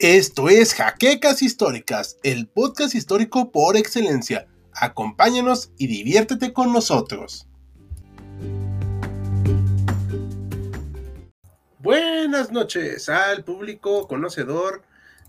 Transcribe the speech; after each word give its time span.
Esto 0.00 0.48
es 0.48 0.72
Jaquecas 0.72 1.42
Históricas, 1.42 2.16
el 2.22 2.48
podcast 2.48 2.94
histórico 2.94 3.52
por 3.52 3.76
excelencia. 3.76 4.48
Acompáñanos 4.72 5.72
y 5.76 5.88
diviértete 5.88 6.54
con 6.54 6.72
nosotros. 6.72 7.46
Buenas 11.80 12.50
noches 12.50 13.10
al 13.10 13.44
público 13.44 14.08
conocedor 14.08 14.84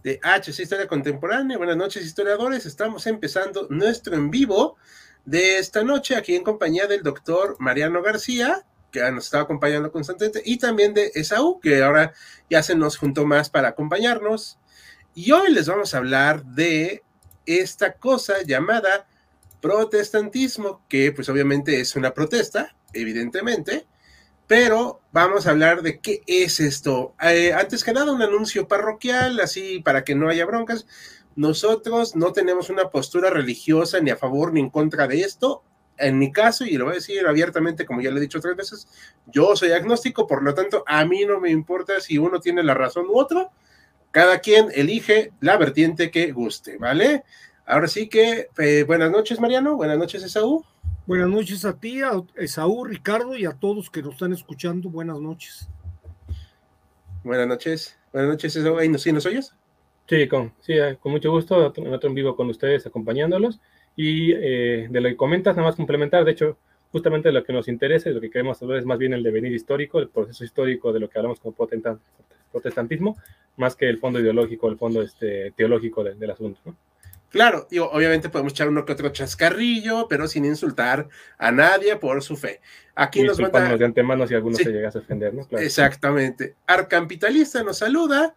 de 0.05 0.21
HC 0.23 0.61
Historia 0.61 0.87
Contemporánea. 0.87 1.57
Buenas 1.57 1.75
noches, 1.75 2.05
historiadores. 2.05 2.65
Estamos 2.65 3.05
empezando 3.07 3.67
nuestro 3.69 4.15
en 4.15 4.31
vivo 4.31 4.77
de 5.25 5.57
esta 5.57 5.83
noche 5.83 6.15
aquí 6.15 6.33
en 6.33 6.45
compañía 6.45 6.87
del 6.87 7.03
doctor 7.03 7.57
Mariano 7.59 8.01
García, 8.01 8.65
que 8.91 8.99
nos 9.11 9.25
estaba 9.25 9.43
acompañando 9.43 9.91
constantemente, 9.91 10.41
y 10.45 10.57
también 10.57 10.93
de 10.93 11.11
Esaú, 11.15 11.59
que 11.59 11.83
ahora 11.83 12.13
ya 12.49 12.61
se 12.61 12.75
nos 12.75 12.97
juntó 12.97 13.25
más 13.25 13.49
para 13.49 13.69
acompañarnos. 13.69 14.59
Y 15.13 15.31
hoy 15.31 15.51
les 15.51 15.67
vamos 15.67 15.93
a 15.93 15.97
hablar 15.97 16.45
de 16.45 17.03
esta 17.45 17.93
cosa 17.93 18.43
llamada 18.43 19.07
protestantismo, 19.61 20.83
que 20.89 21.11
pues 21.11 21.29
obviamente 21.29 21.79
es 21.79 21.95
una 21.95 22.13
protesta, 22.13 22.75
evidentemente, 22.93 23.85
pero 24.47 24.99
vamos 25.13 25.47
a 25.47 25.51
hablar 25.51 25.81
de 25.81 25.99
qué 25.99 26.21
es 26.27 26.59
esto. 26.59 27.15
Eh, 27.21 27.53
antes 27.53 27.83
que 27.83 27.93
nada, 27.93 28.11
un 28.11 28.21
anuncio 28.21 28.67
parroquial, 28.67 29.39
así 29.39 29.79
para 29.79 30.03
que 30.03 30.15
no 30.15 30.27
haya 30.27 30.45
broncas. 30.45 30.85
Nosotros 31.35 32.15
no 32.17 32.33
tenemos 32.33 32.69
una 32.69 32.89
postura 32.89 33.29
religiosa 33.29 34.01
ni 34.01 34.09
a 34.09 34.17
favor 34.17 34.51
ni 34.51 34.59
en 34.59 34.69
contra 34.69 35.07
de 35.07 35.21
esto. 35.21 35.63
En 36.01 36.17
mi 36.17 36.31
caso, 36.31 36.65
y 36.65 36.77
lo 36.77 36.85
voy 36.85 36.93
a 36.93 36.95
decir 36.95 37.25
abiertamente, 37.25 37.85
como 37.85 38.01
ya 38.01 38.11
le 38.11 38.17
he 38.17 38.21
dicho 38.21 38.39
tres 38.41 38.55
veces, 38.55 38.87
yo 39.27 39.55
soy 39.55 39.71
agnóstico, 39.71 40.27
por 40.27 40.43
lo 40.43 40.53
tanto, 40.53 40.83
a 40.87 41.05
mí 41.05 41.25
no 41.25 41.39
me 41.39 41.51
importa 41.51 41.99
si 42.01 42.17
uno 42.17 42.39
tiene 42.39 42.63
la 42.63 42.73
razón 42.73 43.05
u 43.07 43.17
otro 43.17 43.51
cada 44.11 44.39
quien 44.39 44.67
elige 44.73 45.31
la 45.39 45.57
vertiente 45.57 46.11
que 46.11 46.31
guste, 46.31 46.77
¿vale? 46.77 47.23
Ahora 47.65 47.87
sí 47.87 48.09
que, 48.09 48.47
eh, 48.57 48.83
buenas 48.83 49.09
noches, 49.09 49.39
Mariano. 49.39 49.77
Buenas 49.77 49.97
noches, 49.97 50.21
Esaú. 50.23 50.65
Buenas 51.07 51.29
noches 51.29 51.63
a 51.65 51.79
ti, 51.79 52.01
a 52.01 52.21
Esaú, 52.35 52.83
Ricardo 52.83 53.35
y 53.35 53.45
a 53.45 53.53
todos 53.53 53.89
que 53.89 54.01
nos 54.01 54.13
están 54.13 54.33
escuchando. 54.33 54.89
Buenas 54.89 55.19
noches. 55.19 55.69
Buenas 57.23 57.47
noches. 57.47 57.97
Buenas 58.11 58.31
noches, 58.31 58.55
Esaú. 58.55 58.77
¿Sí 58.97 59.13
nos 59.13 59.25
oyes? 59.25 59.55
Sí, 60.07 60.27
con, 60.27 60.53
sí, 60.59 60.73
eh, 60.73 60.97
con 60.99 61.13
mucho 61.13 61.31
gusto. 61.31 61.73
En 61.77 61.93
otro 61.93 62.09
en 62.09 62.15
vivo 62.15 62.35
con 62.35 62.49
ustedes, 62.49 62.85
acompañándolos. 62.85 63.61
Y 64.03 64.33
eh, 64.33 64.87
de 64.89 64.99
lo 64.99 65.09
que 65.09 65.15
comentas, 65.15 65.55
nada 65.55 65.67
más 65.67 65.75
complementar. 65.75 66.25
De 66.25 66.31
hecho, 66.31 66.57
justamente 66.91 67.31
lo 67.31 67.43
que 67.43 67.53
nos 67.53 67.67
interesa 67.67 68.09
y 68.09 68.13
lo 68.15 68.19
que 68.19 68.31
queremos 68.31 68.57
saber 68.57 68.79
es 68.79 68.85
más 68.85 68.97
bien 68.97 69.13
el 69.13 69.21
devenir 69.21 69.53
histórico, 69.53 69.99
el 69.99 70.09
proceso 70.09 70.43
histórico 70.43 70.91
de 70.91 70.99
lo 70.99 71.07
que 71.07 71.19
hablamos 71.19 71.39
como 71.39 71.55
protestantismo, 72.51 73.15
más 73.57 73.75
que 73.75 73.87
el 73.87 73.99
fondo 73.99 74.19
ideológico, 74.19 74.69
el 74.69 74.77
fondo 74.79 75.03
este, 75.03 75.51
teológico 75.51 76.03
del 76.03 76.31
asunto. 76.31 76.59
¿no? 76.65 76.75
Claro, 77.29 77.67
y 77.69 77.77
obviamente 77.77 78.29
podemos 78.29 78.53
echar 78.53 78.69
uno 78.69 78.85
que 78.85 78.93
otro 78.93 79.09
chascarrillo, 79.09 80.07
pero 80.09 80.27
sin 80.27 80.45
insultar 80.45 81.07
a 81.37 81.51
nadie 81.51 81.95
por 81.95 82.23
su 82.23 82.35
fe. 82.35 82.59
Aquí 82.95 83.21
nos 83.21 83.39
manda... 83.39 83.77
de 83.77 83.85
antemano 83.85 84.25
si 84.25 84.33
alguno 84.33 84.57
se 84.57 84.71
llega 84.71 84.89
a 84.89 84.97
ofender, 84.97 85.35
¿no? 85.35 85.47
Exactamente. 85.59 86.55
Arcampitalista 86.65 87.61
nos 87.61 87.77
saluda. 87.77 88.33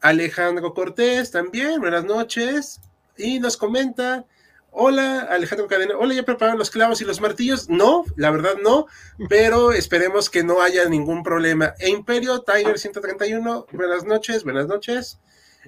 Alejandro 0.00 0.72
Cortés 0.72 1.30
también, 1.30 1.78
buenas 1.78 2.06
noches. 2.06 2.80
Y 3.18 3.38
nos 3.38 3.56
comenta, 3.58 4.24
Hola, 4.70 5.20
Alejandro 5.30 5.66
Cadena. 5.66 5.94
Hola, 5.98 6.14
¿ya 6.14 6.24
prepararon 6.24 6.58
los 6.58 6.70
clavos 6.70 7.00
y 7.00 7.04
los 7.04 7.20
martillos? 7.20 7.68
No, 7.70 8.04
la 8.16 8.30
verdad 8.30 8.56
no, 8.62 8.86
pero 9.28 9.72
esperemos 9.72 10.28
que 10.28 10.44
no 10.44 10.60
haya 10.60 10.86
ningún 10.88 11.22
problema. 11.22 11.74
E 11.78 11.88
Imperio, 11.88 12.42
Tiger 12.42 12.78
131, 12.78 13.66
buenas 13.72 14.04
noches, 14.04 14.44
buenas 14.44 14.68
noches. 14.68 15.20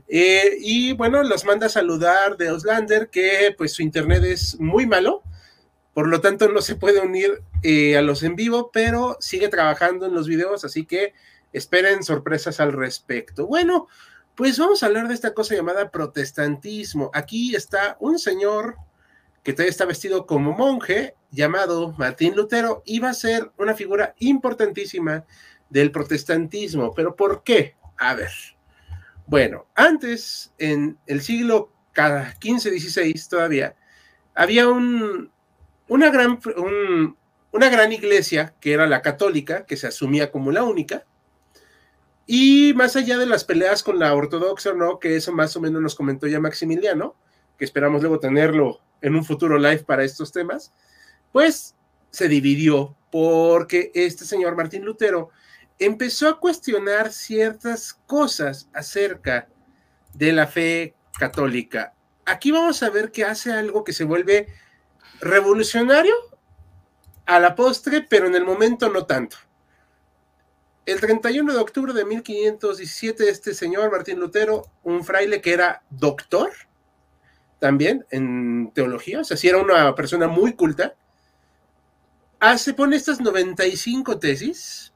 Eh, 0.06 0.56
y 0.60 0.92
bueno, 0.92 1.22
los 1.22 1.44
manda 1.44 1.66
a 1.66 1.70
saludar 1.70 2.36
de 2.36 2.50
Oslander, 2.50 3.08
que 3.08 3.54
pues 3.56 3.72
su 3.72 3.82
internet 3.82 4.22
es 4.24 4.60
muy 4.60 4.86
malo, 4.86 5.22
por 5.94 6.06
lo 6.06 6.20
tanto 6.20 6.48
no 6.48 6.60
se 6.60 6.76
puede 6.76 7.00
unir 7.00 7.42
eh, 7.62 7.96
a 7.96 8.02
los 8.02 8.22
en 8.22 8.36
vivo, 8.36 8.70
pero 8.70 9.16
sigue 9.18 9.48
trabajando 9.48 10.06
en 10.06 10.14
los 10.14 10.28
videos, 10.28 10.64
así 10.64 10.84
que 10.84 11.14
esperen 11.54 12.04
sorpresas 12.04 12.60
al 12.60 12.72
respecto. 12.72 13.46
Bueno, 13.46 13.88
pues 14.34 14.58
vamos 14.58 14.82
a 14.82 14.86
hablar 14.86 15.08
de 15.08 15.14
esta 15.14 15.34
cosa 15.34 15.54
llamada 15.54 15.90
protestantismo. 15.90 17.10
Aquí 17.12 17.56
está 17.56 17.96
un 17.98 18.18
señor 18.18 18.76
que 19.42 19.52
todavía 19.52 19.70
está 19.70 19.84
vestido 19.84 20.26
como 20.26 20.52
monje, 20.52 21.14
llamado 21.30 21.94
Martín 21.98 22.34
Lutero, 22.36 22.82
iba 22.84 23.08
a 23.08 23.14
ser 23.14 23.50
una 23.56 23.74
figura 23.74 24.14
importantísima 24.18 25.24
del 25.70 25.90
protestantismo. 25.90 26.94
¿Pero 26.94 27.16
por 27.16 27.42
qué? 27.42 27.76
A 27.96 28.14
ver. 28.14 28.32
Bueno, 29.26 29.66
antes, 29.74 30.52
en 30.58 30.98
el 31.06 31.22
siglo 31.22 31.72
XV-XVI 31.94 33.28
todavía, 33.28 33.76
había 34.34 34.68
un, 34.68 35.30
una, 35.88 36.10
gran, 36.10 36.40
una 37.52 37.68
gran 37.70 37.92
iglesia 37.92 38.54
que 38.60 38.72
era 38.72 38.86
la 38.86 39.02
católica, 39.02 39.64
que 39.66 39.76
se 39.76 39.86
asumía 39.86 40.30
como 40.30 40.50
la 40.50 40.64
única, 40.64 41.04
y 42.26 42.74
más 42.74 42.94
allá 42.94 43.18
de 43.18 43.26
las 43.26 43.42
peleas 43.42 43.82
con 43.82 43.98
la 43.98 44.14
ortodoxa, 44.14 44.72
¿no? 44.72 45.00
Que 45.00 45.16
eso 45.16 45.32
más 45.32 45.56
o 45.56 45.60
menos 45.60 45.82
nos 45.82 45.96
comentó 45.96 46.28
ya 46.28 46.38
Maximiliano, 46.38 47.16
que 47.60 47.66
esperamos 47.66 48.00
luego 48.00 48.18
tenerlo 48.18 48.80
en 49.02 49.14
un 49.14 49.22
futuro 49.22 49.58
live 49.58 49.84
para 49.84 50.02
estos 50.02 50.32
temas, 50.32 50.72
pues 51.30 51.76
se 52.10 52.26
dividió 52.26 52.96
porque 53.12 53.92
este 53.94 54.24
señor 54.24 54.56
Martín 54.56 54.82
Lutero 54.82 55.28
empezó 55.78 56.30
a 56.30 56.40
cuestionar 56.40 57.12
ciertas 57.12 57.92
cosas 58.06 58.70
acerca 58.72 59.46
de 60.14 60.32
la 60.32 60.46
fe 60.46 60.94
católica. 61.18 61.92
Aquí 62.24 62.50
vamos 62.50 62.82
a 62.82 62.88
ver 62.88 63.12
que 63.12 63.26
hace 63.26 63.52
algo 63.52 63.84
que 63.84 63.92
se 63.92 64.04
vuelve 64.04 64.46
revolucionario 65.20 66.14
a 67.26 67.40
la 67.40 67.54
postre, 67.54 68.06
pero 68.08 68.26
en 68.26 68.36
el 68.36 68.46
momento 68.46 68.88
no 68.88 69.04
tanto. 69.04 69.36
El 70.86 70.98
31 70.98 71.52
de 71.52 71.58
octubre 71.58 71.92
de 71.92 72.06
1517, 72.06 73.28
este 73.28 73.52
señor 73.52 73.92
Martín 73.92 74.18
Lutero, 74.18 74.64
un 74.82 75.04
fraile 75.04 75.42
que 75.42 75.52
era 75.52 75.82
doctor, 75.90 76.50
también 77.60 78.06
en 78.10 78.72
teología, 78.74 79.20
o 79.20 79.24
sea, 79.24 79.36
si 79.36 79.48
era 79.48 79.58
una 79.58 79.94
persona 79.94 80.26
muy 80.26 80.54
culta, 80.54 80.96
hace, 82.40 82.74
pone 82.74 82.96
estas 82.96 83.20
95 83.20 84.18
tesis, 84.18 84.92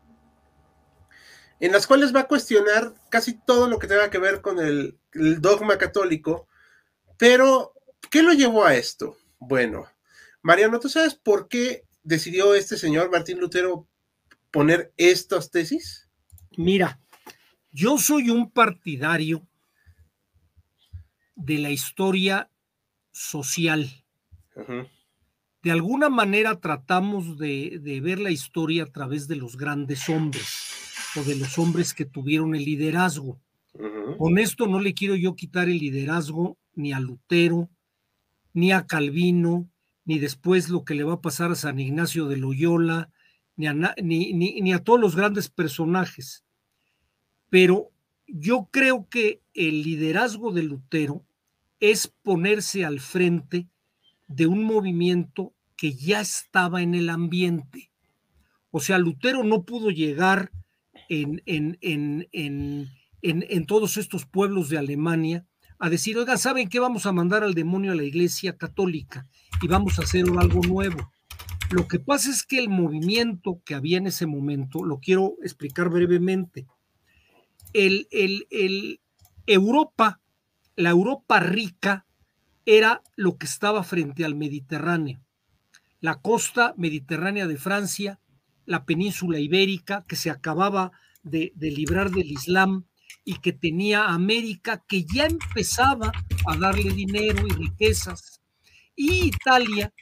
en 1.60 1.70
las 1.72 1.86
cuales 1.86 2.14
va 2.14 2.20
a 2.20 2.28
cuestionar 2.28 2.92
casi 3.10 3.34
todo 3.34 3.68
lo 3.68 3.78
que 3.78 3.86
tenga 3.86 4.10
que 4.10 4.18
ver 4.18 4.40
con 4.40 4.58
el, 4.58 4.98
el 5.12 5.40
dogma 5.40 5.78
católico, 5.78 6.48
pero 7.18 7.74
¿qué 8.10 8.22
lo 8.22 8.32
llevó 8.32 8.64
a 8.64 8.74
esto? 8.74 9.16
Bueno, 9.38 9.86
Mariano, 10.42 10.80
¿tú 10.80 10.88
sabes 10.88 11.14
por 11.14 11.48
qué 11.48 11.84
decidió 12.02 12.54
este 12.54 12.76
señor 12.76 13.10
Martín 13.10 13.38
Lutero 13.38 13.86
poner 14.50 14.92
estas 14.96 15.50
tesis? 15.50 16.08
Mira, 16.56 16.98
yo 17.72 17.98
soy 17.98 18.30
un 18.30 18.50
partidario 18.50 19.46
de 21.34 21.58
la 21.58 21.70
historia 21.70 22.48
social. 23.14 23.88
De 25.62 25.70
alguna 25.70 26.10
manera 26.10 26.60
tratamos 26.60 27.38
de, 27.38 27.80
ver 28.02 28.18
la 28.18 28.30
historia 28.30 28.82
a 28.82 28.92
través 28.92 29.28
de 29.28 29.36
los 29.36 29.56
grandes 29.56 30.08
hombres 30.08 30.72
o 31.16 31.22
de 31.22 31.36
los 31.36 31.58
hombres 31.58 31.94
que 31.94 32.04
tuvieron 32.04 32.54
el 32.54 32.64
liderazgo. 32.64 33.40
Con 34.18 34.38
esto 34.38 34.66
no 34.66 34.80
le 34.80 34.94
quiero 34.94 35.14
yo 35.16 35.34
quitar 35.34 35.68
el 35.68 35.78
liderazgo 35.78 36.58
ni 36.74 36.92
a 36.92 37.00
Lutero, 37.00 37.70
ni 38.52 38.72
a 38.72 38.86
Calvino, 38.86 39.70
ni 40.04 40.18
después 40.18 40.68
lo 40.68 40.84
que 40.84 40.94
le 40.94 41.04
va 41.04 41.14
a 41.14 41.20
pasar 41.20 41.50
a 41.50 41.56
San 41.56 41.80
Ignacio 41.80 42.26
de 42.26 42.36
Loyola, 42.36 43.10
ni 43.56 43.66
a, 43.68 43.74
ni, 44.02 44.32
ni 44.32 44.72
a 44.72 44.80
todos 44.80 45.00
los 45.00 45.16
grandes 45.16 45.48
personajes. 45.48 46.44
Pero 47.48 47.90
yo 48.26 48.68
creo 48.70 49.08
que 49.08 49.40
el 49.54 49.82
liderazgo 49.82 50.52
de 50.52 50.64
Lutero 50.64 51.24
es 51.90 52.08
ponerse 52.22 52.82
al 52.86 52.98
frente 52.98 53.68
de 54.26 54.46
un 54.46 54.64
movimiento 54.64 55.52
que 55.76 55.92
ya 55.92 56.22
estaba 56.22 56.80
en 56.80 56.94
el 56.94 57.10
ambiente. 57.10 57.90
O 58.70 58.80
sea, 58.80 58.96
Lutero 58.96 59.44
no 59.44 59.64
pudo 59.64 59.90
llegar 59.90 60.50
en, 61.10 61.42
en, 61.44 61.76
en, 61.82 62.26
en, 63.20 63.66
todos 63.66 63.98
estos 63.98 64.24
pueblos 64.24 64.70
de 64.70 64.78
Alemania 64.78 65.46
a 65.78 65.90
decir, 65.90 66.16
oiga, 66.16 66.38
¿saben 66.38 66.70
qué? 66.70 66.80
Vamos 66.80 67.04
a 67.04 67.12
mandar 67.12 67.44
al 67.44 67.52
demonio 67.52 67.92
a 67.92 67.96
la 67.96 68.04
iglesia 68.04 68.56
católica 68.56 69.28
y 69.60 69.68
vamos 69.68 69.98
a 69.98 70.02
hacer 70.04 70.24
algo 70.38 70.62
nuevo. 70.62 71.12
Lo 71.70 71.86
que 71.86 71.98
pasa 71.98 72.30
es 72.30 72.44
que 72.44 72.58
el 72.58 72.70
movimiento 72.70 73.60
que 73.62 73.74
había 73.74 73.98
en 73.98 74.06
ese 74.06 74.26
momento, 74.26 74.84
lo 74.84 75.00
quiero 75.00 75.34
explicar 75.42 75.90
brevemente, 75.90 76.66
el, 77.74 78.08
el, 78.10 78.46
el 78.50 79.00
Europa 79.46 80.22
la 80.76 80.90
Europa 80.90 81.40
rica 81.40 82.06
era 82.66 83.02
lo 83.16 83.36
que 83.36 83.46
estaba 83.46 83.82
frente 83.82 84.24
al 84.24 84.34
Mediterráneo. 84.34 85.20
La 86.00 86.20
costa 86.20 86.74
mediterránea 86.76 87.46
de 87.46 87.56
Francia, 87.56 88.20
la 88.66 88.84
península 88.84 89.38
ibérica, 89.38 90.04
que 90.08 90.16
se 90.16 90.30
acababa 90.30 90.92
de, 91.22 91.52
librar 91.56 92.10
del 92.10 92.30
Islam, 92.30 92.86
y 93.26 93.36
que 93.36 93.52
tenía 93.52 94.06
América, 94.06 94.84
que 94.86 95.04
ya 95.04 95.26
empezaba 95.26 96.12
a 96.46 96.56
darle 96.56 96.90
dinero 96.92 97.46
y 97.46 97.52
riquezas, 97.52 98.42
y 98.96 99.26
Italia, 99.26 99.92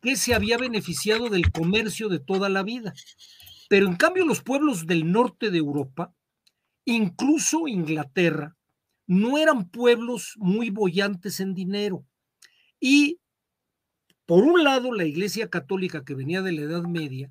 que 0.00 0.16
se 0.16 0.34
había 0.34 0.58
beneficiado 0.58 1.28
del 1.28 1.52
comercio 1.52 2.08
de 2.08 2.18
toda 2.18 2.48
la 2.48 2.64
vida. 2.64 2.92
Pero 3.68 3.86
en 3.86 3.94
cambio 3.94 4.26
los 4.26 4.42
pueblos 4.42 4.86
del 4.86 5.12
norte 5.12 5.50
de 5.50 5.58
Europa, 5.58 6.12
incluso 6.84 7.68
Inglaterra, 7.68 8.56
no 9.06 9.38
eran 9.38 9.68
pueblos 9.68 10.34
muy 10.38 10.70
bollantes 10.70 11.40
en 11.40 11.54
dinero. 11.54 12.04
Y 12.80 13.20
por 14.26 14.44
un 14.44 14.64
lado, 14.64 14.92
la 14.92 15.04
Iglesia 15.04 15.50
Católica 15.50 16.04
que 16.04 16.14
venía 16.14 16.42
de 16.42 16.52
la 16.52 16.62
Edad 16.62 16.82
Media 16.84 17.30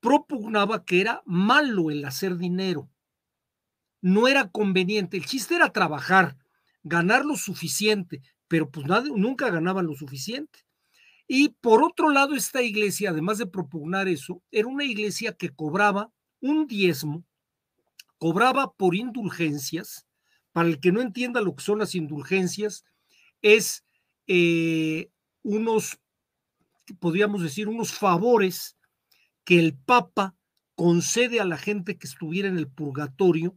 propugnaba 0.00 0.84
que 0.84 1.00
era 1.00 1.22
malo 1.26 1.90
el 1.90 2.04
hacer 2.04 2.36
dinero. 2.36 2.88
No 4.00 4.28
era 4.28 4.48
conveniente. 4.48 5.16
El 5.16 5.26
chiste 5.26 5.56
era 5.56 5.72
trabajar, 5.72 6.36
ganar 6.82 7.24
lo 7.24 7.36
suficiente, 7.36 8.22
pero 8.48 8.70
pues 8.70 8.86
nunca 9.14 9.50
ganaban 9.50 9.86
lo 9.86 9.94
suficiente. 9.94 10.60
Y 11.28 11.50
por 11.60 11.82
otro 11.82 12.10
lado, 12.10 12.34
esta 12.34 12.62
iglesia, 12.62 13.10
además 13.10 13.38
de 13.38 13.46
propugnar 13.46 14.08
eso, 14.08 14.42
era 14.50 14.66
una 14.66 14.84
iglesia 14.84 15.32
que 15.32 15.50
cobraba 15.50 16.10
un 16.40 16.66
diezmo, 16.66 17.24
cobraba 18.18 18.72
por 18.72 18.96
indulgencias. 18.96 20.06
Para 20.52 20.68
el 20.68 20.80
que 20.80 20.92
no 20.92 21.00
entienda 21.00 21.40
lo 21.40 21.54
que 21.54 21.62
son 21.62 21.78
las 21.78 21.94
indulgencias, 21.94 22.84
es 23.42 23.84
eh, 24.26 25.10
unos, 25.42 25.98
podríamos 26.98 27.42
decir, 27.42 27.68
unos 27.68 27.92
favores 27.92 28.76
que 29.44 29.58
el 29.58 29.76
Papa 29.76 30.34
concede 30.74 31.40
a 31.40 31.44
la 31.44 31.56
gente 31.56 31.98
que 31.98 32.06
estuviera 32.06 32.48
en 32.48 32.58
el 32.58 32.68
purgatorio 32.68 33.56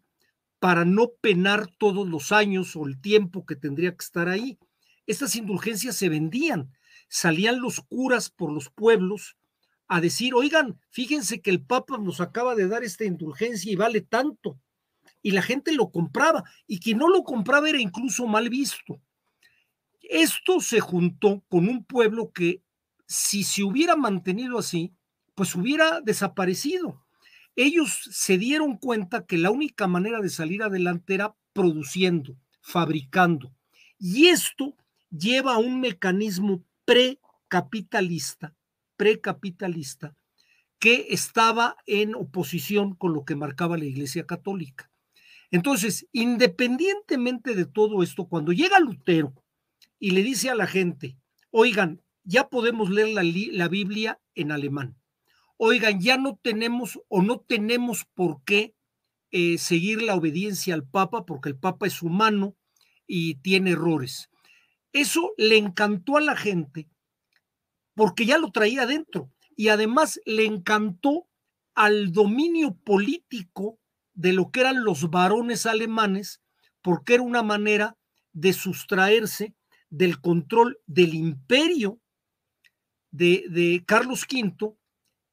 para 0.60 0.86
no 0.86 1.12
penar 1.19 1.68
todos 1.78 2.07
los 2.07 2.31
años 2.31 2.75
o 2.75 2.86
el 2.86 3.00
tiempo 3.01 3.46
que 3.46 3.56
tendría 3.56 3.92
que 3.92 4.04
estar 4.04 4.30
ahí. 4.30 4.57
Estas 5.06 5.36
indulgencias 5.36 5.96
se 5.98 6.10
vendían 6.10 6.72
salían 7.13 7.62
los 7.62 7.80
curas 7.81 8.31
por 8.31 8.51
los 8.51 8.72
pueblos 8.72 9.38
a 9.88 10.01
decir, 10.01 10.34
oigan, 10.34 10.80
fíjense 10.89 11.42
que 11.42 11.51
el 11.51 11.63
Papa 11.63 12.00
nos 12.00 12.22
acaba 12.22 12.56
de 12.56 12.68
dar 12.68 12.84
esta 12.84 13.06
indulgencia 13.06 13.72
y 13.72 13.75
vale 13.75 14.01
tanto. 14.01 14.60
Y 15.24 15.31
la 15.31 15.42
gente 15.42 15.74
lo 15.74 15.90
compraba, 15.90 16.44
y 16.68 16.80
quien 16.80 17.00
no 17.00 17.08
lo 17.08 17.24
compraba 17.24 17.70
era 17.70 17.81
incluso 17.81 18.28
mal 18.28 18.50
visto. 18.50 19.02
Esto 20.02 20.60
se 20.60 20.80
juntó 20.80 21.44
con 21.48 21.68
un 21.68 21.84
pueblo 21.84 22.31
que, 22.31 22.62
si 23.08 23.44
se 23.44 23.64
hubiera 23.64 23.96
mantenido 23.96 24.60
así, 24.60 24.94
pues 25.34 25.56
hubiera 25.56 26.02
desaparecido. 26.02 27.04
Ellos 27.56 28.10
se 28.12 28.38
dieron 28.38 28.78
cuenta 28.78 29.25
que 29.25 29.38
la 29.38 29.50
única 29.50 29.88
manera 29.88 30.20
de 30.20 30.30
salir 30.30 30.62
adelante 30.62 31.14
era 31.14 31.36
produciendo, 31.54 32.36
fabricando. 32.62 33.54
Y 33.98 34.28
esto 34.28 34.75
lleva 35.10 35.54
a 35.54 35.60
un 35.60 35.80
mecanismo 35.80 36.64
precapitalista, 36.84 38.54
precapitalista, 38.98 40.16
que 40.80 41.08
estaba 41.12 41.78
en 41.86 42.16
oposición 42.16 42.96
con 42.96 43.14
lo 43.14 43.24
que 43.24 43.36
marcaba 43.36 43.78
la 43.78 43.86
Iglesia 43.86 44.25
Católica. 44.25 44.90
Entonces, 45.53 46.07
independientemente 46.13 47.53
de 47.53 47.65
todo 47.67 48.01
esto, 48.01 48.27
cuando 48.27 48.53
llega 48.53 48.79
Lutero 48.79 49.35
y 50.00 50.09
le 50.09 50.23
dice 50.23 50.50
a 50.50 50.55
la 50.55 50.65
gente, 50.65 51.15
oigan, 51.51 52.01
ya 52.23 52.50
podemos 52.50 52.89
leer 52.89 53.09
la, 53.53 53.67
Biblia 53.67 54.19
en 54.33 54.51
alemán, 54.51 54.97
oigan, 55.57 56.01
ya 56.01 56.17
no 56.17 56.39
tenemos 56.41 57.00
o 57.07 57.21
no 57.21 57.39
tenemos 57.39 58.03
por 58.15 58.44
qué 58.44 58.73
eh, 59.29 59.59
seguir 59.59 60.01
la 60.01 60.15
obediencia 60.15 60.73
al 60.73 60.88
Papa 60.88 61.23
porque 61.23 61.50
el 61.50 61.55
Papa 61.59 61.85
es 61.85 62.01
humano 62.01 62.55
y 63.05 63.35
tiene 63.35 63.73
errores. 63.73 64.31
Eso 64.91 65.33
le 65.38 65.57
encantó 65.57 66.17
a 66.17 66.21
la 66.21 66.35
gente 66.35 66.89
porque 67.94 68.25
ya 68.25 68.39
lo 68.39 68.51
traía 68.51 68.88
dentro 68.88 69.31
y 69.55 69.67
además 69.67 70.19
le 70.25 70.45
encantó 70.45 71.27
al 71.75 72.11
dominio 72.11 72.73
político 72.73 73.77
de 74.13 74.33
lo 74.33 74.51
que 74.51 74.62
eran 74.62 74.83
los 74.83 75.10
varones 75.10 75.65
alemanes 75.65 76.42
porque 76.81 77.15
era 77.15 77.24
una 77.24 77.44
manera 77.44 77.98
de 78.33 78.54
sustraerse 78.54 79.54
del 79.89 80.19
control 80.19 80.80
del 80.86 81.13
imperio 81.13 82.00
de, 83.12 83.83
Carlos 83.86 84.25
V 84.31 84.75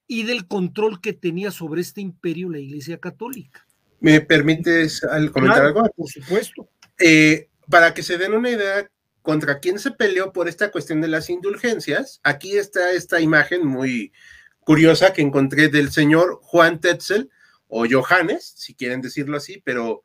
y 0.06 0.22
del 0.24 0.46
control 0.46 1.00
que 1.00 1.12
tenía 1.12 1.50
sobre 1.50 1.80
este 1.80 2.00
imperio 2.00 2.50
la 2.50 2.58
Iglesia 2.58 2.98
Católica. 2.98 3.66
¿Me 4.00 4.20
permites 4.20 5.00
comentar 5.32 5.66
algo? 5.66 5.82
Por 5.96 6.08
supuesto. 6.08 6.68
Eh, 6.98 7.48
para 7.68 7.94
que 7.94 8.02
se 8.02 8.18
den 8.18 8.34
una 8.34 8.50
idea, 8.50 8.90
contra 9.22 9.60
quién 9.60 9.78
se 9.78 9.90
peleó 9.90 10.32
por 10.32 10.48
esta 10.48 10.70
cuestión 10.70 11.00
de 11.00 11.08
las 11.08 11.30
indulgencias. 11.30 12.20
Aquí 12.22 12.56
está 12.56 12.92
esta 12.92 13.20
imagen 13.20 13.66
muy 13.66 14.12
curiosa 14.60 15.12
que 15.12 15.22
encontré 15.22 15.68
del 15.68 15.90
señor 15.90 16.38
Juan 16.42 16.80
Tetzel 16.80 17.30
o 17.70 17.86
Johannes, 17.88 18.52
si 18.56 18.74
quieren 18.74 19.00
decirlo 19.00 19.36
así, 19.36 19.62
pero 19.64 20.04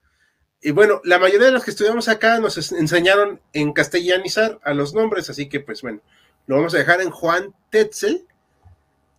y 0.62 0.72
bueno, 0.72 1.00
la 1.04 1.20
mayoría 1.20 1.46
de 1.46 1.52
los 1.52 1.64
que 1.64 1.70
estudiamos 1.70 2.08
acá 2.08 2.40
nos 2.40 2.72
enseñaron 2.72 3.40
en 3.54 3.72
castellanizar 3.72 4.60
a 4.64 4.74
los 4.74 4.96
nombres, 4.96 5.30
así 5.30 5.48
que 5.48 5.60
pues 5.60 5.84
bueno, 5.84 6.02
lo 6.48 6.56
vamos 6.56 6.74
a 6.74 6.80
dejar 6.80 7.02
en 7.02 7.12
Juan 7.12 7.54
Tetzel. 7.70 8.26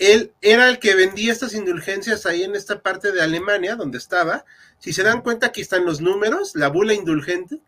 Él 0.00 0.32
era 0.42 0.68
el 0.68 0.80
que 0.80 0.96
vendía 0.96 1.32
estas 1.32 1.54
indulgencias 1.54 2.26
ahí 2.26 2.42
en 2.42 2.56
esta 2.56 2.82
parte 2.82 3.12
de 3.12 3.22
Alemania, 3.22 3.76
donde 3.76 3.96
estaba. 3.96 4.44
Si 4.80 4.92
se 4.92 5.04
dan 5.04 5.22
cuenta, 5.22 5.46
aquí 5.46 5.60
están 5.60 5.84
los 5.84 6.00
números, 6.00 6.56
la 6.56 6.66
bula 6.66 6.94
indulgente, 6.94 7.60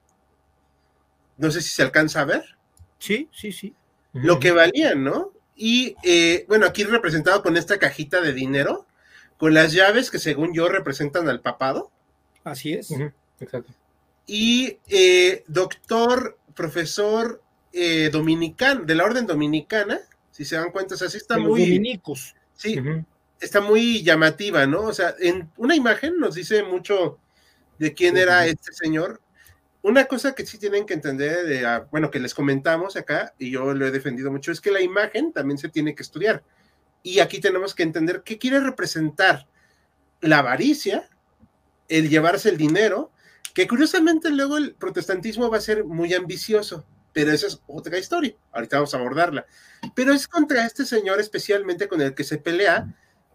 no 1.36 1.52
sé 1.52 1.62
si 1.62 1.70
se 1.70 1.82
alcanza 1.82 2.22
a 2.22 2.24
ver. 2.24 2.58
Sí, 2.98 3.28
sí, 3.32 3.52
sí. 3.52 3.76
Lo 4.12 4.40
que 4.40 4.50
valían, 4.50 5.04
¿no? 5.04 5.32
Y 5.54 5.94
eh, 6.02 6.44
bueno, 6.48 6.66
aquí 6.66 6.82
representado 6.82 7.44
con 7.44 7.56
esta 7.56 7.78
cajita 7.78 8.20
de 8.20 8.32
dinero, 8.32 8.87
con 9.38 9.54
las 9.54 9.72
llaves 9.72 10.10
que 10.10 10.18
según 10.18 10.52
yo 10.52 10.68
representan 10.68 11.28
al 11.28 11.40
papado. 11.40 11.90
Así 12.44 12.74
es. 12.74 12.90
Exacto. 13.40 13.72
Y 14.26 14.78
eh, 14.88 15.44
doctor, 15.46 16.38
profesor 16.54 17.42
eh, 17.72 18.10
dominicano, 18.12 18.84
de 18.84 18.94
la 18.94 19.04
orden 19.04 19.26
dominicana, 19.26 20.00
si 20.30 20.44
se 20.44 20.56
dan 20.56 20.70
cuenta, 20.70 20.94
o 20.94 20.98
sea, 20.98 21.08
sí 21.08 21.16
está 21.16 21.38
muy... 21.38 21.60
Dominicos. 21.62 22.34
Sí, 22.54 22.78
está 23.40 23.60
muy 23.60 24.02
llamativa, 24.02 24.66
¿no? 24.66 24.82
O 24.82 24.92
sea, 24.92 25.14
en 25.20 25.48
una 25.56 25.74
imagen 25.76 26.18
nos 26.18 26.34
dice 26.34 26.62
mucho 26.64 27.18
de 27.78 27.94
quién 27.94 28.16
era 28.16 28.46
este 28.46 28.72
señor 28.72 29.20
una 29.82 30.06
cosa 30.06 30.34
que 30.34 30.44
sí 30.44 30.58
tienen 30.58 30.86
que 30.86 30.94
entender, 30.94 31.46
de, 31.46 31.64
ah, 31.66 31.86
bueno, 31.90 32.10
que 32.10 32.18
les 32.18 32.34
comentamos 32.34 32.96
acá, 32.96 33.34
y 33.38 33.50
yo 33.50 33.72
lo 33.74 33.86
he 33.86 33.90
defendido 33.90 34.30
mucho, 34.30 34.52
es 34.52 34.60
que 34.60 34.70
la 34.70 34.80
imagen 34.80 35.32
también 35.32 35.58
se 35.58 35.68
tiene 35.68 35.94
que 35.94 36.02
estudiar. 36.02 36.42
Y 37.02 37.20
aquí 37.20 37.40
tenemos 37.40 37.74
que 37.74 37.82
entender 37.82 38.22
qué 38.24 38.38
quiere 38.38 38.60
representar 38.60 39.46
la 40.20 40.38
avaricia, 40.38 41.08
el 41.88 42.08
llevarse 42.08 42.48
el 42.48 42.56
dinero, 42.56 43.12
que 43.54 43.66
curiosamente 43.66 44.30
luego 44.30 44.56
el 44.56 44.74
protestantismo 44.74 45.50
va 45.50 45.58
a 45.58 45.62
ser 45.62 45.84
muy 45.84 46.12
ambicioso, 46.14 46.84
pero 47.12 47.32
esa 47.32 47.46
es 47.46 47.60
otra 47.66 47.98
historia, 47.98 48.34
ahorita 48.52 48.76
vamos 48.76 48.94
a 48.94 48.98
abordarla. 48.98 49.46
Pero 49.94 50.12
es 50.12 50.28
contra 50.28 50.66
este 50.66 50.84
señor 50.84 51.20
especialmente 51.20 51.88
con 51.88 52.00
el 52.00 52.14
que 52.14 52.24
se 52.24 52.38
pelea, 52.38 52.94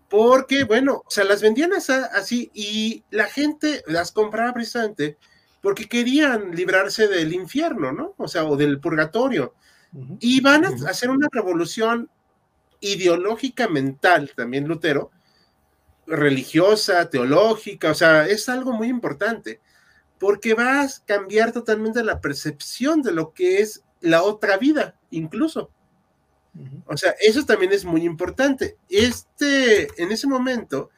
porque, 0.10 0.63
bueno, 0.63 1.03
o 1.05 1.10
sea, 1.10 1.24
las 1.24 1.41
vendían 1.41 1.72
así 1.74 2.51
y 2.53 3.03
la 3.10 3.25
gente 3.25 3.84
las 3.88 4.12
compraba 4.12 4.53
precisamente 4.53 5.17
porque 5.62 5.88
querían 5.88 6.51
librarse 6.51 7.08
del 7.08 7.34
infierno, 7.34 7.91
¿no? 7.93 8.13
O 8.17 8.27
sea, 8.27 8.43
o 8.43 8.55
del 8.58 8.79
purgatorio. 8.79 9.55
Y 10.20 10.41
van 10.41 10.65
a 10.65 10.70
hacer 10.89 11.10
una 11.10 11.27
revolución 11.32 12.10
ideológica 12.83 13.67
mental, 13.67 14.31
también 14.35 14.67
Lutero, 14.67 15.11
religiosa, 16.05 17.09
teológica, 17.09 17.91
o 17.91 17.95
sea, 17.95 18.27
es 18.27 18.49
algo 18.49 18.73
muy 18.73 18.87
importante, 18.87 19.61
porque 20.19 20.53
va 20.53 20.81
a 20.81 20.89
cambiar 21.05 21.51
totalmente 21.51 22.03
la 22.03 22.21
percepción 22.21 23.01
de 23.01 23.11
lo 23.11 23.33
que 23.33 23.61
es 23.61 23.83
la 24.01 24.23
otra 24.23 24.57
vida, 24.57 24.95
incluso. 25.09 25.71
O 26.85 26.95
sea, 26.97 27.15
eso 27.19 27.45
también 27.45 27.71
es 27.71 27.83
muy 27.83 28.03
importante. 28.03 28.77
Este, 28.87 29.87
en 30.01 30.11
ese 30.11 30.27
momento, 30.27 30.91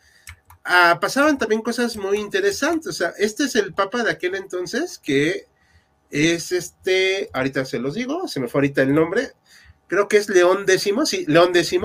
Ah, 0.67 0.97
pasaban 0.99 1.37
también 1.37 1.61
cosas 1.61 1.95
muy 1.95 2.17
interesantes. 2.17 2.87
O 2.87 2.93
sea, 2.93 3.13
este 3.19 3.43
es 3.43 3.55
el 3.55 3.75
papa 3.75 4.03
de 4.03 4.11
aquel 4.11 4.33
entonces 4.33 4.97
que 4.97 5.45
es 6.09 6.51
este, 6.51 7.29
ahorita 7.33 7.65
se 7.65 7.77
los 7.77 7.93
digo, 7.93 8.27
se 8.27 8.39
me 8.39 8.47
fue 8.47 8.59
ahorita 8.59 8.81
el 8.81 8.95
nombre, 8.95 9.33
creo 9.87 10.07
que 10.07 10.17
es 10.17 10.29
León 10.29 10.65
X, 10.67 10.93
sí, 11.05 11.25
León 11.27 11.55
X. 11.55 11.79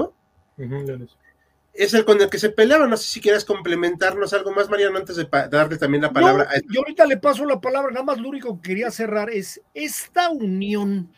es 1.73 1.95
el 1.95 2.05
con 2.05 2.21
el 2.21 2.29
que 2.29 2.39
se 2.39 2.51
peleaba. 2.51 2.87
No 2.87 2.97
sé 2.97 3.09
si 3.09 3.21
quieres 3.21 3.45
complementarnos 3.45 4.33
algo 4.33 4.53
más, 4.53 4.71
Mariano, 4.71 4.99
antes 4.99 5.17
de 5.17 5.29
darle 5.51 5.79
también 5.79 6.03
la 6.03 6.13
palabra. 6.13 6.49
a... 6.51 6.61
Yo 6.71 6.81
ahorita 6.81 7.07
le 7.07 7.17
paso 7.17 7.45
la 7.45 7.61
palabra, 7.61 7.93
nada 7.93 8.05
más 8.05 8.19
lo 8.19 8.29
único 8.29 8.61
que 8.61 8.71
quería 8.71 8.91
cerrar 8.91 9.31
es 9.31 9.61
esta 9.75 10.31
unión 10.31 11.13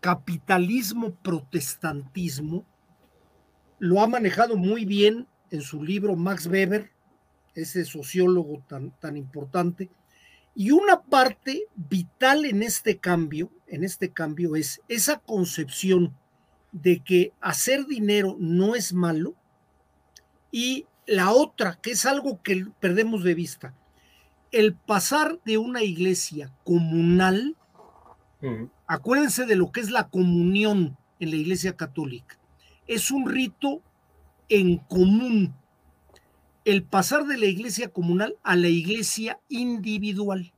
capitalismo-protestantismo 0.00 2.66
lo 3.82 4.00
ha 4.00 4.06
manejado 4.06 4.56
muy 4.56 4.84
bien 4.84 5.26
en 5.50 5.60
su 5.60 5.82
libro 5.82 6.14
Max 6.14 6.46
Weber, 6.46 6.92
ese 7.56 7.84
sociólogo 7.84 8.62
tan, 8.68 8.92
tan 9.00 9.16
importante, 9.16 9.90
Y 10.54 10.70
una 10.70 11.02
parte 11.02 11.64
vital 11.74 12.44
en 12.44 12.62
este 12.62 12.98
cambio, 12.98 13.50
en 13.72 13.84
este 13.84 14.10
cambio 14.10 14.54
es 14.54 14.82
esa 14.88 15.18
concepción 15.18 16.14
de 16.72 17.02
que 17.02 17.32
hacer 17.40 17.86
dinero 17.86 18.36
no 18.38 18.74
es 18.74 18.92
malo 18.92 19.34
y 20.50 20.84
la 21.06 21.32
otra, 21.32 21.78
que 21.80 21.92
es 21.92 22.04
algo 22.04 22.42
que 22.42 22.66
perdemos 22.80 23.24
de 23.24 23.34
vista, 23.34 23.74
el 24.50 24.74
pasar 24.74 25.40
de 25.44 25.56
una 25.56 25.82
iglesia 25.82 26.52
comunal, 26.64 27.56
acuérdense 28.86 29.46
de 29.46 29.56
lo 29.56 29.72
que 29.72 29.80
es 29.80 29.90
la 29.90 30.08
comunión 30.10 30.98
en 31.18 31.30
la 31.30 31.36
iglesia 31.36 31.74
católica, 31.74 32.38
es 32.86 33.10
un 33.10 33.28
rito 33.28 33.80
en 34.50 34.76
común, 34.76 35.54
el 36.66 36.82
pasar 36.84 37.24
de 37.24 37.38
la 37.38 37.46
iglesia 37.46 37.88
comunal 37.88 38.36
a 38.42 38.54
la 38.54 38.68
iglesia 38.68 39.40
individual. 39.48 40.52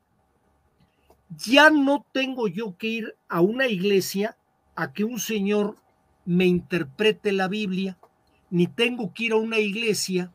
Ya 1.37 1.71
no 1.71 2.05
tengo 2.13 2.49
yo 2.49 2.77
que 2.77 2.89
ir 2.89 3.17
a 3.29 3.41
una 3.41 3.67
iglesia 3.67 4.37
a 4.75 4.93
que 4.93 5.05
un 5.05 5.19
señor 5.19 5.77
me 6.25 6.47
interprete 6.47 7.33
la 7.33 7.49
Biblia, 7.49 7.99
ni 8.51 8.67
tengo 8.67 9.13
que 9.13 9.25
ir 9.25 9.33
a 9.33 9.37
una 9.37 9.59
iglesia 9.59 10.33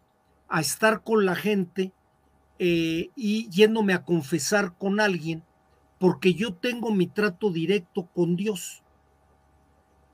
a 0.48 0.62
estar 0.62 1.04
con 1.04 1.26
la 1.26 1.36
gente 1.36 1.92
eh, 2.58 3.10
y 3.16 3.50
yéndome 3.50 3.94
a 3.94 4.04
confesar 4.04 4.78
con 4.78 5.00
alguien, 5.00 5.44
porque 6.00 6.34
yo 6.34 6.54
tengo 6.54 6.92
mi 6.92 7.08
trato 7.08 7.52
directo 7.52 8.08
con 8.08 8.36
Dios. 8.36 8.84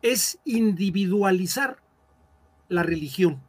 Es 0.01 0.39
individualizar 0.45 1.77
la 2.67 2.83
religión, 2.83 3.41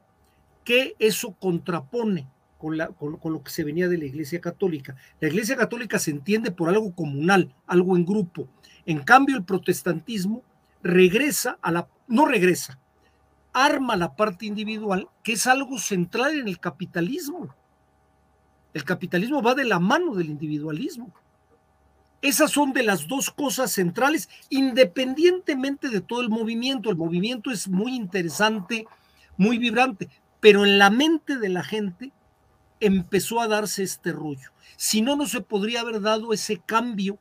que 0.64 0.94
eso 0.98 1.32
contrapone 1.32 2.28
con, 2.58 2.76
lo 2.76 3.42
que 3.42 3.50
se 3.50 3.64
venía 3.64 3.88
de 3.88 3.98
la 3.98 4.06
Iglesia 4.06 4.40
Católica. 4.40 4.96
La 5.20 5.28
Iglesia 5.28 5.56
Católica 5.56 5.98
se 5.98 6.10
entiende 6.10 6.50
por 6.50 6.68
algo 6.68 6.94
comunal, 6.94 7.54
algo 7.66 7.96
en 7.96 8.04
grupo. 8.04 8.48
En 8.86 9.02
cambio, 9.02 9.36
el 9.36 9.44
protestantismo 9.44 10.42
regresa 10.82 11.58
a 11.60 11.70
la, 11.72 11.88
no 12.06 12.26
regresa, 12.26 12.78
arma 13.52 13.96
la 13.96 14.14
parte 14.14 14.46
individual, 14.46 15.08
que 15.22 15.32
es 15.32 15.46
algo 15.46 15.78
central 15.78 16.38
en 16.38 16.48
el 16.48 16.58
capitalismo. 16.58 17.54
El 18.72 18.84
capitalismo 18.84 19.42
va 19.42 19.54
de 19.54 19.64
la 19.64 19.78
mano 19.78 20.14
del 20.14 20.28
individualismo. 20.28 21.12
Esas 22.22 22.50
son 22.50 22.72
de 22.72 22.82
las 22.82 23.06
dos 23.06 23.30
cosas 23.30 23.72
centrales, 23.72 24.28
independientemente 24.48 25.88
de 25.88 26.00
todo 26.00 26.22
el 26.22 26.28
movimiento. 26.28 26.90
El 26.90 26.96
movimiento 26.96 27.50
es 27.50 27.68
muy 27.68 27.94
interesante, 27.94 28.86
muy 29.36 29.58
vibrante, 29.58 30.08
pero 30.40 30.64
en 30.64 30.78
la 30.78 30.90
mente 30.90 31.36
de 31.36 31.48
la 31.48 31.62
gente 31.62 32.12
empezó 32.80 33.40
a 33.40 33.48
darse 33.48 33.82
este 33.82 34.12
rollo. 34.12 34.50
Si 34.76 35.02
no, 35.02 35.16
no 35.16 35.26
se 35.26 35.40
podría 35.40 35.80
haber 35.80 36.00
dado 36.00 36.32
ese 36.32 36.60
cambio 36.64 37.18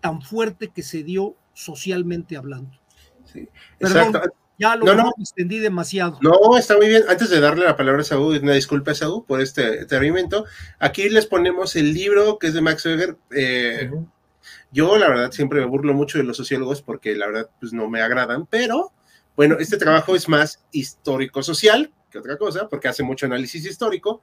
tan 0.00 0.22
fuerte 0.22 0.68
que 0.68 0.82
se 0.82 1.02
dio 1.02 1.36
socialmente 1.52 2.36
hablando. 2.36 2.78
Sí, 3.24 3.48
Perdón, 3.78 4.12
ya 4.58 4.76
lo 4.76 4.86
extendí 5.18 5.58
demasiado. 5.58 6.18
No, 6.20 6.56
está 6.56 6.76
muy 6.76 6.88
bien. 6.88 7.02
Antes 7.08 7.30
de 7.30 7.40
darle 7.40 7.64
la 7.64 7.76
palabra 7.76 8.02
a 8.02 8.04
Saúl, 8.04 8.38
una 8.38 8.52
disculpa 8.52 8.92
a 8.92 8.94
Saúl 8.94 9.24
por 9.26 9.40
este 9.40 9.80
atrevimiento. 9.80 10.44
Aquí 10.78 11.08
les 11.08 11.26
ponemos 11.26 11.74
el 11.74 11.92
libro 11.92 12.38
que 12.38 12.48
es 12.48 12.54
de 12.54 12.60
Max 12.60 12.84
Weber. 12.86 13.16
Eh, 13.32 13.90
yo, 14.70 14.96
la 14.96 15.08
verdad, 15.08 15.32
siempre 15.32 15.60
me 15.60 15.66
burlo 15.66 15.94
mucho 15.94 16.18
de 16.18 16.24
los 16.24 16.36
sociólogos 16.36 16.82
porque 16.82 17.16
la 17.16 17.26
verdad, 17.26 17.50
pues 17.58 17.72
no 17.72 17.88
me 17.88 18.00
agradan, 18.00 18.46
pero 18.46 18.92
bueno, 19.36 19.56
este 19.58 19.76
trabajo 19.76 20.14
es 20.14 20.28
más 20.28 20.64
histórico-social 20.70 21.92
que 22.10 22.18
otra 22.18 22.36
cosa, 22.36 22.68
porque 22.68 22.86
hace 22.86 23.02
mucho 23.02 23.26
análisis 23.26 23.66
histórico. 23.66 24.22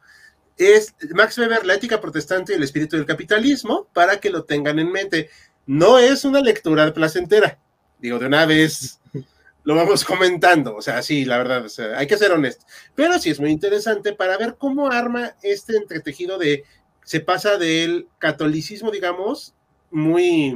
Es 0.57 0.93
Max 1.13 1.37
Weber, 1.37 1.65
La 1.65 1.75
ética 1.75 2.01
protestante 2.01 2.53
y 2.53 2.55
el 2.55 2.63
espíritu 2.63 2.97
del 2.97 3.05
capitalismo, 3.05 3.87
para 3.93 4.19
que 4.19 4.29
lo 4.29 4.43
tengan 4.43 4.79
en 4.79 4.91
mente. 4.91 5.29
No 5.65 5.97
es 5.97 6.25
una 6.25 6.41
lectura 6.41 6.93
placentera, 6.93 7.59
digo, 7.99 8.19
de 8.19 8.25
una 8.25 8.45
vez 8.45 8.99
lo 9.63 9.75
vamos 9.75 10.03
comentando, 10.03 10.75
o 10.75 10.81
sea, 10.81 11.01
sí, 11.01 11.25
la 11.25 11.37
verdad, 11.37 11.65
hay 11.95 12.07
que 12.07 12.17
ser 12.17 12.31
honesto, 12.31 12.65
pero 12.95 13.19
sí 13.19 13.29
es 13.29 13.39
muy 13.39 13.51
interesante 13.51 14.13
para 14.13 14.37
ver 14.37 14.55
cómo 14.57 14.91
arma 14.91 15.35
este 15.43 15.77
entretejido 15.77 16.37
de, 16.37 16.63
se 17.03 17.19
pasa 17.19 17.57
del 17.57 18.07
catolicismo, 18.17 18.89
digamos, 18.91 19.53
muy 19.91 20.55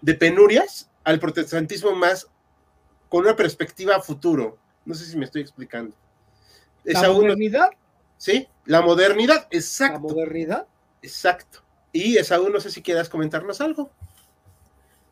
de 0.00 0.14
penurias, 0.14 0.90
al 1.02 1.18
protestantismo 1.18 1.92
más 1.92 2.28
con 3.08 3.24
una 3.24 3.36
perspectiva 3.36 4.00
futuro. 4.00 4.58
No 4.84 4.94
sé 4.94 5.06
si 5.06 5.16
me 5.16 5.24
estoy 5.24 5.42
explicando. 5.42 5.94
¿La 6.84 7.10
modernidad? 7.10 7.70
Sí, 8.16 8.48
la 8.66 8.82
modernidad, 8.82 9.46
exacto. 9.50 9.94
La 9.94 10.14
modernidad. 10.14 10.66
Exacto. 11.02 11.60
Y 11.92 12.16
Esaú, 12.16 12.48
no 12.48 12.60
sé 12.60 12.70
si 12.70 12.82
quieras 12.82 13.08
comentarnos 13.08 13.60
algo. 13.60 13.90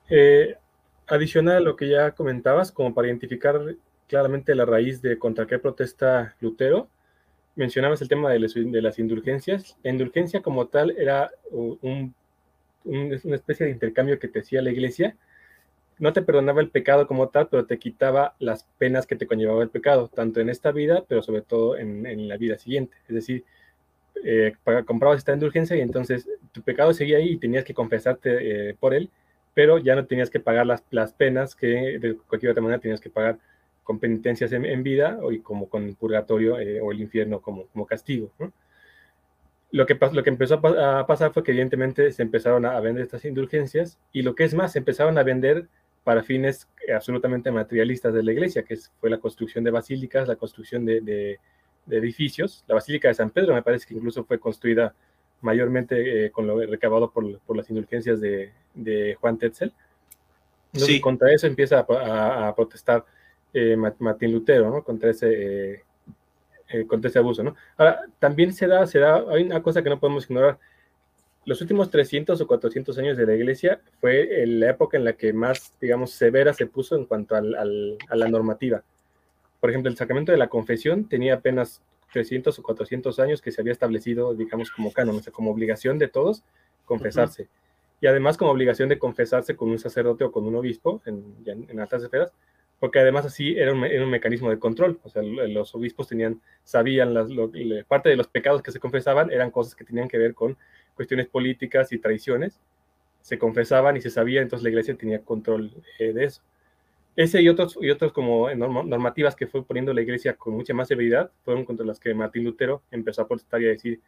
Eh, 0.09 0.57
adicional 1.07 1.57
a 1.57 1.61
lo 1.61 1.77
que 1.77 1.89
ya 1.89 2.13
comentabas, 2.13 2.73
como 2.73 2.95
para 2.95 3.09
identificar 3.09 3.61
claramente 4.09 4.55
la 4.55 4.65
raíz 4.65 5.01
de 5.03 5.19
contra 5.19 5.47
qué 5.47 5.59
protesta 5.59 6.35
Lutero, 6.41 6.89
mencionabas 7.55 8.01
el 8.03 8.09
tema 8.09 8.31
de, 8.31 8.39
las 8.39 8.99
indulgencias. 8.99 9.77
La 9.83 9.91
indulgencia 9.91 10.43
como 10.43 10.67
tal 10.69 10.91
era 10.99 11.31
una 11.51 12.15
especie 13.35 13.67
de 13.67 13.73
intercambio 13.73 14.19
que 14.19 14.29
te 14.29 14.41
hacía 14.41 14.63
la 14.63 14.71
iglesia 14.71 15.17
no 15.99 16.13
te 16.13 16.23
perdonaba 16.23 16.61
el 16.61 16.71
pecado 16.71 17.07
como 17.07 17.29
tal, 17.29 17.49
pero 17.49 17.67
te 17.67 17.79
quitaba 17.79 18.35
las 18.39 18.65
penas 18.79 19.07
que 19.07 19.17
te 19.17 19.27
conllevaba 19.27 19.63
el 19.63 19.71
pecado, 19.71 20.09
tanto 20.09 20.41
en 20.41 20.49
esta 20.49 20.73
vida, 20.73 21.05
pero 21.09 21.23
sobre 21.23 21.43
todo 21.43 21.77
en, 21.77 22.29
la 22.29 22.37
vida 22.37 22.59
siguiente. 22.59 22.97
Es 23.09 23.15
decir, 23.15 23.45
eh, 24.25 24.55
comprabas 24.87 25.19
esta 25.19 25.33
indulgencia 25.33 25.77
y 25.77 25.81
entonces 25.81 26.29
tu 26.53 26.63
pecado 26.63 26.93
seguía 26.93 27.19
ahí 27.19 27.31
y 27.31 27.37
tenías 27.39 27.65
que 27.65 27.75
confesarte 27.75 28.71
eh, 28.71 28.75
por 28.79 28.95
él, 28.95 29.11
pero 29.55 29.79
ya 29.79 29.95
no 29.95 30.07
tenías 30.07 30.31
que 30.31 30.41
pagar 30.41 30.67
las, 30.67 30.83
las, 30.91 31.13
penas 31.13 31.55
que 31.55 31.99
de 31.99 32.17
cualquier 32.17 32.53
otra 32.53 32.63
manera 32.63 32.81
tenías 32.81 33.01
que 33.01 33.11
pagar 33.11 33.39
con 33.83 33.99
penitencias 33.99 34.53
en, 34.53 34.83
vida 34.83 35.19
o 35.23 35.31
como 35.43 35.69
con 35.69 35.95
purgatorio 35.95 36.59
eh, 36.59 36.81
o 36.81 36.93
el 36.93 37.01
infierno 37.01 37.41
como, 37.41 37.67
como 37.67 37.87
castigo. 37.87 38.33
Lo 39.71 39.87
que, 39.87 39.99
lo 40.13 40.23
que 40.23 40.31
empezó 40.31 40.55
a, 40.55 41.07
pasar 41.07 41.33
fue 41.33 41.43
que 41.43 41.51
evidentemente 41.53 42.13
se 42.13 42.23
empezaron 42.23 42.67
a 42.67 42.79
vender 42.81 43.03
estas 43.05 43.25
indulgencias 43.25 43.99
y 44.13 44.23
lo 44.23 44.35
que 44.35 44.45
es 44.45 44.55
más, 44.55 44.73
se 44.73 44.79
empezaron 44.79 45.17
a 45.19 45.23
vender 45.23 45.67
para 46.05 46.23
fines 46.23 46.69
absolutamente 46.95 47.51
materialistas 47.51 48.13
de 48.13 48.23
la 48.23 48.33
iglesia, 48.33 48.65
que 48.65 48.77
fue 49.01 49.11
la 49.11 49.19
construcción 49.19 49.65
de 49.65 49.71
basílicas, 49.71 50.27
la 50.29 50.37
construcción 50.37 50.85
de, 50.85 51.39
edificios. 51.91 52.65
La 52.69 52.77
Basílica 52.77 53.09
de 53.09 53.15
San 53.15 53.31
Pedro 53.31 53.55
me 53.55 53.63
parece 53.63 53.87
que 53.87 53.95
incluso 53.95 54.25
fue 54.25 54.39
construida 54.39 54.95
mayormente 55.41 56.27
eh, 56.27 56.31
con 56.31 56.47
lo 56.47 56.59
recabado 56.65 57.11
por, 57.11 57.57
las 57.57 57.69
indulgencias 57.71 58.21
de, 58.21 59.17
Juan 59.21 59.39
Tetzel. 59.39 59.73
Entonces, 60.73 61.01
contra 61.01 61.33
eso 61.33 61.47
empieza 61.47 61.81
a, 61.81 62.55
protestar 62.55 63.05
eh, 63.53 63.77
Martín 63.77 64.33
Lutero, 64.33 64.71
¿no? 64.71 64.83
Contra 64.83 65.11
ese, 65.11 65.83
eh, 66.69 66.87
contra 66.87 67.11
ese 67.11 67.19
abuso, 67.19 67.43
¿no? 67.43 67.55
Ahora, 67.77 68.03
también 68.19 68.53
se 68.53 68.67
da, 68.67 68.87
se 68.87 68.99
da, 68.99 69.25
hay 69.29 69.43
una 69.43 69.63
cosa 69.63 69.83
que 69.83 69.91
no 69.91 70.01
podemos 70.01 70.25
ignorar, 70.25 70.59
los 71.45 71.61
últimos 71.61 71.91
300 71.91 72.41
o 72.41 72.47
400 72.47 72.97
años 72.99 73.17
de 73.17 73.27
la 73.27 73.35
iglesia 73.35 73.81
fue 74.01 74.45
la 74.47 74.71
época 74.71 74.97
en 74.97 75.05
la 75.05 75.15
que 75.15 75.33
más, 75.33 75.75
digamos, 75.81 76.13
severa 76.13 76.53
se 76.53 76.67
puso 76.67 76.97
en 76.97 77.05
cuanto 77.05 77.35
a 77.35 77.41
la 77.41 78.29
normativa. 78.29 78.83
Por 79.61 79.71
ejemplo, 79.71 79.91
el 79.91 79.97
sacramento 79.97 80.33
de 80.33 80.39
la 80.39 80.49
confesión 80.49 81.09
tenía 81.09 81.35
apenas 81.35 81.83
300 82.13 82.59
o 82.59 82.63
400 82.63 83.19
años 83.21 83.41
que 83.41 83.51
se 83.51 83.61
había 83.61 83.73
establecido, 83.73 84.35
digamos, 84.35 84.71
como 84.71 84.93
canon, 84.93 85.21
como 85.33 85.51
obligación 85.51 85.99
de 85.99 86.09
todos 86.09 86.43
confesarse. 86.85 87.49
Y 88.01 88.07
además 88.07 88.37
como 88.37 88.51
obligación 88.51 88.89
de 88.89 88.99
confesarse 88.99 89.57
con 89.57 89.71
un 89.71 89.79
sacerdote 89.79 90.25
o 90.25 90.33
con 90.33 90.45
un 90.45 90.57
obispo 90.57 91.01
en, 91.07 91.37
en 91.47 91.81
altas 91.81 92.03
esferas, 92.03 92.33
porque 92.83 92.99
además 92.99 93.25
así 93.25 93.55
era 93.57 93.73
un, 93.73 94.11
mecanismo 94.11 94.51
de 94.51 94.59
control. 94.59 94.99
O 95.05 95.09
sea, 95.09 95.23
los 95.23 95.73
obispos 95.73 96.09
tenían, 96.09 96.41
sabían, 96.65 97.15
las, 97.15 97.29
parte 97.87 98.09
de 98.09 98.17
los 98.17 98.27
pecados 98.27 98.61
que 98.61 98.73
se 98.73 98.81
confesaban 98.81 99.31
eran 99.31 99.53
cosas 99.53 99.77
que 99.77 99.85
tenían 99.85 100.09
que 100.09 100.19
ver 100.19 100.35
con 100.35 100.59
cuestiones 100.95 101.29
políticas 101.29 101.93
y 101.93 101.99
tradiciones, 101.99 102.61
se 103.21 103.39
confesaban 103.39 103.97
y 103.97 104.01
se 104.01 104.11
sabía, 104.11 104.43
entonces 104.43 104.65
la 104.65 104.71
iglesia 104.71 104.97
tenía 104.97 105.21
control 105.21 105.71
eh, 105.99 106.13
de 106.13 106.25
eso. 106.25 106.43
Ese 107.15 107.43
y 107.43 107.49
otros, 107.49 107.79
y 107.81 107.91
otros 107.91 108.13
como 108.13 108.49
normativas 108.55 109.37
que 109.37 109.47
fue 109.47 109.65
poniendo 109.65 109.93
la 109.93 110.01
iglesia 110.01 110.35
con 110.35 110.55
mucha 110.55 110.73
más 110.73 110.89
severidad 110.89 111.31
fueron 111.45 111.65
contra 111.65 111.85
las 111.85 112.01
que 112.01 112.15
Martín 112.15 112.45
Lutero 112.45 112.83
empezó 112.91 113.23
a 113.23 113.29
protestar 113.29 113.61
y 113.61 113.67
a 113.67 113.69
decir, 113.69 114.01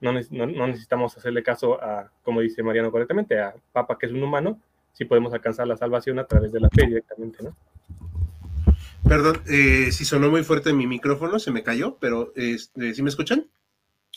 no, 0.00 0.12
no, 0.12 0.66
necesitamos 0.66 1.16
hacerle 1.16 1.42
caso 1.42 1.80
a, 1.82 2.10
como 2.22 2.40
dice 2.40 2.62
Mariano 2.62 2.90
correctamente, 2.90 3.38
a 3.38 3.54
Papa 3.72 3.96
que 3.96 4.06
es 4.06 4.12
un 4.12 4.22
humano, 4.22 4.60
si 4.92 5.04
podemos 5.04 5.32
alcanzar 5.32 5.66
la 5.68 5.76
salvación 5.76 6.18
a 6.18 6.24
través 6.24 6.50
de 6.50 6.60
la 6.60 6.68
fe 6.68 6.86
directamente, 6.86 7.44
¿no? 7.44 7.56
Perdón, 9.08 9.40
eh, 9.48 9.90
si 9.92 10.04
sonó 10.04 10.28
muy 10.28 10.42
fuerte 10.42 10.72
mi 10.72 10.86
micrófono, 10.86 11.38
se 11.38 11.50
me 11.50 11.62
cayó, 11.62 11.96
pero 12.00 12.32
este, 12.34 12.92
¿sí 12.92 13.02
me 13.02 13.08
escuchan? 13.08 13.46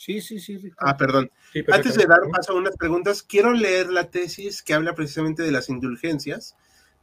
Sí, 0.04 0.20
sí, 0.20 0.40
sí. 0.40 0.58
Ah, 0.78 0.96
perdón. 0.96 1.30
Antes 1.70 1.94
de 1.94 2.06
dar 2.06 2.22
paso 2.32 2.50
a 2.50 2.56
unas 2.56 2.76
preguntas, 2.76 3.22
quiero 3.22 3.52
leer 3.52 3.88
la 3.88 4.10
tesis 4.10 4.60
que 4.60 4.74
habla 4.74 4.96
precisamente 4.96 5.44
de 5.44 5.52
las 5.52 5.68
indulgencias 5.68 6.56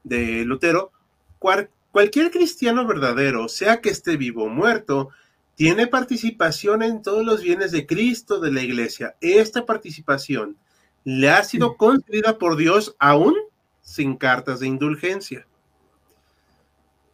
de 0.04 0.44
Lutero. 0.44 0.92
cualquier 1.40 2.30
cristiano 2.30 2.86
verdadero, 2.86 3.48
sea 3.48 3.80
que 3.80 3.90
esté 3.90 4.18
vivo 4.18 4.44
o 4.44 4.50
muerto, 4.50 5.12
tiene 5.56 5.88
participación 5.88 6.84
en 6.84 7.02
todos 7.02 7.26
los 7.26 7.42
bienes 7.42 7.72
de 7.72 7.88
Cristo 7.88 8.42
de 8.42 8.52
la 8.52 8.64
iglesia. 8.64 9.16
Esta 9.22 9.66
participación 9.66 10.58
le 11.06 11.30
ha 11.30 11.46
sido 11.46 11.78
concedida 11.78 12.38
por 12.38 12.58
Dios 12.58 12.98
aún 13.00 13.34
sin 13.82 14.18
cartas 14.18 14.60
de 14.60 14.68
indulgencia. 14.68 15.48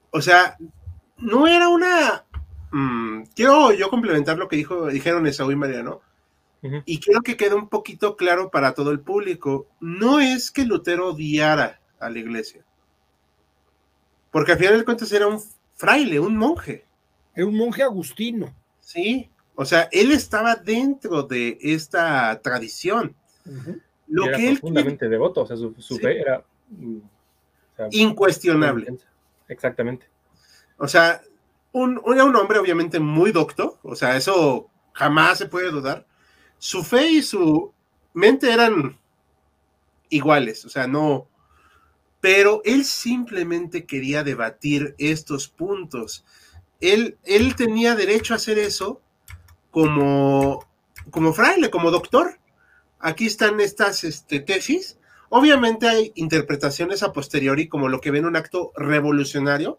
O 0.10 0.20
sea, 0.20 0.58
no 1.18 1.46
era 1.46 1.70
una... 1.70 2.25
Mm, 2.78 3.28
quiero 3.34 3.72
yo 3.72 3.90
complementar 3.90 4.38
lo 4.38 4.50
que 4.50 4.58
dijo, 4.58 4.88
dijeron 4.88 5.26
Esaú 5.26 5.50
y 5.50 5.56
Mariano, 5.56 6.02
y 6.84 7.00
quiero 7.00 7.22
que 7.22 7.38
quede 7.38 7.56
un 7.56 7.70
poquito 7.70 8.18
claro 8.18 8.52
para 8.52 8.74
todo 8.74 8.92
el 8.92 9.00
público. 9.00 9.68
No 9.80 10.20
es 10.20 10.52
que 10.52 10.66
Lutero 10.66 11.12
odiara 11.12 11.80
a 12.00 12.10
la 12.10 12.20
iglesia, 12.20 12.66
porque 14.30 14.52
al 14.52 14.58
final 14.58 14.78
de 14.78 14.84
cuentas 14.84 15.10
era 15.14 15.26
un 15.26 15.42
fraile, 15.76 16.20
un 16.20 16.36
monje. 16.36 16.84
Era 17.34 17.48
un 17.48 17.56
monje 17.56 17.82
agustino. 17.82 18.54
Sí, 18.82 19.30
o 19.56 19.64
sea, 19.64 19.88
él 19.94 20.12
estaba 20.12 20.58
dentro 20.58 21.24
de 21.24 21.58
esta 21.62 22.42
tradición. 22.42 23.16
Lo 24.08 24.26
que 24.26 24.50
él 24.50 24.60
profundamente 24.60 25.08
devoto, 25.08 25.44
o 25.44 25.48
sea, 25.48 25.56
su, 25.56 25.98
fe 25.98 26.20
era 26.20 26.44
mm, 26.72 26.98
incuestionable. 27.92 28.98
Exactamente. 29.48 30.08
O 30.78 30.90
sea, 30.90 31.22
un, 31.76 32.02
un 32.06 32.36
hombre 32.38 32.58
obviamente 32.58 33.02
muy 33.02 33.34
docto, 33.34 33.80
o 33.84 33.98
sea, 33.98 34.16
eso 34.16 34.70
jamás 34.94 35.38
se 35.38 35.48
puede 35.48 35.72
dudar. 35.72 36.08
Su 36.58 36.86
fe 36.86 37.10
y 37.10 37.22
su 37.22 37.74
mente 38.14 38.54
eran 38.54 38.98
iguales, 40.08 40.64
o 40.64 40.70
sea, 40.70 40.88
no, 40.88 41.28
pero 42.22 42.62
él 42.64 42.86
simplemente 42.86 43.86
quería 43.86 44.24
debatir 44.24 44.96
estos 45.00 45.50
puntos. 45.50 46.24
Él, 46.80 47.18
él 47.26 47.58
tenía 47.58 47.94
derecho 47.94 48.34
a 48.34 48.38
hacer 48.38 48.58
eso 48.58 49.02
como, 49.70 50.66
como 51.12 51.34
fraile, 51.34 51.70
como 51.72 51.92
doctor. 51.92 52.40
Aquí 53.00 53.26
están 53.26 53.60
estas 53.60 54.06
este, 54.06 54.40
tesis. 54.40 54.98
Obviamente 55.28 55.90
hay 55.90 56.14
interpretaciones 56.16 57.04
a 57.04 57.12
posteriori 57.12 57.68
como 57.68 57.90
lo 57.90 58.00
que 58.00 58.12
ven 58.12 58.26
un 58.26 58.38
acto 58.38 58.72
revolucionario, 58.78 59.78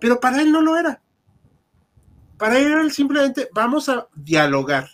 pero 0.00 0.18
para 0.18 0.42
él 0.42 0.50
no 0.50 0.60
lo 0.60 0.76
era. 0.76 1.03
Para 2.44 2.58
él 2.58 2.92
simplemente 2.92 3.48
vamos 3.54 3.88
a 3.88 4.06
dialogar. 4.14 4.90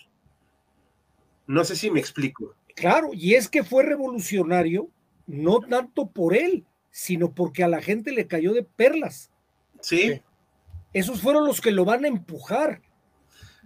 No 1.48 1.64
sé 1.64 1.74
si 1.74 1.90
me 1.90 1.98
explico. 1.98 2.54
Claro, 2.76 3.08
y 3.12 3.34
es 3.34 3.48
que 3.48 3.64
fue 3.64 3.82
revolucionario 3.82 4.88
no 5.26 5.58
tanto 5.58 6.06
por 6.10 6.36
él, 6.36 6.64
sino 6.92 7.34
porque 7.34 7.64
a 7.64 7.68
la 7.68 7.82
gente 7.82 8.12
le 8.12 8.28
cayó 8.28 8.52
de 8.52 8.62
perlas. 8.62 9.32
Sí. 9.80 10.22
Esos 10.92 11.20
fueron 11.20 11.44
los 11.44 11.60
que 11.60 11.72
lo 11.72 11.84
van 11.84 12.04
a 12.04 12.08
empujar. 12.08 12.82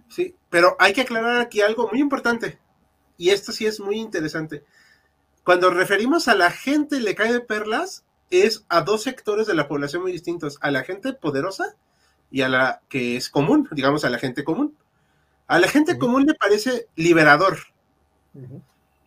Sí, 0.09 0.33
pero 0.49 0.75
hay 0.79 0.91
que 0.91 1.01
aclarar 1.01 1.39
aquí 1.39 1.61
algo 1.61 1.87
muy 1.87 2.01
importante, 2.01 2.57
y 3.19 3.29
esto 3.29 3.51
sí 3.51 3.67
es 3.67 3.79
muy 3.79 3.97
interesante. 3.97 4.63
Cuando 5.43 5.69
referimos 5.69 6.27
a 6.27 6.33
la 6.33 6.49
gente 6.49 6.99
le 6.99 7.13
cae 7.13 7.31
de 7.31 7.41
perlas, 7.41 8.03
es 8.31 8.65
a 8.67 8.81
dos 8.81 9.03
sectores 9.03 9.45
de 9.45 9.53
la 9.53 9.67
población 9.67 10.01
muy 10.01 10.11
distintos, 10.11 10.57
a 10.61 10.71
la 10.71 10.83
gente 10.83 11.13
poderosa 11.13 11.75
y 12.35 12.41
a 12.41 12.49
la 12.49 12.81
que 12.89 13.15
es 13.15 13.29
común, 13.29 13.69
digamos 13.71 14.03
a 14.03 14.09
la 14.09 14.19
gente 14.19 14.43
común. 14.43 14.75
A 15.47 15.57
la 15.57 15.69
gente 15.69 15.97
común 15.97 16.25
le 16.25 16.33
parece 16.33 16.89
liberador, 16.97 17.59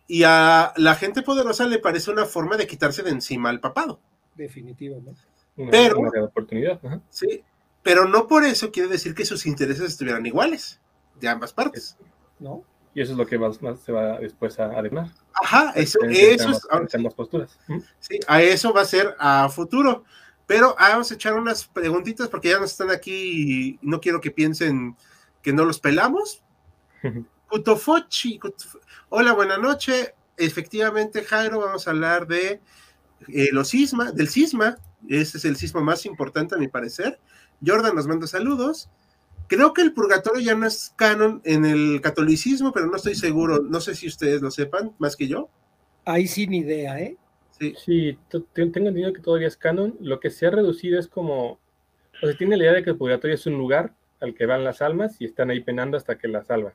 y 0.07 0.23
a 0.23 0.73
la 0.77 0.95
gente 0.95 1.21
poderosa 1.21 1.67
le 1.67 1.77
parece 1.77 2.09
una 2.09 2.25
forma 2.25 2.57
de 2.57 2.65
quitarse 2.65 3.03
de 3.03 3.11
encima 3.11 3.51
al 3.51 3.59
papado. 3.59 3.99
Definitivamente. 4.33 5.21
pero, 5.69 5.99
oportunidad. 6.23 6.79
Sí, 7.11 7.43
pero 7.83 8.07
no 8.07 8.25
por 8.25 8.45
eso 8.45 8.71
quiere 8.71 8.89
decir 8.89 9.13
que 9.13 9.25
sus 9.25 9.45
intereses 9.45 9.83
estuvieran 9.83 10.25
iguales, 10.25 10.79
de 11.21 11.29
ambas 11.29 11.53
partes. 11.53 11.97
¿No? 12.39 12.63
Y 12.95 13.01
eso 13.01 13.11
es 13.11 13.17
lo 13.19 13.27
que 13.27 13.37
más, 13.37 13.59
se 13.85 13.91
va 13.91 14.17
después 14.17 14.59
a 14.59 14.71
además. 14.71 15.11
Ajá, 15.39 15.71
eso, 15.75 15.99
eso 16.09 16.49
es. 16.49 16.95
Ambas 16.95 17.13
posturas. 17.13 17.59
Sí, 17.99 18.19
a 18.25 18.41
eso 18.41 18.73
va 18.73 18.81
a 18.81 18.85
ser 18.85 19.15
a 19.19 19.49
futuro. 19.49 20.03
Pero 20.49 20.75
vamos 20.79 21.11
a 21.11 21.13
echar 21.13 21.35
unas 21.35 21.63
preguntitas 21.63 22.27
porque 22.27 22.49
ya 22.49 22.57
no 22.57 22.65
están 22.65 22.89
aquí 22.89 23.11
y 23.13 23.79
no 23.83 24.01
quiero 24.01 24.19
que 24.19 24.31
piensen 24.31 24.95
que 25.43 25.53
no 25.53 25.63
los 25.63 25.79
pelamos. 25.79 26.41
Kutofochi, 27.49 28.39
Hola, 29.09 29.33
buena 29.33 29.59
noche. 29.59 30.15
Efectivamente, 30.37 31.23
Jairo, 31.23 31.59
vamos 31.59 31.87
a 31.87 31.91
hablar 31.91 32.25
de 32.25 32.61
eh, 33.27 33.49
los 33.51 33.67
sisma, 33.67 34.11
del 34.11 34.27
sisma. 34.27 34.79
Ese 35.07 35.37
es 35.37 35.45
el 35.45 35.55
sisma 35.55 35.81
más 35.81 36.07
importante, 36.07 36.55
a 36.55 36.57
mi 36.57 36.67
parecer. 36.67 37.19
Jordan 37.63 37.93
nos 37.93 38.07
manda 38.07 38.25
saludos. 38.25 38.89
Creo 39.45 39.71
que 39.75 39.83
el 39.83 39.93
purgatorio 39.93 40.41
ya 40.41 40.55
no 40.55 40.65
es 40.65 40.93
canon 40.95 41.43
en 41.45 41.63
el 41.63 42.01
catolicismo, 42.01 42.71
pero 42.71 42.87
no 42.87 42.95
estoy 42.95 43.13
seguro. 43.13 43.61
No 43.61 43.81
sé 43.81 43.93
si 43.93 44.07
ustedes 44.07 44.41
lo 44.41 44.49
sepan, 44.49 44.95
más 44.97 45.15
que 45.15 45.27
yo. 45.27 45.47
Ahí 46.05 46.27
sin 46.27 46.55
idea, 46.55 46.99
¿eh? 46.99 47.17
Sí, 47.59 47.75
sí 47.77 48.17
tengo 48.29 48.77
entendido 48.77 49.13
que 49.13 49.21
todavía 49.21 49.47
es 49.47 49.57
canon. 49.57 49.97
Lo 49.99 50.19
que 50.19 50.29
se 50.29 50.47
ha 50.47 50.51
reducido 50.51 50.99
es 50.99 51.07
como, 51.07 51.59
o 52.21 52.25
sea, 52.25 52.37
tiene 52.37 52.57
la 52.57 52.63
idea 52.63 52.73
de 52.73 52.83
que 52.83 52.91
el 52.91 52.97
purgatorio 52.97 53.35
es 53.35 53.45
un 53.45 53.57
lugar 53.57 53.93
al 54.21 54.33
que 54.33 54.45
van 54.45 54.63
las 54.63 54.81
almas 54.81 55.19
y 55.19 55.25
están 55.25 55.49
ahí 55.49 55.61
penando 55.61 55.97
hasta 55.97 56.17
que 56.17 56.27
las 56.27 56.47
salvan. 56.47 56.73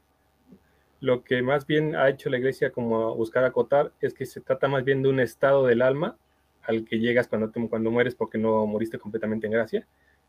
Lo 1.01 1.23
que 1.25 1.43
más 1.43 1.67
bien 1.67 1.97
ha 1.97 2.09
hecho 2.09 2.31
la 2.31 2.39
iglesia 2.39 2.71
como 2.71 3.15
buscar 3.15 3.45
acotar 3.45 3.93
es 4.01 4.15
que 4.15 4.27
se 4.27 4.41
trata 4.41 4.69
más 4.69 4.85
bien 4.85 5.03
de 5.03 5.09
un 5.09 5.21
estado 5.21 5.67
del 5.67 5.83
alma 5.83 6.17
al 6.63 6.85
que 6.85 6.99
llegas 6.99 7.29
cuando, 7.29 7.53
cuando 7.69 7.91
mueres 7.91 8.15
porque 8.15 8.39
no 8.39 8.67
moriste 8.67 8.99
completamente 8.99 9.47
en 9.47 9.53
gracia. 9.53 9.87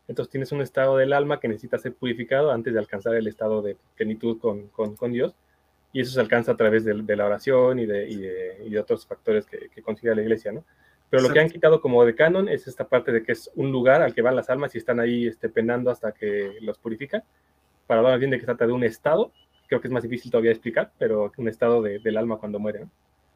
Entonces 0.07 0.31
tienes 0.31 0.51
un 0.51 0.61
estado 0.61 0.97
del 0.97 1.13
alma 1.13 1.39
que 1.39 1.47
necesita 1.47 1.77
ser 1.77 1.93
purificado 1.93 2.51
antes 2.51 2.73
de 2.73 2.79
alcanzar 2.79 3.15
el 3.15 3.27
estado 3.27 3.61
de 3.61 3.77
plenitud 3.95 4.37
con, 4.39 4.67
con, 4.67 5.11
Dios. 5.11 5.33
Y 5.95 6.01
eso 6.01 6.11
se 6.11 6.19
alcanza 6.19 6.51
a 6.51 6.57
través 6.57 6.83
de, 6.83 7.15
la 7.15 7.25
oración 7.25 7.79
y 7.79 7.85
de, 7.85 8.09
y 8.09 8.69
de, 8.69 8.79
otros 8.79 9.05
factores 9.05 9.45
que, 9.45 9.69
que 9.73 9.81
consigue 9.81 10.13
la 10.13 10.21
iglesia, 10.21 10.51
¿no? 10.51 10.63
Pero 11.09 11.23
lo 11.23 11.33
que 11.33 11.39
han 11.39 11.49
quitado 11.49 11.79
como 11.79 12.03
de 12.03 12.15
canon 12.15 12.49
es 12.49 12.67
esta 12.67 12.87
parte 12.87 13.11
de 13.11 13.23
que 13.23 13.31
es 13.31 13.49
un 13.55 13.71
lugar 13.71 14.01
al 14.01 14.13
que 14.13 14.21
van 14.21 14.35
las 14.35 14.49
almas 14.49 14.75
y 14.75 14.79
están 14.79 14.99
ahí 14.99 15.27
este, 15.27 15.47
penando 15.47 15.89
hasta 15.89 16.11
que 16.11 16.57
los 16.61 16.77
purifican. 16.79 17.23
Para 17.87 18.01
hablar 18.01 18.19
bien 18.19 18.31
de 18.31 18.37
que 18.37 18.41
se 18.41 18.47
trata 18.47 18.67
de 18.67 18.73
un 18.73 18.83
estado 18.83 19.31
creo 19.67 19.81
que 19.81 19.87
es 19.87 19.91
más 19.91 20.03
difícil 20.03 20.31
todavía 20.31 20.51
explicar, 20.51 20.91
pero 20.97 21.31
un 21.37 21.47
estado 21.47 21.81
del 21.81 22.17
alma 22.17 22.37
cuando 22.37 22.59
muere. 22.59 22.85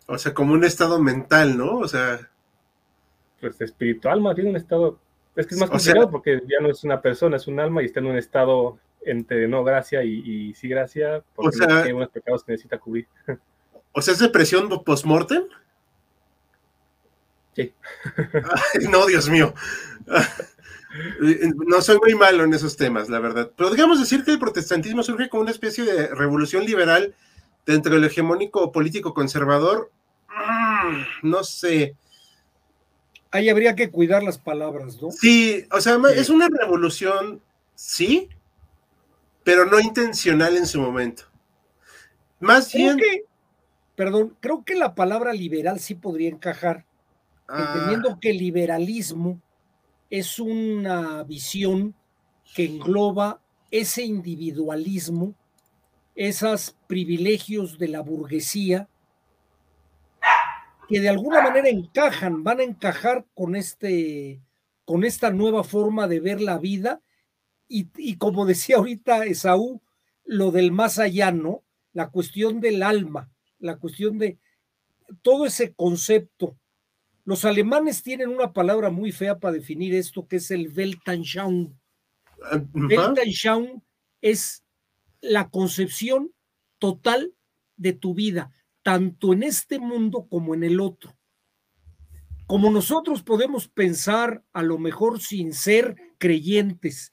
O 0.07 0.17
sea, 0.17 0.33
como 0.33 0.53
un 0.53 0.63
estado 0.63 0.99
mental, 0.99 1.57
¿no? 1.57 1.77
O 1.77 1.87
sea. 1.87 2.19
Pues 3.39 3.59
espiritual, 3.61 4.21
más 4.21 4.35
bien 4.35 4.49
un 4.49 4.55
estado. 4.55 4.99
Es 5.35 5.47
que 5.47 5.55
es 5.55 5.61
más 5.61 5.69
complicado 5.69 6.09
porque 6.09 6.41
ya 6.47 6.59
no 6.61 6.69
es 6.69 6.83
una 6.83 7.01
persona, 7.01 7.37
es 7.37 7.47
un 7.47 7.59
alma 7.59 7.81
y 7.81 7.85
está 7.85 7.99
en 7.99 8.07
un 8.07 8.17
estado 8.17 8.77
entre 9.01 9.47
no 9.47 9.63
gracia 9.63 10.03
y, 10.03 10.53
sí 10.55 10.67
gracia, 10.67 11.23
porque 11.35 11.57
tiene 11.57 11.93
unos 11.93 12.09
pecados 12.09 12.43
que 12.43 12.51
necesita 12.53 12.77
cubrir. 12.77 13.07
O 13.91 14.03
sea, 14.03 14.13
es 14.13 14.19
depresión 14.19 14.69
post-mortem. 14.83 15.45
Sí. 17.55 17.73
no, 18.91 19.07
Dios 19.07 19.27
mío. 19.29 19.51
No 21.67 21.81
soy 21.81 21.97
muy 21.97 22.15
malo 22.15 22.43
en 22.43 22.53
esos 22.53 22.77
temas, 22.77 23.09
la 23.09 23.19
verdad. 23.19 23.51
Pero 23.57 23.71
digamos 23.71 23.99
decir 23.99 24.23
que 24.23 24.31
el 24.31 24.39
protestantismo 24.39 25.03
surge 25.03 25.27
como 25.27 25.41
una 25.41 25.51
especie 25.51 25.83
de 25.83 26.07
revolución 26.07 26.65
liberal 26.65 27.15
dentro 27.65 27.95
del 27.95 28.05
hegemónico 28.05 28.71
político 28.71 29.13
conservador. 29.13 29.91
Mm, 30.29 31.29
no 31.29 31.43
sé. 31.43 31.95
Ahí 33.31 33.49
habría 33.49 33.75
que 33.75 33.91
cuidar 33.91 34.23
las 34.23 34.39
palabras, 34.39 34.99
¿no? 35.01 35.11
Sí, 35.11 35.65
o 35.71 35.79
sea, 35.79 35.99
es 36.15 36.29
una 36.29 36.47
revolución, 36.47 37.41
sí, 37.75 38.29
pero 39.49 39.65
no 39.65 39.79
intencional 39.79 40.55
en 40.57 40.67
su 40.67 40.79
momento. 40.79 41.23
Más 42.39 42.71
bien. 42.71 42.99
perdón, 43.95 44.37
creo 44.39 44.63
que 44.63 44.75
la 44.75 44.93
palabra 44.93 45.33
liberal 45.33 45.79
sí 45.79 45.95
podría 45.95 46.29
encajar, 46.29 46.85
ah. 47.47 47.73
entendiendo 47.73 48.19
que 48.21 48.31
liberalismo 48.31 49.41
es 50.11 50.37
una 50.37 51.23
visión 51.23 51.95
que 52.53 52.65
engloba 52.65 53.41
ese 53.71 54.03
individualismo, 54.03 55.33
esos 56.15 56.75
privilegios 56.85 57.79
de 57.79 57.87
la 57.87 58.01
burguesía, 58.01 58.87
que 60.87 60.99
de 60.99 61.09
alguna 61.09 61.41
manera 61.41 61.69
encajan, 61.69 62.43
van 62.43 62.59
a 62.59 62.63
encajar 62.63 63.25
con, 63.33 63.55
este, 63.55 64.41
con 64.85 65.03
esta 65.03 65.31
nueva 65.31 65.63
forma 65.63 66.07
de 66.07 66.19
ver 66.19 66.39
la 66.39 66.59
vida. 66.59 67.01
Y, 67.69 67.89
y 67.95 68.17
como 68.17 68.45
decía 68.45 68.75
ahorita 68.77 69.23
Esaú, 69.25 69.81
lo 70.25 70.51
del 70.51 70.73
más 70.73 70.99
allá, 70.99 71.31
¿no? 71.31 71.63
La 71.93 72.09
cuestión 72.09 72.59
del 72.59 72.83
alma, 72.83 73.31
la 73.59 73.77
cuestión 73.77 74.17
de 74.17 74.37
todo 75.21 75.45
ese 75.45 75.73
concepto 75.73 76.57
los 77.29 77.45
alemanes 77.45 78.01
tienen 78.01 78.29
una 78.29 78.53
palabra 78.53 78.89
muy 78.89 79.11
fea 79.11 79.37
para 79.37 79.53
definir 79.53 79.93
esto, 79.93 80.27
que 80.27 80.37
es 80.37 80.49
el 80.49 80.75
Weltanschauung. 80.75 81.75
Weltanschauung 82.73 83.83
es 84.19 84.63
la 85.21 85.51
concepción 85.51 86.33
total 86.79 87.35
de 87.77 87.93
tu 87.93 88.15
vida, 88.15 88.51
tanto 88.81 89.31
en 89.31 89.43
este 89.43 89.77
mundo 89.77 90.25
como 90.27 90.55
en 90.55 90.63
el 90.63 90.79
otro. 90.79 91.15
Como 92.47 92.71
nosotros 92.71 93.21
podemos 93.21 93.67
pensar, 93.67 94.43
a 94.51 94.63
lo 94.63 94.79
mejor 94.79 95.21
sin 95.21 95.53
ser 95.53 95.97
creyentes 96.17 97.11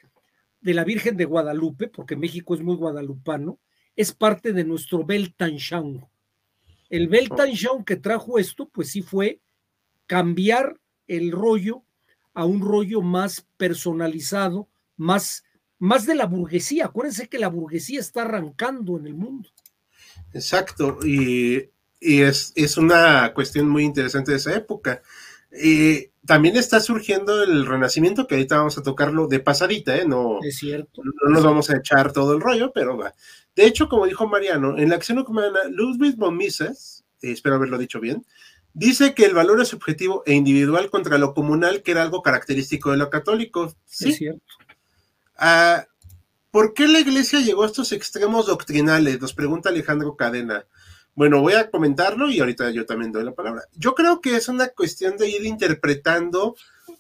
de 0.67 0.75
la 0.75 0.83
Virgen 0.83 1.17
de 1.17 1.27
Guadalupe, 1.27 1.87
porque 1.87 2.17
México 2.17 2.53
es 2.57 2.61
muy 2.61 2.75
guadalupano, 2.75 3.61
es 3.95 4.13
parte 4.13 4.53
de 4.53 4.65
nuestro 4.65 4.99
Weltanschauung. 4.99 6.05
El 6.91 7.09
Weltanschauung 7.09 7.85
que 7.85 7.95
trajo 7.95 8.37
esto, 8.37 8.69
pues 8.69 8.91
sí 8.91 9.01
fue 9.01 9.39
cambiar 10.09 10.81
el 11.07 11.31
rollo 11.31 11.85
a 12.35 12.45
un 12.47 12.61
rollo 12.61 13.01
más 13.01 13.47
personalizado, 13.57 14.69
más, 14.97 15.45
más 15.79 16.05
de 16.05 16.17
la 16.17 16.27
burguesía. 16.27 16.87
Acuérdense 16.87 17.29
que 17.29 17.39
la 17.39 17.49
burguesía 17.49 18.01
está 18.01 18.23
arrancando 18.23 18.99
en 18.99 19.07
el 19.07 19.15
mundo. 19.15 19.49
Exacto, 20.33 20.99
y, 21.07 21.71
es, 22.01 22.53
es, 22.57 22.77
una 22.77 23.33
cuestión 23.35 23.69
muy 23.69 23.85
interesante 23.85 24.33
de 24.33 24.39
esa 24.39 24.57
época. 24.57 25.01
Y 25.53 26.11
también 26.27 26.57
está 26.57 26.81
surgiendo 26.81 27.43
el 27.43 27.67
renacimiento, 27.67 28.27
que 28.27 28.35
ahorita 28.35 28.59
vamos 28.59 28.79
a 28.79 28.83
tocarlo 28.83 29.29
de 29.29 29.41
pasadita, 29.41 29.97
¿eh? 29.97 30.07
No, 30.07 30.41
es 30.43 30.59
cierto. 30.59 31.03
No 31.05 31.31
nos 31.31 31.45
vamos 31.45 31.71
a 31.71 31.77
echar 31.77 32.13
todo 32.13 32.35
el 32.35 32.41
rollo, 32.41 32.73
pero 32.75 32.97
va. 32.97 33.15
De 33.55 33.67
hecho, 33.67 33.89
como 33.89 34.07
dijo 34.07 34.27
Mariano, 34.27 34.77
en 34.79 34.91
la 34.91 34.97
acción 34.97 35.19
humana, 35.27 35.61
Ludwig 35.71 36.17
von 36.17 36.37
Mises, 36.37 37.05
eh, 37.23 37.33
espero 37.33 37.57
haberlo 37.57 37.79
dicho 37.79 38.01
bien, 38.01 38.27
dice 38.75 39.15
que 39.15 39.25
el 39.25 39.35
valor 39.35 39.61
es 39.61 39.69
subjetivo 39.69 40.23
e 40.27 40.35
individual 40.35 40.91
contra 40.91 41.17
lo 41.17 41.33
comunal, 41.33 41.83
que 41.83 41.93
era 41.93 42.03
algo 42.03 42.23
característico 42.23 42.91
de 42.91 42.99
lo 42.99 43.09
católico. 43.09 43.75
Sí, 43.87 44.11
es 44.11 44.17
cierto. 44.17 44.43
Ah, 45.39 45.87
¿Por 46.51 46.75
qué 46.75 46.89
la 46.89 47.01
iglesia 47.01 47.41
llegó 47.41 47.65
a 47.65 47.67
estos 47.67 47.93
extremos 47.93 48.47
doctrinales? 48.47 49.21
Nos 49.21 49.35
pregunta 49.35 49.69
Alejandro 49.69 50.17
Cadena. 50.17 50.67
Bueno, 51.17 51.41
voy 51.41 51.55
a 51.55 51.71
comentarlo 51.71 52.31
y 52.31 52.41
ahorita 52.41 52.71
yo 52.73 52.85
también 52.85 53.11
doy 53.11 53.25
la 53.25 53.35
palabra. 53.35 53.63
Yo 53.73 53.95
creo 53.95 54.21
que 54.21 54.37
es 54.37 54.49
una 54.49 54.69
cuestión 54.69 55.17
de 55.17 55.27
ir 55.31 55.47
interpretando 55.47 56.55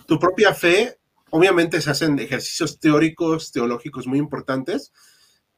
tu 0.06 0.18
propia 0.18 0.54
fe. 0.54 0.98
Obviamente 1.28 1.82
se 1.82 1.90
hacen 1.90 2.18
ejercicios 2.18 2.80
teóricos, 2.80 3.52
teológicos 3.52 4.06
muy 4.06 4.18
importantes, 4.18 4.90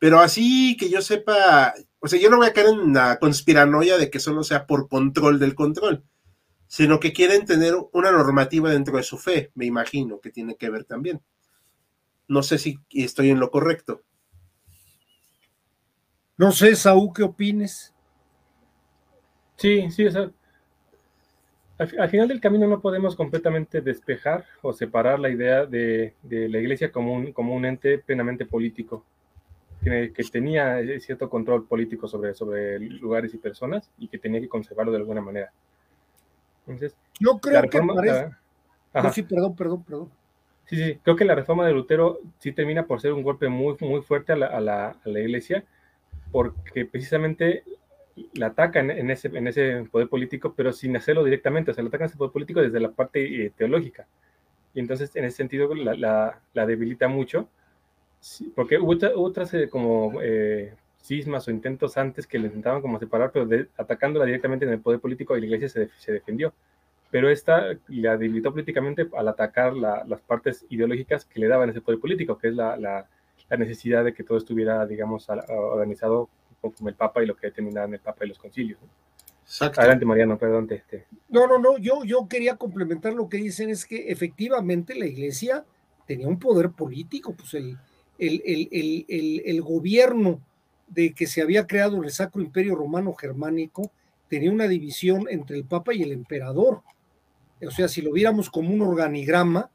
pero 0.01 0.19
así 0.19 0.77
que 0.77 0.91
yo 0.91 1.01
sepa, 1.03 1.73
o 2.01 2.09
sea, 2.09 2.19
yo 2.19 2.31
no 2.31 2.39
voy 2.39 2.49
a 2.49 2.53
caer 2.53 2.67
en 2.67 2.95
la 2.95 3.21
conspiranoia 3.21 3.97
de 3.97 4.11
que 4.11 4.19
solo 4.19 4.43
sea 4.43 4.67
por 4.67 4.89
control 4.89 5.39
del 5.39 5.55
control, 5.55 6.03
sino 6.67 6.99
que 6.99 7.13
quieren 7.13 7.47
tener 7.47 7.77
una 7.93 8.11
normativa 8.11 8.71
dentro 8.71 8.97
de 8.97 9.05
su 9.05 9.19
fe, 9.19 9.53
me 9.55 9.67
imagino 9.67 10.21
que 10.21 10.31
tiene 10.31 10.57
que 10.57 10.69
ver 10.69 10.83
también. 10.83 11.23
No 12.27 12.43
sé 12.43 12.59
si 12.59 12.81
estoy 12.91 13.31
en 13.31 13.39
lo 13.39 13.53
correcto. 13.53 14.03
No 16.37 16.51
sé, 16.51 16.75
Saúl, 16.75 17.13
¿qué 17.15 17.23
opines? 17.23 17.95
Sí, 19.59 19.91
sí, 19.91 20.07
o 20.07 20.11
sea, 20.13 20.31
al, 21.79 22.09
final 22.09 22.29
del 22.29 22.41
camino 22.41 22.69
no 22.69 22.81
podemos 22.81 23.17
completamente 23.17 23.81
despejar 23.81 24.45
o 24.63 24.73
separar 24.73 25.19
la 25.19 25.31
idea 25.31 25.67
de, 25.67 26.15
la 26.23 26.59
iglesia 26.59 26.93
como 26.93 27.13
un, 27.13 27.33
como 27.33 27.55
un 27.55 27.65
ente 27.65 27.99
plenamente 27.99 28.47
político, 28.47 29.05
que, 29.83 30.13
tenía 30.31 30.79
cierto 31.01 31.29
control 31.29 31.67
político 31.67 32.07
sobre, 32.07 32.35
sobre 32.35 32.79
lugares 32.79 33.35
y 33.35 33.39
personas 33.39 33.91
y 33.99 34.07
que 34.07 34.19
tenía 34.19 34.41
que 34.41 34.49
conservarlo 34.49 34.93
de 34.93 34.99
alguna 34.99 35.21
manera. 35.21 35.53
Entonces, 36.67 36.97
yo 37.19 37.39
creo 37.39 37.63
que 37.63 37.81
parece... 37.83 38.31
sí, 39.13 39.23
perdón, 39.23 39.57
perdón, 39.57 39.83
perdón. 39.83 40.11
Sí, 40.67 40.77
sí, 40.77 41.01
creo 41.03 41.17
que 41.17 41.25
la 41.25 41.35
reforma 41.35 41.67
de 41.67 41.73
Lutero 41.73 42.21
sí 42.39 42.53
termina 42.53 42.87
por 42.87 43.01
ser 43.01 43.13
un 43.13 43.23
golpe 43.25 43.49
muy, 43.49 43.77
muy 43.81 44.03
fuerte 44.03 44.33
a 44.33 44.37
la, 44.37 44.47
a 44.47 44.61
la, 44.61 44.89
a 44.91 45.09
la 45.09 45.21
iglesia, 45.21 45.65
porque 46.31 46.85
precisamente 46.85 47.65
la 48.35 48.47
atacan 48.47 48.91
en 48.91 49.11
ese, 49.11 49.29
en 49.29 49.47
ese 49.47 49.85
poder 49.91 50.09
político, 50.09 50.55
pero 50.57 50.73
sin 50.73 50.97
hacerlo 50.97 51.25
directamente, 51.25 51.71
o 51.71 51.75
sea, 51.75 51.83
la 51.83 51.89
atacan 51.89 52.07
ese 52.07 52.17
poder 52.17 52.33
político 52.33 52.61
desde 52.61 52.81
la 52.81 52.91
parte 52.91 53.47
eh, 53.47 53.53
teológica. 53.57 54.07
Y 54.75 54.81
entonces, 54.81 55.15
en 55.17 55.25
ese 55.25 55.39
sentido, 55.39 55.75
la, 55.75 56.41
la, 56.53 56.67
debilita 56.67 57.09
mucho, 57.09 57.49
porque 58.55 58.79
hubo, 58.79 58.97
otras 59.17 59.53
eh, 59.55 59.69
como 59.69 60.21
eh, 60.23 60.75
cismas 60.97 61.49
o 61.49 61.51
intentos 61.51 61.97
antes 61.97 62.27
que 62.27 62.39
le 62.39 62.47
intentaban 62.47 62.83
como 62.83 62.99
separar, 62.99 63.31
pero 63.33 63.49
atacándola 63.77 64.27
directamente 64.27 64.67
en 64.67 64.73
el 64.73 64.81
poder 64.81 65.01
político 65.01 65.37
y 65.37 65.41
la 65.41 65.47
iglesia 65.47 65.69
se, 65.69 65.91
se 65.99 66.13
defendió. 66.13 66.53
Pero 67.11 67.31
esta 67.31 67.75
la 67.89 68.19
debilitó 68.19 68.51
políticamente 68.53 69.09
al 69.17 69.29
atacar 69.29 69.75
las 69.75 70.21
partes 70.21 70.67
ideológicas 70.69 71.25
que 71.25 71.41
le 71.41 71.49
daban 71.49 71.71
ese 71.71 71.81
poder 71.81 72.01
político, 72.01 72.37
que 72.37 72.49
es 72.49 72.55
la, 72.55 72.77
la 72.77 73.07
necesidad 73.57 74.05
de 74.05 74.13
que 74.13 74.25
todo 74.25 74.37
estuviera, 74.37 74.85
digamos, 74.87 75.27
organizado 75.49 76.29
como 76.61 76.89
el 76.89 76.95
Papa 76.95 77.23
y 77.23 77.27
lo 77.27 77.37
que 77.37 77.49
determinaban 77.49 77.95
el 77.95 78.01
Papa 78.01 78.25
y 78.25 78.29
los 78.29 78.39
concilios. 78.39 78.79
Adelante, 79.61 80.05
Mariano, 80.05 80.39
perdón. 80.39 80.69
No, 81.31 81.47
no, 81.47 81.59
no, 81.59 81.79
yo, 81.79 82.05
yo 82.05 82.29
quería 82.29 82.57
complementar 82.57 83.15
lo 83.15 83.29
que 83.29 83.39
dicen, 83.39 83.71
es 83.71 83.87
que 83.87 84.11
efectivamente 84.11 84.95
la 84.95 85.07
iglesia 85.07 85.65
tenía 86.07 86.29
un 86.29 86.39
poder 86.39 86.71
político, 86.71 87.35
pues 87.35 87.55
el, 87.55 87.79
el, 88.19 89.63
gobierno 89.63 90.41
de 90.87 91.15
que 91.15 91.27
se 91.27 91.41
había 91.41 91.67
creado 91.67 92.03
el 92.03 92.11
Sacro 92.11 92.43
Imperio 92.43 92.75
Romano 92.75 93.15
Germánico 93.15 93.91
tenía 94.29 94.53
una 94.53 94.69
división 94.69 95.27
entre 95.31 95.57
el 95.57 95.65
Papa 95.65 95.95
y 95.95 96.03
el 96.03 96.13
emperador. 96.13 96.83
O 97.67 97.71
sea, 97.71 97.89
si 97.89 98.03
lo 98.03 98.13
viéramos 98.13 98.51
como 98.51 98.71
un 98.71 98.83
organigrama, 98.83 99.71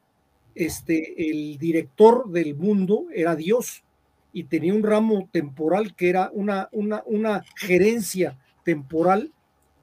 este, 0.56 1.30
el 1.32 1.58
director 1.58 2.30
del 2.30 2.56
mundo 2.56 3.08
era 3.12 3.36
Dios 3.36 3.84
y 4.34 4.46
tenía 4.46 4.74
un 4.74 4.84
ramo 4.84 5.30
temporal 5.32 5.96
que 5.96 6.10
era 6.10 6.32
una, 6.34 6.68
una, 6.72 7.04
una 7.06 7.44
gerencia 7.56 8.38
temporal 8.64 9.32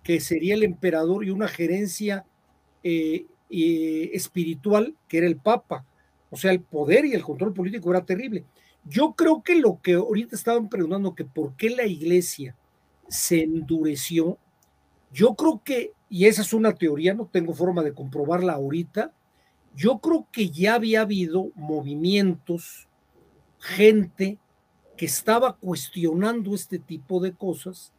que 0.03 0.21
sería 0.21 0.55
el 0.55 0.65
emperador 0.65 1.25
y 1.25 1.31
una 1.31 1.47
gerencia 1.49 2.25
eh, 2.83 3.27
espiritual 3.49 4.97
que 5.09 5.19
era 5.19 5.27
el 5.29 5.37
papa. 5.37 5.85
O 6.31 6.37
sea, 6.37 6.51
el 6.51 6.61
poder 6.61 7.05
y 7.05 7.13
el 7.13 7.23
control 7.23 7.55
político 7.55 7.91
era 7.91 8.05
terrible. 8.05 8.45
Yo 8.85 9.13
creo 9.13 9.43
que 9.43 9.57
lo 9.57 9.81
que 9.81 9.95
ahorita 9.95 10.35
estaban 10.35 10.69
preguntando, 10.69 11.15
que 11.15 11.25
por 11.25 11.55
qué 11.57 11.71
la 11.71 11.87
iglesia 11.87 12.57
se 13.09 13.43
endureció, 13.43 14.39
yo 15.13 15.35
creo 15.35 15.61
que, 15.65 15.93
y 16.09 16.27
esa 16.27 16.43
es 16.43 16.53
una 16.53 16.73
teoría, 16.73 17.15
no 17.15 17.27
tengo 17.27 17.53
forma 17.53 17.83
de 17.83 17.93
comprobarla 17.93 18.55
ahorita, 18.55 19.13
yo 19.75 19.99
creo 19.99 20.27
que 20.33 20.51
ya 20.51 20.75
había 20.75 21.03
habido 21.03 21.51
movimientos 21.55 22.89
gente 23.61 24.39
que 24.97 25.07
estaba 25.07 25.57
cuestionando 25.57 26.55
este 26.55 26.79
tipo 26.79 27.21
de 27.21 27.33
cosas 27.33 27.93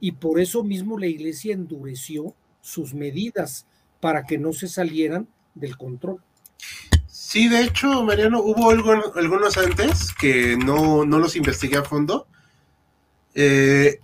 y 0.00 0.12
por 0.12 0.38
eso 0.40 0.62
mismo 0.62 0.98
la 0.98 1.06
iglesia 1.06 1.54
endureció 1.54 2.34
sus 2.60 2.94
medidas 2.94 3.66
para 4.00 4.24
que 4.24 4.38
no 4.38 4.52
se 4.52 4.68
salieran 4.68 5.26
del 5.54 5.76
control. 5.76 6.20
Sí, 7.06 7.48
de 7.48 7.62
hecho, 7.62 8.04
Mariano, 8.04 8.40
hubo 8.40 8.70
algunos 8.70 9.56
antes 9.56 10.12
que 10.14 10.56
no, 10.56 11.04
los 11.04 11.34
investigué 11.34 11.78
a 11.78 11.82
fondo. 11.82 12.26
Eh, 13.34 14.00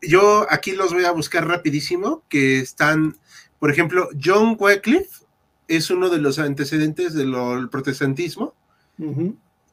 yo 0.00 0.46
aquí 0.48 0.72
los 0.72 0.92
voy 0.92 1.04
a 1.04 1.10
buscar 1.12 1.46
rapidísimo, 1.46 2.22
que 2.28 2.60
están, 2.60 3.16
por 3.58 3.70
ejemplo, 3.70 4.08
John 4.22 4.56
Wycliffe 4.58 5.24
es 5.68 5.90
uno 5.90 6.08
de 6.08 6.18
los 6.18 6.38
antecedentes 6.38 7.14
del 7.14 7.68
protestantismo. 7.70 8.54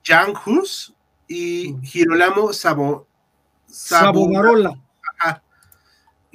Jan 0.03 0.33
Hus 0.45 0.93
y 1.27 1.75
Girolamo 1.81 2.51
Sabo, 2.53 3.07
Savonarola. 3.67 4.79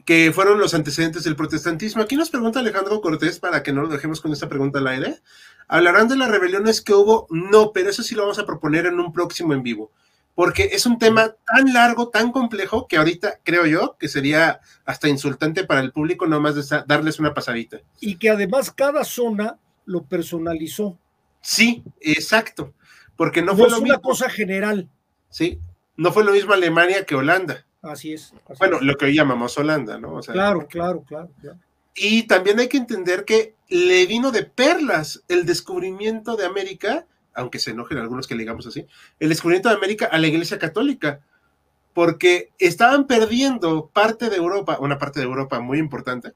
que 0.04 0.33
fueron 0.33 0.59
los 0.59 0.72
antecedentes 0.72 1.24
del 1.24 1.37
protestantismo. 1.37 2.02
Aquí 2.02 2.16
nos 2.16 2.31
pregunta 2.31 2.61
Alejandro 2.61 3.00
Cortés, 3.02 3.38
para 3.38 3.62
que 3.62 3.74
no 3.74 3.83
lo 3.83 3.88
dejemos 3.88 4.22
con 4.22 4.33
esta 4.33 4.48
pregunta 4.48 4.78
al 4.78 4.87
aire. 4.87 5.20
¿Hablarán 5.68 6.09
de 6.09 6.16
las 6.16 6.31
rebeliones 6.31 6.81
que 6.81 6.94
hubo? 6.94 7.26
No, 7.28 7.72
pero 7.72 7.90
eso 7.90 8.02
sí 8.02 8.14
lo 8.14 8.22
vamos 8.22 8.38
a 8.38 8.46
proponer 8.46 8.87
en 8.87 8.98
un 8.98 9.12
próximo 9.12 9.52
en 9.52 9.62
vivo, 9.62 9.92
porque 10.35 10.70
es 10.72 10.87
un 10.87 10.98
tema 10.98 11.35
tan 11.44 11.74
largo, 11.74 12.09
tan 12.09 12.33
complejo, 12.33 12.87
que 12.88 12.96
ahorita 12.96 13.40
creo 13.42 13.66
yo 13.66 13.96
que 13.98 14.09
sería 14.09 14.61
hasta 14.87 15.11
insultante 15.11 15.64
para 15.64 15.81
el 15.81 15.92
público 15.92 16.26
nomás 16.26 16.54
de 16.54 16.85
darles 16.87 17.18
una 17.18 17.35
pasadita. 17.35 17.81
Y 18.00 18.16
que 18.16 18.31
además 18.31 18.70
cada 18.70 19.04
zona 19.04 19.59
lo 19.85 20.04
personalizó. 20.04 20.98
Sí, 21.42 21.85
exacto 22.00 22.72
porque 23.18 23.42
no, 23.42 23.57
fue 23.57 23.68
lo 23.68 23.81
una 23.81 23.98
cosa 23.98 24.31
general. 24.31 24.88
Sí, 25.28 25.59
no 25.96 26.12
fue 26.12 26.22
lo 26.22 26.31
mismo 26.31 26.52
Alemania 26.52 27.04
que 27.04 27.16
Holanda. 27.16 27.66
Así 27.83 28.12
es. 28.12 28.33
bueno, 28.61 28.78
lo 28.81 28.96
que 28.96 29.07
hoy 29.07 29.14
llamamos 29.14 29.59
Holanda, 29.59 29.98
¿no? 29.98 30.20
claro, 30.20 30.68
claro, 30.68 31.02
claro, 31.02 31.28
Y 31.96 32.28
también 32.28 32.61
hay 32.61 32.68
que 32.68 32.76
entender 32.76 33.24
que 33.24 33.57
le 33.68 34.07
vino 34.07 34.31
de 34.31 34.44
perlas 34.44 35.24
el 35.26 35.46
descubrimiento 35.46 36.37
de 36.37 36.46
América, 36.46 37.07
aunque 37.35 37.59
se 37.59 37.72
enojen 37.72 37.98
algunos 37.98 38.28
que 38.28 38.37
le 38.37 38.42
digamos 38.42 38.68
así, 38.68 38.87
el 39.18 39.28
descubrimiento 39.31 39.68
de 39.68 39.74
América 39.74 40.07
a 40.07 40.18
la 40.18 40.28
Iglesia 40.28 40.61
Católica, 40.61 41.20
porque 41.94 42.52
estaban 42.61 43.09
perdiendo 43.09 43.90
parte 43.92 44.31
de 44.31 44.37
Europa, 44.37 44.78
una 44.81 44.96
parte 44.96 45.18
de 45.18 45.26
Europa 45.26 45.59
muy 45.59 45.78
importante, 45.78 46.35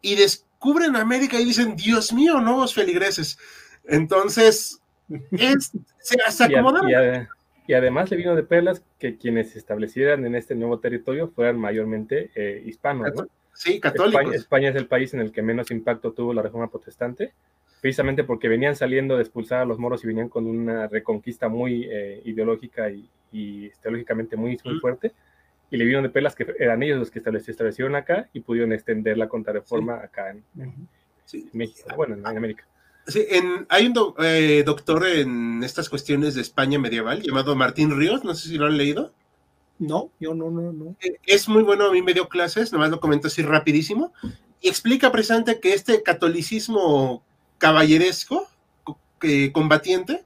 y 0.00 0.14
descubren 0.14 0.96
América 0.96 1.38
y 1.38 1.44
dicen, 1.44 1.76
Dios 1.76 2.14
mío, 2.14 2.40
nuevos 2.40 2.72
feligreses. 2.72 3.38
Entonces, 3.84 4.79
y, 7.66 7.74
además 7.74 8.10
le 8.10 8.16
vino 8.16 8.34
de 8.34 8.42
perlas 8.42 8.82
que 8.98 9.16
quienes 9.16 9.50
se 9.50 9.58
establecieran 9.58 10.24
en 10.26 10.34
este 10.34 10.54
nuevo 10.54 10.78
territorio 10.78 11.28
fueran 11.28 11.58
mayormente 11.58 12.30
eh, 12.34 12.62
hispanos. 12.64 13.12
Sí, 13.52 13.80
católicos. 13.80 14.34
España, 14.34 14.70
es 14.70 14.76
el 14.76 14.86
país 14.86 15.12
en 15.14 15.20
el 15.20 15.32
que 15.32 15.42
menos 15.42 15.70
impacto 15.70 16.12
tuvo 16.12 16.32
la 16.32 16.42
reforma 16.42 16.70
protestante, 16.70 17.32
precisamente 17.80 18.24
porque 18.24 18.48
venían 18.48 18.74
saliendo 18.76 19.16
de 19.16 19.22
expulsar 19.22 19.60
a 19.60 19.64
los 19.64 19.78
moros 19.78 20.02
y 20.02 20.06
venían 20.06 20.28
con 20.28 20.46
una 20.46 20.86
reconquista 20.86 21.48
muy 21.48 21.86
eh, 21.90 22.22
ideológica 22.24 22.90
y, 22.90 23.08
teológicamente 23.80 24.36
muy, 24.36 24.58
muy 24.64 24.80
fuerte. 24.80 25.12
y 25.70 25.76
le 25.76 25.84
vieron 25.84 26.02
de 26.02 26.08
pelas 26.08 26.34
que 26.34 26.46
eran 26.58 26.82
ellos 26.82 26.98
los 26.98 27.10
que 27.10 27.20
se 27.20 27.50
establecieron 27.50 27.94
acá 27.94 28.28
y 28.32 28.40
pudieron 28.40 28.72
extender 28.72 29.16
la 29.16 29.28
contrarreforma 29.28 29.96
acá 30.02 30.30
en, 30.30 30.42
México, 31.52 31.88
bueno, 31.96 32.16
en, 32.16 32.26
América. 32.26 32.64
Sí, 33.06 33.26
hay 33.68 33.86
un 33.86 34.14
eh, 34.18 34.62
doctor 34.64 35.06
en 35.06 35.62
estas 35.64 35.88
cuestiones 35.88 36.34
de 36.34 36.42
España 36.42 36.78
medieval 36.78 37.22
llamado 37.22 37.56
Martín 37.56 37.96
Ríos, 37.96 38.24
no 38.24 38.34
sé 38.34 38.48
si 38.48 38.56
lo 38.56 38.66
han 38.66 38.76
leído. 38.76 39.12
No, 39.78 40.10
yo 40.20 40.34
no, 40.34 40.50
no, 40.50 40.72
no. 40.72 40.96
Eh, 41.00 41.16
es 41.26 41.48
muy 41.48 41.62
bueno, 41.62 41.86
a 41.86 41.92
mí 41.92 42.02
me 42.02 42.14
dio 42.14 42.28
clases, 42.28 42.72
nomás 42.72 42.90
lo 42.90 43.00
comento 43.00 43.28
así 43.28 43.42
rapidísimo, 43.42 44.12
y 44.60 44.68
explica 44.68 45.10
precisamente 45.10 45.58
que 45.58 45.72
este 45.72 46.02
catolicismo 46.02 47.24
caballeresco, 47.58 48.48
combatiente, 49.52 50.22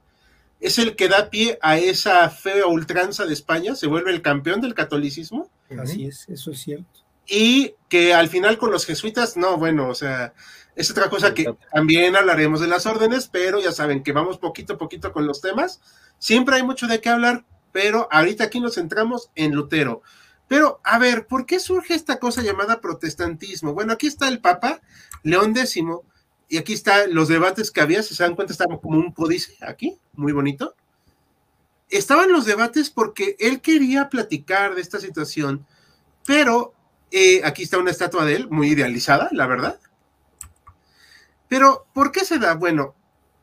es 0.59 0.77
el 0.77 0.95
que 0.95 1.07
da 1.07 1.29
pie 1.29 1.57
a 1.61 1.77
esa 1.77 2.29
fea 2.29 2.65
ultranza 2.67 3.25
de 3.25 3.33
España, 3.33 3.75
se 3.75 3.87
vuelve 3.87 4.11
el 4.11 4.21
campeón 4.21 4.61
del 4.61 4.73
catolicismo. 4.73 5.49
Así 5.79 6.05
es, 6.05 6.27
eso 6.29 6.51
es 6.51 6.59
cierto. 6.61 7.04
Y 7.27 7.75
que 7.89 8.13
al 8.13 8.29
final 8.29 8.57
con 8.57 8.71
los 8.71 8.85
jesuitas, 8.85 9.37
no, 9.37 9.57
bueno, 9.57 9.89
o 9.89 9.95
sea, 9.95 10.33
es 10.75 10.91
otra 10.91 11.09
cosa 11.09 11.33
que 11.33 11.55
también 11.73 12.15
hablaremos 12.15 12.59
de 12.59 12.67
las 12.67 12.85
órdenes, 12.85 13.29
pero 13.31 13.59
ya 13.61 13.71
saben 13.71 14.03
que 14.03 14.11
vamos 14.11 14.37
poquito 14.37 14.73
a 14.73 14.77
poquito 14.77 15.11
con 15.11 15.25
los 15.25 15.41
temas. 15.41 15.81
Siempre 16.19 16.57
hay 16.57 16.63
mucho 16.63 16.87
de 16.87 17.01
qué 17.01 17.09
hablar, 17.09 17.45
pero 17.71 18.07
ahorita 18.11 18.43
aquí 18.43 18.59
nos 18.59 18.75
centramos 18.75 19.31
en 19.35 19.53
Lutero. 19.53 20.01
Pero, 20.47 20.79
a 20.83 20.99
ver, 20.99 21.25
¿por 21.25 21.45
qué 21.45 21.59
surge 21.59 21.95
esta 21.95 22.19
cosa 22.19 22.43
llamada 22.43 22.81
protestantismo? 22.81 23.73
Bueno, 23.73 23.93
aquí 23.93 24.07
está 24.07 24.27
el 24.27 24.41
Papa, 24.41 24.81
León 25.23 25.57
X, 25.57 25.79
y 26.47 26.57
aquí 26.57 26.73
están 26.73 27.13
los 27.15 27.27
debates 27.27 27.71
que 27.71 27.81
había, 27.81 28.03
si 28.03 28.13
se 28.13 28.23
dan 28.23 28.35
cuenta, 28.35 28.53
estaba 28.53 28.79
como 28.79 28.99
un 28.99 29.11
códice 29.11 29.57
aquí, 29.61 29.97
muy 30.13 30.33
bonito. 30.33 30.75
Estaban 31.89 32.31
los 32.31 32.45
debates 32.45 32.91
porque 32.91 33.35
él 33.39 33.61
quería 33.61 34.09
platicar 34.09 34.75
de 34.75 34.81
esta 34.81 34.99
situación, 34.99 35.65
pero 36.25 36.74
eh, 37.11 37.41
aquí 37.43 37.63
está 37.63 37.77
una 37.77 37.91
estatua 37.91 38.25
de 38.25 38.35
él, 38.35 38.49
muy 38.49 38.69
idealizada, 38.69 39.29
la 39.31 39.47
verdad. 39.47 39.79
Pero, 41.47 41.87
¿por 41.93 42.11
qué 42.11 42.25
se 42.25 42.39
da? 42.39 42.55
Bueno, 42.55 42.95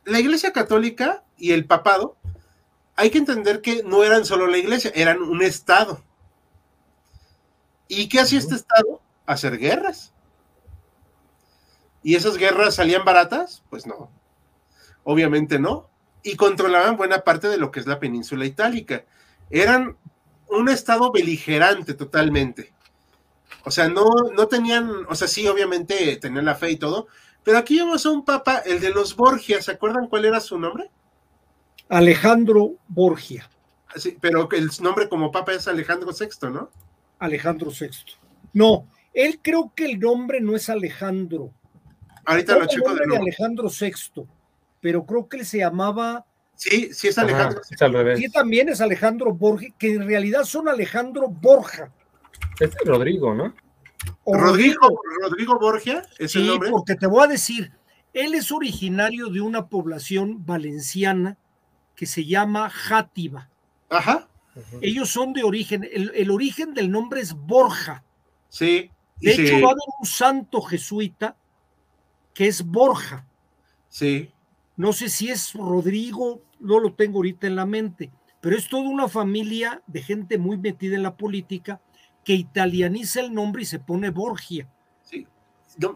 la 0.04 0.20
Iglesia 0.20 0.52
Católica 0.52 1.24
y 1.36 1.52
el 1.52 1.66
papado 1.66 2.16
hay 2.96 3.10
que 3.10 3.18
entender 3.18 3.60
que 3.60 3.82
no 3.82 4.04
eran 4.04 4.24
solo 4.24 4.46
la 4.46 4.58
iglesia, 4.58 4.92
eran 4.94 5.22
un 5.22 5.42
Estado. 5.42 6.02
¿Y 7.88 8.08
qué 8.08 8.20
hacía 8.20 8.38
este 8.38 8.54
Estado? 8.54 9.00
Hacer 9.26 9.58
guerras. 9.58 10.12
¿Y 12.02 12.16
esas 12.16 12.36
guerras 12.36 12.74
salían 12.74 13.04
baratas? 13.04 13.62
Pues 13.70 13.86
no. 13.86 14.10
Obviamente 15.04 15.58
no. 15.58 15.88
Y 16.22 16.36
controlaban 16.36 16.96
buena 16.96 17.24
parte 17.24 17.48
de 17.48 17.58
lo 17.58 17.70
que 17.70 17.80
es 17.80 17.86
la 17.86 17.98
península 17.98 18.44
itálica. 18.44 19.04
Eran 19.50 19.96
un 20.48 20.68
Estado 20.68 21.10
beligerante 21.12 21.94
totalmente. 21.94 22.72
O 23.64 23.70
sea, 23.70 23.88
no, 23.88 24.06
no 24.34 24.48
tenían, 24.48 24.90
o 25.08 25.14
sea, 25.14 25.28
sí, 25.28 25.46
obviamente 25.46 26.16
tenían 26.16 26.44
la 26.44 26.54
fe 26.54 26.72
y 26.72 26.76
todo, 26.76 27.06
pero 27.44 27.58
aquí 27.58 27.78
vemos 27.78 28.04
a 28.06 28.10
un 28.10 28.24
papa, 28.24 28.58
el 28.58 28.80
de 28.80 28.90
los 28.90 29.16
Borgia, 29.16 29.60
¿se 29.62 29.72
acuerdan 29.72 30.08
cuál 30.08 30.24
era 30.24 30.40
su 30.40 30.58
nombre? 30.58 30.90
Alejandro 31.88 32.72
Borgia. 32.88 33.48
Sí, 33.96 34.16
pero 34.20 34.48
el 34.52 34.70
nombre 34.80 35.08
como 35.08 35.30
papa 35.30 35.52
es 35.52 35.68
Alejandro 35.68 36.10
VI, 36.18 36.50
¿no? 36.50 36.70
Alejandro 37.18 37.70
VI. 37.70 37.90
No, 38.52 38.86
él 39.12 39.40
creo 39.42 39.72
que 39.74 39.84
el 39.84 39.98
nombre 39.98 40.40
no 40.40 40.56
es 40.56 40.68
Alejandro. 40.68 41.52
Ahorita 42.24 42.58
lo 42.58 42.66
checo 42.66 42.94
de, 42.94 43.06
de 43.06 43.16
Alejandro 43.16 43.68
VI, 43.68 44.24
pero 44.80 45.04
creo 45.04 45.28
que 45.28 45.38
él 45.38 45.46
se 45.46 45.58
llamaba. 45.58 46.24
Sí, 46.54 46.92
sí 46.92 47.08
es 47.08 47.18
Alejandro. 47.18 47.60
Sí, 47.64 48.28
también 48.30 48.68
es 48.68 48.80
Alejandro 48.80 49.32
Borgia, 49.32 49.74
que 49.78 49.92
en 49.94 50.06
realidad 50.06 50.44
son 50.44 50.68
Alejandro 50.68 51.28
Borja. 51.28 51.92
Este 52.60 52.76
es 52.82 52.88
Rodrigo, 52.88 53.34
¿no? 53.34 53.54
Rodrigo, 54.26 55.00
Rodrigo 55.22 55.58
Borgia 55.58 56.02
es 56.18 56.34
el 56.36 56.46
nombre. 56.46 56.70
Porque 56.70 56.94
te 56.94 57.06
voy 57.06 57.24
a 57.24 57.28
decir, 57.28 57.72
él 58.12 58.34
es 58.34 58.52
originario 58.52 59.28
de 59.28 59.40
una 59.40 59.68
población 59.68 60.44
valenciana 60.44 61.38
que 61.94 62.06
se 62.06 62.24
llama 62.24 62.68
Játiva. 62.70 63.48
Ajá. 63.88 64.28
Ellos 64.80 65.08
son 65.08 65.32
de 65.32 65.44
origen, 65.44 65.88
el, 65.90 66.30
origen 66.30 66.74
del 66.74 66.90
nombre 66.90 67.20
es 67.20 67.32
Borja. 67.32 68.04
Sí. 68.48 68.90
De 69.18 69.32
hecho, 69.32 69.54
va 69.54 69.68
a 69.68 69.72
haber 69.72 69.88
un 70.00 70.06
santo 70.06 70.60
jesuita 70.60 71.36
que 72.34 72.48
es 72.48 72.62
Borja. 72.62 73.26
Sí. 73.88 74.30
No 74.76 74.92
sé 74.92 75.08
si 75.08 75.30
es 75.30 75.54
Rodrigo, 75.54 76.42
no 76.60 76.80
lo 76.80 76.92
tengo 76.94 77.18
ahorita 77.18 77.46
en 77.46 77.56
la 77.56 77.66
mente, 77.66 78.10
pero 78.40 78.56
es 78.56 78.68
toda 78.68 78.88
una 78.88 79.08
familia 79.08 79.82
de 79.86 80.02
gente 80.02 80.38
muy 80.38 80.58
metida 80.58 80.96
en 80.96 81.02
la 81.02 81.16
política 81.16 81.80
que 82.24 82.34
italianiza 82.34 83.20
el 83.20 83.34
nombre 83.34 83.62
y 83.62 83.66
se 83.66 83.78
pone 83.78 84.10
Borgia. 84.10 84.68
Sí. 85.02 85.26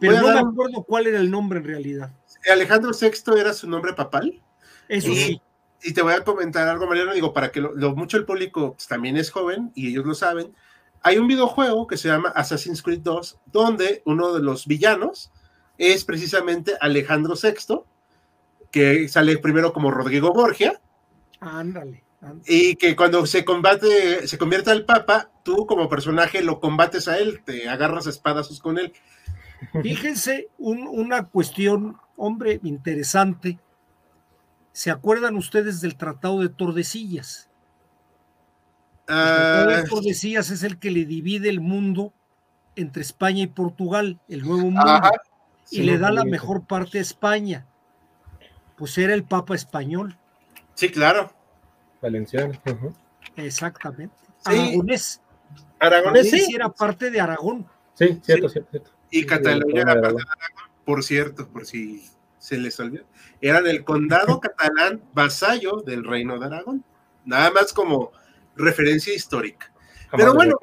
pero 0.00 0.20
no 0.20 0.32
me 0.32 0.40
acuerdo 0.40 0.82
cuál 0.82 1.06
era 1.06 1.20
el 1.20 1.30
nombre 1.30 1.58
en 1.58 1.64
realidad. 1.64 2.12
Alejandro 2.50 2.92
VI 2.98 3.40
era 3.40 3.52
su 3.52 3.68
nombre 3.68 3.92
papal. 3.92 4.40
Eso 4.88 5.14
sí 5.14 5.40
y 5.82 5.92
te 5.92 6.02
voy 6.02 6.14
a 6.14 6.24
comentar 6.24 6.66
algo, 6.68 6.86
Mariano, 6.86 7.14
digo, 7.14 7.32
para 7.32 7.52
que 7.52 7.60
lo, 7.60 7.94
mucho 7.94 8.16
el 8.16 8.24
público 8.24 8.72
pues, 8.72 8.88
también 8.88 9.16
es 9.16 9.30
joven 9.30 9.70
y 9.74 9.88
ellos 9.88 10.04
lo 10.04 10.14
saben. 10.14 10.54
Hay 11.02 11.18
un 11.18 11.28
videojuego 11.28 11.86
que 11.86 11.96
se 11.96 12.08
llama 12.08 12.30
Assassin's 12.30 12.82
Creed 12.82 13.00
2, 13.00 13.38
donde 13.46 14.02
uno 14.04 14.32
de 14.32 14.42
los 14.42 14.66
villanos 14.66 15.30
es 15.78 16.04
precisamente 16.04 16.74
Alejandro 16.80 17.34
VI, 17.40 17.82
que 18.72 19.08
sale 19.08 19.38
primero 19.38 19.72
como 19.72 19.90
Rodrigo 19.92 20.32
Borgia. 20.32 20.80
Ándale. 21.38 22.02
Y 22.46 22.76
que 22.76 22.96
cuando 22.96 23.26
se 23.26 23.44
combate, 23.44 24.26
se 24.26 24.38
convierte 24.38 24.70
al 24.70 24.84
Papa, 24.84 25.30
tú 25.44 25.66
como 25.66 25.88
personaje 25.88 26.42
lo 26.42 26.60
combates 26.60 27.08
a 27.08 27.18
él, 27.18 27.42
te 27.44 27.68
agarras 27.68 28.06
espadazos 28.06 28.60
con 28.60 28.78
él. 28.78 28.92
Fíjense 29.82 30.48
una 30.58 31.24
cuestión, 31.24 31.98
hombre, 32.16 32.60
interesante 32.62 33.58
¿Se 34.76 34.90
acuerdan 34.90 35.36
ustedes 35.36 35.80
del 35.80 35.96
Tratado 35.96 36.40
de 36.40 36.50
Tordesillas? 36.50 37.48
el 39.00 39.06
Tratado 39.06 39.70
de 39.70 39.76
ah, 39.76 39.84
Tordesillas 39.88 40.50
es 40.50 40.62
el 40.64 40.78
que 40.78 40.90
le 40.90 41.06
divide 41.06 41.48
el 41.48 41.62
mundo 41.62 42.12
entre 42.74 43.00
España 43.00 43.42
y 43.42 43.46
Portugal, 43.46 44.20
el 44.28 44.42
nuevo 44.42 44.64
mundo, 44.70 45.00
y 45.70 45.80
le 45.80 45.96
da 45.96 46.10
la 46.10 46.26
mejor 46.26 46.66
parte 46.66 46.98
a 46.98 47.00
España. 47.00 47.64
Pues 48.76 48.98
era 48.98 49.14
el 49.14 49.24
Papa 49.24 49.54
español. 49.54 50.18
Sí, 50.74 50.90
claro. 50.90 51.32
Valenciano. 52.06 52.52
Exactamente. 53.36 54.14
Aragonés. 54.44 55.20
Aragonés, 55.80 56.30
sí. 56.30 56.54
era 56.54 56.68
parte 56.68 57.10
de 57.10 57.20
Aragón. 57.20 57.66
Sí, 57.94 58.20
cierto, 58.22 58.48
cierto. 58.48 58.90
Y 59.10 59.26
Cataluña 59.26 59.82
era 59.82 60.00
parte 60.00 60.16
de 60.16 60.22
Aragón, 60.22 60.70
por 60.84 61.02
cierto, 61.02 61.48
por 61.48 61.66
si 61.66 62.08
se 62.38 62.58
les 62.58 62.78
olvidó, 62.78 63.04
eran 63.40 63.66
el 63.66 63.82
condado 63.84 64.40
catalán 64.40 65.02
vasallo 65.12 65.82
del 65.84 66.04
reino 66.04 66.38
de 66.38 66.46
Aragón. 66.46 66.84
Nada 67.24 67.50
más 67.50 67.72
como 67.72 68.12
referencia 68.54 69.12
histórica. 69.12 69.72
Pero 70.12 70.32
bueno, 70.32 70.56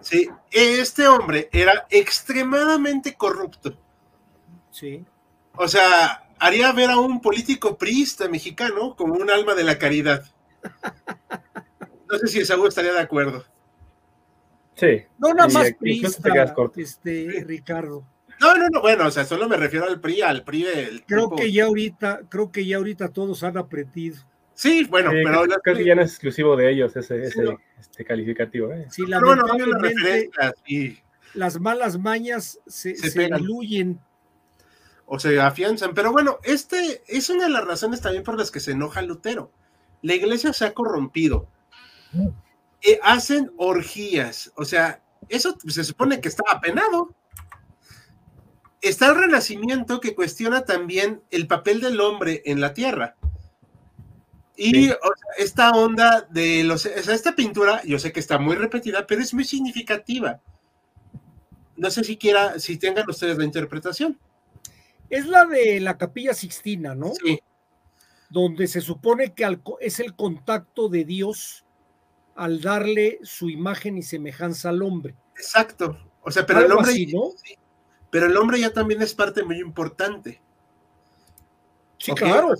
sí, 0.00 0.30
este 0.50 1.06
hombre 1.06 1.50
era 1.52 1.86
extremadamente 1.90 3.14
corrupto. 3.14 3.76
Sí. 4.70 5.04
O 5.54 5.68
sea, 5.68 6.30
haría 6.38 6.72
ver 6.72 6.90
a 6.90 6.98
un 6.98 7.20
político 7.20 7.76
priista 7.76 8.26
mexicano 8.28 8.96
como 8.96 9.14
un 9.14 9.30
alma 9.30 9.54
de 9.54 9.64
la 9.64 9.78
caridad. 9.78 10.24
No 12.08 12.18
sé 12.18 12.28
si 12.28 12.44
Saúl 12.44 12.68
estaría 12.68 12.92
de 12.92 13.00
acuerdo. 13.00 13.44
Sí. 14.74 15.02
No 15.18 15.32
nada 15.34 15.48
más 15.48 15.72
priista, 15.74 16.30
este, 16.76 17.44
Ricardo. 17.46 18.06
No, 18.40 18.54
no, 18.54 18.68
no, 18.68 18.80
bueno, 18.82 19.06
o 19.06 19.10
sea, 19.10 19.24
solo 19.24 19.48
me 19.48 19.56
refiero 19.56 19.86
al 19.86 20.00
PRI, 20.00 20.22
al 20.22 20.44
PRI 20.44 20.62
del. 20.62 21.04
Creo 21.04 21.30
que 21.30 21.50
ya 21.50 21.64
ahorita, 21.64 22.22
creo 22.28 22.52
que 22.52 22.66
ya 22.66 22.76
ahorita 22.76 23.08
todos 23.08 23.42
han 23.42 23.56
aprendido. 23.56 24.18
Sí, 24.54 24.86
bueno, 24.88 25.10
pero 25.10 25.44
creo 25.62 25.76
que 25.76 25.84
ya 25.84 25.94
no 25.94 26.02
es 26.02 26.10
exclusivo 26.10 26.56
de 26.56 26.70
ellos 26.70 26.96
ese, 26.96 27.22
ese 27.22 27.56
este 27.78 28.04
calificativo. 28.04 28.72
¿eh? 28.72 28.86
Sí, 28.90 29.06
lamentablemente, 29.06 30.30
las 31.34 31.60
malas 31.60 31.98
mañas 31.98 32.58
se, 32.66 32.94
se, 32.96 33.28
diluyen. 33.28 34.00
O 35.04 35.18
se 35.18 35.40
afianzan, 35.40 35.94
pero 35.94 36.10
bueno, 36.10 36.38
este 36.42 37.02
es 37.06 37.30
una 37.30 37.44
de 37.44 37.50
las 37.50 37.64
razones 37.64 38.00
también 38.00 38.24
por 38.24 38.36
las 38.36 38.50
que 38.50 38.60
se 38.60 38.72
enoja 38.72 39.02
Lutero. 39.02 39.52
La 40.02 40.14
iglesia 40.14 40.52
se 40.52 40.66
ha 40.66 40.74
corrompido. 40.74 41.48
Eh, 42.82 42.98
hacen 43.02 43.52
orgías, 43.56 44.52
o 44.56 44.64
sea, 44.64 45.02
eso 45.28 45.56
se 45.66 45.84
supone 45.84 46.20
que 46.20 46.28
estaba 46.28 46.60
penado 46.60 47.14
está 48.88 49.08
el 49.08 49.16
Renacimiento 49.16 50.00
que 50.00 50.14
cuestiona 50.14 50.64
también 50.64 51.22
el 51.30 51.46
papel 51.46 51.80
del 51.80 52.00
hombre 52.00 52.42
en 52.44 52.60
la 52.60 52.74
tierra. 52.74 53.16
Y 54.56 54.90
esta 55.36 55.72
onda 55.72 56.26
de 56.30 56.64
los. 56.64 56.86
O 56.86 57.02
sea, 57.02 57.14
esta 57.14 57.36
pintura, 57.36 57.82
yo 57.84 57.98
sé 57.98 58.12
que 58.12 58.20
está 58.20 58.38
muy 58.38 58.56
repetida, 58.56 59.06
pero 59.06 59.20
es 59.20 59.34
muy 59.34 59.44
significativa. 59.44 60.40
No 61.76 61.90
sé 61.90 62.04
si 62.04 62.16
quiera, 62.16 62.58
si 62.58 62.78
tengan 62.78 63.08
ustedes 63.08 63.36
la 63.36 63.44
interpretación. 63.44 64.18
Es 65.10 65.26
la 65.26 65.44
de 65.44 65.78
la 65.80 65.98
Capilla 65.98 66.32
Sixtina, 66.32 66.94
¿no? 66.94 67.12
Sí. 67.22 67.38
Donde 68.30 68.66
se 68.66 68.80
supone 68.80 69.32
que 69.32 69.58
es 69.80 70.00
el 70.00 70.14
contacto 70.14 70.88
de 70.88 71.04
Dios 71.04 71.64
al 72.34 72.60
darle 72.60 73.18
su 73.22 73.48
imagen 73.48 73.96
y 73.96 74.02
semejanza 74.02 74.68
al 74.68 74.82
hombre. 74.82 75.14
Exacto. 75.36 75.98
O 76.22 76.30
sea, 76.30 76.44
pero 76.44 76.60
el 76.60 76.72
hombre. 76.72 77.06
pero 78.10 78.26
el 78.26 78.36
hombre 78.36 78.60
ya 78.60 78.72
también 78.72 79.00
es 79.02 79.14
parte 79.14 79.42
muy 79.42 79.58
importante. 79.60 80.40
Sí, 81.98 82.12
claro. 82.12 82.52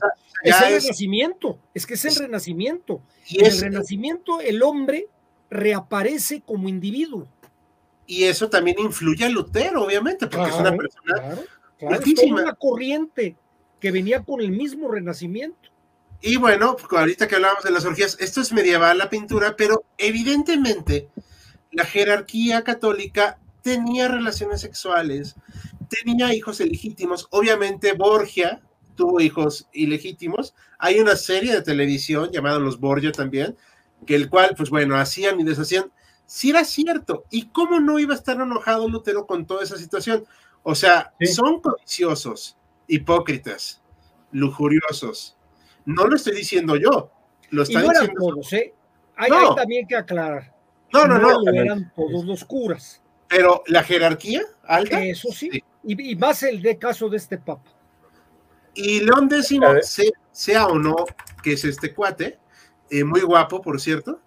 es 0.43 0.55
el 0.63 0.81
renacimiento. 0.81 1.59
Es 1.75 1.87
que 1.87 1.95
es 1.95 2.05
el 2.05 2.17
renacimiento. 2.17 3.03
Y 3.27 3.41
en 3.41 3.47
el 3.47 3.61
renacimiento 3.61 4.41
el 4.41 4.63
hombre 4.63 5.09
reaparece 5.51 6.41
como 6.41 6.69
individuo. 6.69 7.29
Y 8.07 8.25
eso 8.25 8.49
también 8.49 8.79
influye 8.79 9.25
a 9.25 9.29
Lutero, 9.29 9.85
obviamente, 9.85 10.27
porque 10.27 10.51
es 10.51 10.57
una 10.57 10.77
persona 10.77 11.37
claro, 11.79 12.01
es 12.01 12.23
una 12.23 12.55
corriente 12.55 13.37
que 13.81 13.91
venía 13.91 14.23
con 14.25 14.41
el 14.41 14.51
mismo 14.51 14.91
renacimiento. 14.91 15.71
Y 16.21 16.37
bueno, 16.37 16.77
ahorita 16.91 17.29
que 17.29 17.37
hablábamos 17.37 17.65
de 17.65 17.71
las 17.71 17.85
orgías, 17.85 18.17
esto 18.21 18.41
es 18.41 18.53
medieval 18.53 18.99
la 18.99 19.11
pintura, 19.11 19.55
pero 19.57 19.85
evidentemente 19.99 21.09
la 21.71 21.85
jerarquía 21.85 22.65
católica 22.65 23.39
tenía 23.63 24.09
relaciones 24.09 24.61
sexuales, 24.61 25.35
tenía 25.89 26.35
hijos 26.35 26.61
ilegítimos. 26.61 27.27
Obviamente 27.31 27.93
Borgia 27.93 28.63
tuvo 28.95 29.21
hijos 29.21 29.69
ilegítimos. 29.73 30.55
Hay 30.79 30.99
una 31.01 31.17
serie 31.17 31.53
de 31.53 31.63
televisión 31.63 32.31
llamada 32.33 32.59
Los 32.59 32.81
Borgia 32.81 33.13
también, 33.13 33.57
que 34.07 34.15
el 34.15 34.29
cual, 34.29 34.55
pues 34.57 34.71
bueno, 34.71 34.97
hacían 34.97 35.39
y 35.39 35.45
deshacían. 35.45 35.93
Si 36.27 36.51
era 36.51 36.65
cierto. 36.65 37.25
¿Y 37.31 37.49
cómo 37.49 37.79
no 37.79 37.99
iba 37.99 38.15
a 38.15 38.17
estar 38.17 38.41
enojado 38.41 38.89
Lutero 38.89 39.27
con 39.27 39.47
toda 39.47 39.63
esa 39.63 39.77
situación? 39.77 40.25
O 40.63 40.75
sea, 40.75 41.13
son 41.33 41.61
codiciosos, 41.61 42.57
hipócritas, 42.89 43.83
lujuriosos. 44.33 45.37
No 45.85 46.07
lo 46.07 46.17
estoy 46.17 46.37
diciendo 46.37 46.77
yo. 46.77 47.11
Lo 47.51 47.63
está 47.63 47.81
y 47.81 47.89
diciendo. 47.89 48.13
Todos, 48.19 48.53
¿eh? 48.53 48.75
Hay, 49.17 49.31
también 49.55 49.87
que 49.87 49.97
aclarar. 49.97 50.55
No, 50.93 51.07
no, 51.07 51.19
no. 51.19 51.53
eran 51.53 51.93
todos 51.95 52.25
los 52.25 52.45
curas. 52.45 53.03
Pero 53.29 53.63
la 53.67 53.83
jerarquía 53.83 54.43
alta. 54.65 55.03
Eso 55.03 55.31
sí. 55.33 55.51
Y, 55.85 56.17
más 56.17 56.43
el 56.43 56.63
de 56.63 56.79
caso 56.79 57.09
de 57.09 57.17
este 57.17 57.39
papa. 57.39 57.71
Y 58.75 59.01
León 59.01 59.29
X, 59.33 59.59
sea, 60.33 60.67
o 60.67 60.79
no, 60.79 60.97
que 61.43 61.55
es 61.55 61.65
este 61.65 61.95
cuate, 61.95 62.39
eh, 62.91 63.05
muy 63.05 63.23
guapo, 63.23 63.63
por 63.63 63.81
cierto. 63.81 64.21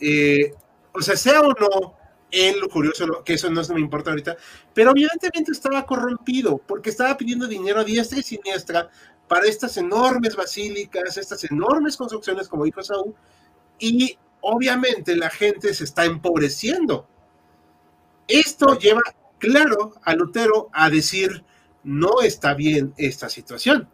Eh, 0.00 0.52
o 0.92 1.00
sea, 1.00 1.16
sea 1.16 1.40
o 1.42 1.52
no 1.52 1.99
él 2.30 2.56
curioso, 2.70 3.22
que 3.24 3.34
eso 3.34 3.50
no 3.50 3.62
me 3.74 3.80
importa 3.80 4.10
ahorita, 4.10 4.36
pero 4.74 4.90
evidentemente 4.90 5.52
estaba 5.52 5.84
corrompido 5.84 6.58
porque 6.58 6.90
estaba 6.90 7.16
pidiendo 7.16 7.46
dinero 7.46 7.80
a 7.80 7.84
diestra 7.84 8.18
y 8.18 8.22
siniestra 8.22 8.88
para 9.28 9.46
estas 9.46 9.76
enormes 9.76 10.34
basílicas, 10.34 11.16
estas 11.16 11.44
enormes 11.44 11.96
construcciones, 11.96 12.48
como 12.48 12.64
dijo 12.64 12.82
Saúl, 12.82 13.14
y 13.78 14.18
obviamente 14.40 15.16
la 15.16 15.30
gente 15.30 15.72
se 15.74 15.84
está 15.84 16.04
empobreciendo. 16.04 17.06
Esto 18.26 18.78
lleva 18.78 19.02
claro 19.38 19.94
a 20.02 20.14
Lutero 20.14 20.68
a 20.72 20.90
decir, 20.90 21.44
no 21.84 22.20
está 22.22 22.54
bien 22.54 22.92
esta 22.96 23.28
situación, 23.28 23.88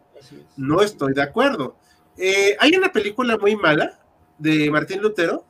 no 0.55 0.81
estoy 0.81 1.13
de 1.13 1.21
acuerdo. 1.21 1.77
Eh, 2.17 2.57
hay 2.59 2.75
una 2.75 2.91
película 2.91 3.37
muy 3.37 3.55
mala 3.55 3.99
de 4.37 4.69
Martín 4.71 5.01
Lutero, 5.01 5.45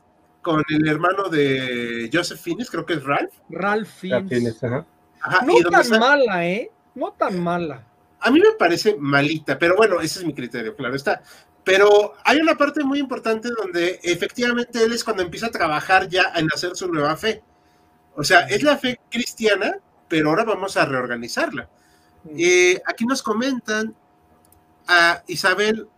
con 0.47 0.63
el 0.69 0.87
hermano 0.87 1.27
de 1.27 2.09
Joseph 2.11 2.39
Fiennes, 2.39 2.71
creo 2.71 2.85
que 2.85 2.93
es 2.93 3.03
Ralph. 3.03 3.33
Ralph 3.49 3.89
Fiennes. 3.89 4.61
no 4.63 5.69
tan 5.69 5.99
mala, 5.99 6.47
¿eh? 6.47 6.71
No 6.95 7.11
tan 7.11 7.37
mala. 7.37 7.83
A 8.21 8.31
mí 8.31 8.39
me 8.39 8.53
parece 8.57 8.95
malita, 8.97 9.59
pero 9.59 9.75
bueno, 9.75 9.99
ese 9.99 10.19
es 10.19 10.25
mi 10.25 10.33
criterio, 10.33 10.73
claro 10.73 10.95
está. 10.95 11.21
Pero 11.65 12.13
hay 12.23 12.39
una 12.39 12.55
parte 12.55 12.81
muy 12.81 12.97
importante 12.97 13.49
donde 13.49 13.99
efectivamente 14.01 14.81
él 14.81 14.93
es 14.93 15.03
cuando 15.03 15.21
empieza 15.21 15.47
a 15.47 15.51
trabajar 15.51 16.07
ya 16.07 16.31
en 16.35 16.47
hacer 16.53 16.77
su 16.77 16.87
nueva 16.87 17.17
fe. 17.17 17.43
O 18.15 18.23
sea, 18.23 18.47
es 18.47 18.63
la 18.63 18.77
fe 18.77 19.01
cristiana, 19.11 19.77
pero 20.07 20.29
ahora 20.29 20.45
vamos 20.45 20.77
a 20.77 20.85
reorganizarla. 20.85 21.69
Eh, 22.37 22.81
aquí 22.85 23.05
nos 23.05 23.21
comentan 23.21 23.93
a 24.87 25.23
Isabel 25.27 25.89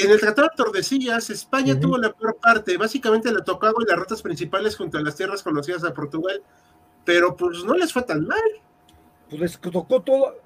en 0.00 0.10
el 0.10 0.20
Tratado 0.20 0.48
de 0.48 0.64
Tordesillas, 0.64 1.30
España 1.30 1.78
tuvo 1.78 1.98
la 1.98 2.12
peor 2.12 2.36
parte. 2.36 2.76
Básicamente 2.76 3.32
le 3.32 3.42
tocaba 3.42 3.74
las 3.86 3.96
rutas 3.98 4.22
principales 4.22 4.76
junto 4.76 4.98
a 4.98 5.02
las 5.02 5.16
tierras 5.16 5.42
conocidas 5.42 5.84
a 5.84 5.92
Portugal, 5.92 6.42
pero 7.04 7.36
pues 7.36 7.64
no 7.64 7.74
les 7.74 7.92
fue 7.92 8.02
tan 8.02 8.26
mal. 8.26 8.40
Pues 9.28 9.40
les 9.40 9.58
tocó 9.58 10.02
todo, 10.02 10.36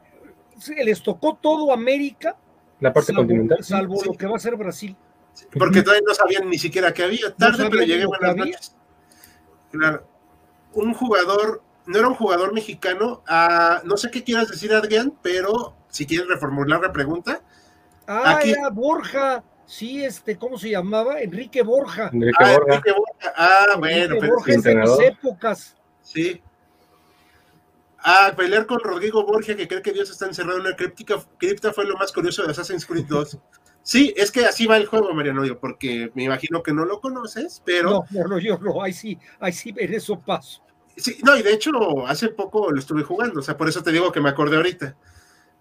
les 0.85 1.03
tocó 1.03 1.39
todo 1.41 1.73
América. 1.73 2.37
La 2.81 2.93
parte 2.93 3.13
continental. 3.13 3.63
Salvo 3.63 4.03
lo 4.05 4.13
que 4.15 4.27
va 4.27 4.37
a 4.37 4.41
ser 4.41 4.57
Brasil. 4.57 4.97
Porque 5.59 5.83
todavía 5.83 6.05
no 6.07 6.15
sabían 6.15 6.49
ni 6.49 6.59
siquiera 6.59 6.93
que 6.93 7.03
había. 7.03 7.35
Tarde, 7.35 7.69
pero 7.71 7.83
llegué 7.83 8.07
buenas 8.07 8.37
noches. 8.37 8.77
Claro. 9.71 10.07
Un 10.73 10.95
jugador, 10.95 11.63
no 11.87 11.99
era 11.99 12.09
un 12.09 12.15
jugador 12.15 12.53
mexicano. 12.53 13.23
Ah, 13.27 13.81
no 13.85 13.97
sé 13.97 14.11
qué 14.11 14.23
quieras 14.25 14.49
decir, 14.49 14.73
Adrián, 14.73 15.15
pero 15.23 15.77
si 15.89 16.07
quieres 16.07 16.29
reformular 16.29 16.81
la 16.81 16.93
pregunta 16.93 17.43
Ah, 18.12 18.40
era 18.42 18.68
Borja. 18.70 19.44
Sí, 19.66 20.05
este, 20.05 20.37
¿cómo 20.37 20.59
se 20.59 20.70
llamaba? 20.70 21.20
Enrique 21.20 21.62
Borja. 21.62 22.11
Enrique 22.12 22.37
ah, 22.40 22.53
Borja. 22.55 22.75
Enrique 22.75 22.92
Borja. 22.92 23.35
Ah, 23.37 23.77
bueno, 23.79 24.16
Enrique 24.16 24.27
Borja 24.27 24.53
es 24.53 24.62
de 24.64 24.75
mis 24.75 25.01
épocas. 25.01 25.77
Sí. 26.03 26.42
Ah, 27.99 28.33
pelear 28.37 28.66
con 28.66 28.81
Rodrigo 28.81 29.25
Borja, 29.25 29.55
que 29.55 29.68
cree 29.68 29.83
que 29.83 29.92
Dios 29.92 30.11
está 30.11 30.27
encerrado 30.27 30.57
en 30.57 30.66
una 30.66 30.75
críptica, 30.75 31.23
cripta, 31.38 31.73
fue 31.73 31.85
lo 31.85 31.96
más 31.96 32.12
curioso 32.12 32.42
de 32.42 32.51
Assassin's 32.51 32.85
Creed 32.85 33.05
2. 33.07 33.38
Sí, 33.83 34.12
es 34.16 34.33
que 34.33 34.44
así 34.44 34.66
va 34.66 34.77
el 34.77 34.87
juego, 34.87 35.14
Mariano, 35.14 35.42
porque 35.61 36.11
me 36.14 36.25
imagino 36.25 36.64
que 36.64 36.73
no 36.73 36.85
lo 36.85 37.01
conoces, 37.01 37.62
pero. 37.64 38.05
No, 38.11 38.27
no, 38.27 38.38
yo 38.40 38.59
no, 38.59 38.83
ahí 38.83 38.92
sí, 38.92 39.18
ahí 39.38 39.53
sí 39.53 39.73
en 39.77 39.94
eso 39.94 40.18
paso. 40.18 40.62
Sí, 40.96 41.18
no, 41.23 41.37
y 41.37 41.42
de 41.42 41.53
hecho, 41.53 42.07
hace 42.09 42.29
poco 42.31 42.73
lo 42.73 42.79
estuve 42.81 43.05
jugando, 43.05 43.38
o 43.38 43.42
sea, 43.42 43.57
por 43.57 43.68
eso 43.68 43.83
te 43.83 43.92
digo 43.92 44.11
que 44.11 44.20
me 44.20 44.31
acordé 44.31 44.57
ahorita. 44.57 44.96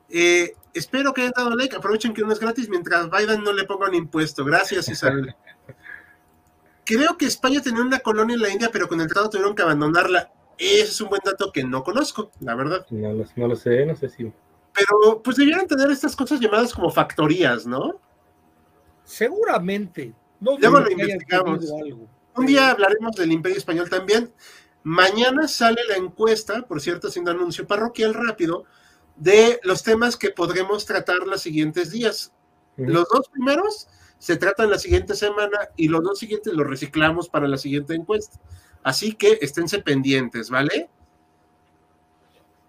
Eh, 0.10 0.56
espero 0.74 1.14
que 1.14 1.22
hayan 1.22 1.34
dado 1.36 1.56
like. 1.56 1.76
Aprovechen 1.76 2.14
que 2.14 2.24
uno 2.24 2.34
es 2.34 2.40
gratis 2.40 2.70
mientras 2.70 3.10
Biden 3.10 3.44
no 3.44 3.54
le 3.54 3.66
ponga 3.66 3.88
un 3.88 3.96
impuesto. 3.96 4.44
Gracias, 4.46 4.88
Isabel. 4.90 5.36
Creo 6.86 7.18
que 7.18 7.26
España 7.26 7.62
tenía 7.62 7.82
una 7.82 8.00
colonia 8.00 8.36
en 8.36 8.42
la 8.42 8.50
India, 8.50 8.70
pero 8.72 8.88
con 8.88 9.00
el 9.00 9.08
tratado 9.08 9.30
tuvieron 9.30 9.56
que 9.56 9.62
abandonarla. 9.62 10.32
Ese 10.58 10.84
es 10.84 11.02
un 11.02 11.10
buen 11.10 11.22
dato 11.24 11.52
que 11.52 11.64
no 11.64 11.84
conozco, 11.84 12.32
la 12.42 12.56
verdad. 12.56 12.86
No, 12.90 13.14
lo 13.14 13.56
sé, 13.56 13.86
no 13.86 13.96
sé 13.96 14.10
si. 14.10 14.32
Pero 14.74 15.22
pues 15.24 15.38
debieran 15.38 15.68
tener 15.68 15.90
estas 15.92 16.16
cosas 16.16 16.40
llamadas 16.40 16.74
como 16.74 16.90
factorías, 16.90 17.66
¿no? 17.66 18.00
Seguramente. 19.04 20.14
No 20.40 20.58
Luego 20.58 20.80
lo 20.80 20.92
investigamos. 20.92 21.66
Un 22.36 22.46
día 22.46 22.72
hablaremos 22.72 23.16
del 23.16 23.32
Imperio 23.32 23.58
Español 23.58 23.90
también. 23.90 24.32
Mañana 24.84 25.48
sale 25.48 25.82
la 25.88 25.98
encuesta, 25.98 26.62
por 26.64 26.82
cierto, 26.82 27.10
haciendo 27.10 27.32
anuncio 27.32 27.68
parroquial 27.68 28.14
rápido, 28.14 28.66
de 29.20 29.60
los 29.64 29.84
temas 29.84 30.18
que 30.18 30.32
podremos 30.32 30.86
tratar 30.86 31.28
los 31.28 31.42
siguientes 31.42 31.92
días. 31.92 32.34
Los 32.78 33.08
dos 33.10 33.30
primeros 33.30 33.88
se 34.18 34.38
tratan 34.38 34.70
la 34.70 34.80
siguiente 34.80 35.16
semana 35.16 35.70
y 35.76 35.90
los 35.90 36.04
dos 36.04 36.20
siguientes 36.20 36.54
los 36.54 36.66
reciclamos 36.66 37.30
para 37.30 37.48
la 37.48 37.58
siguiente 37.58 37.94
encuesta. 37.94 38.40
Así 38.84 39.14
que 39.14 39.40
esténse 39.42 39.80
pendientes, 39.80 40.50
¿vale? 40.50 40.90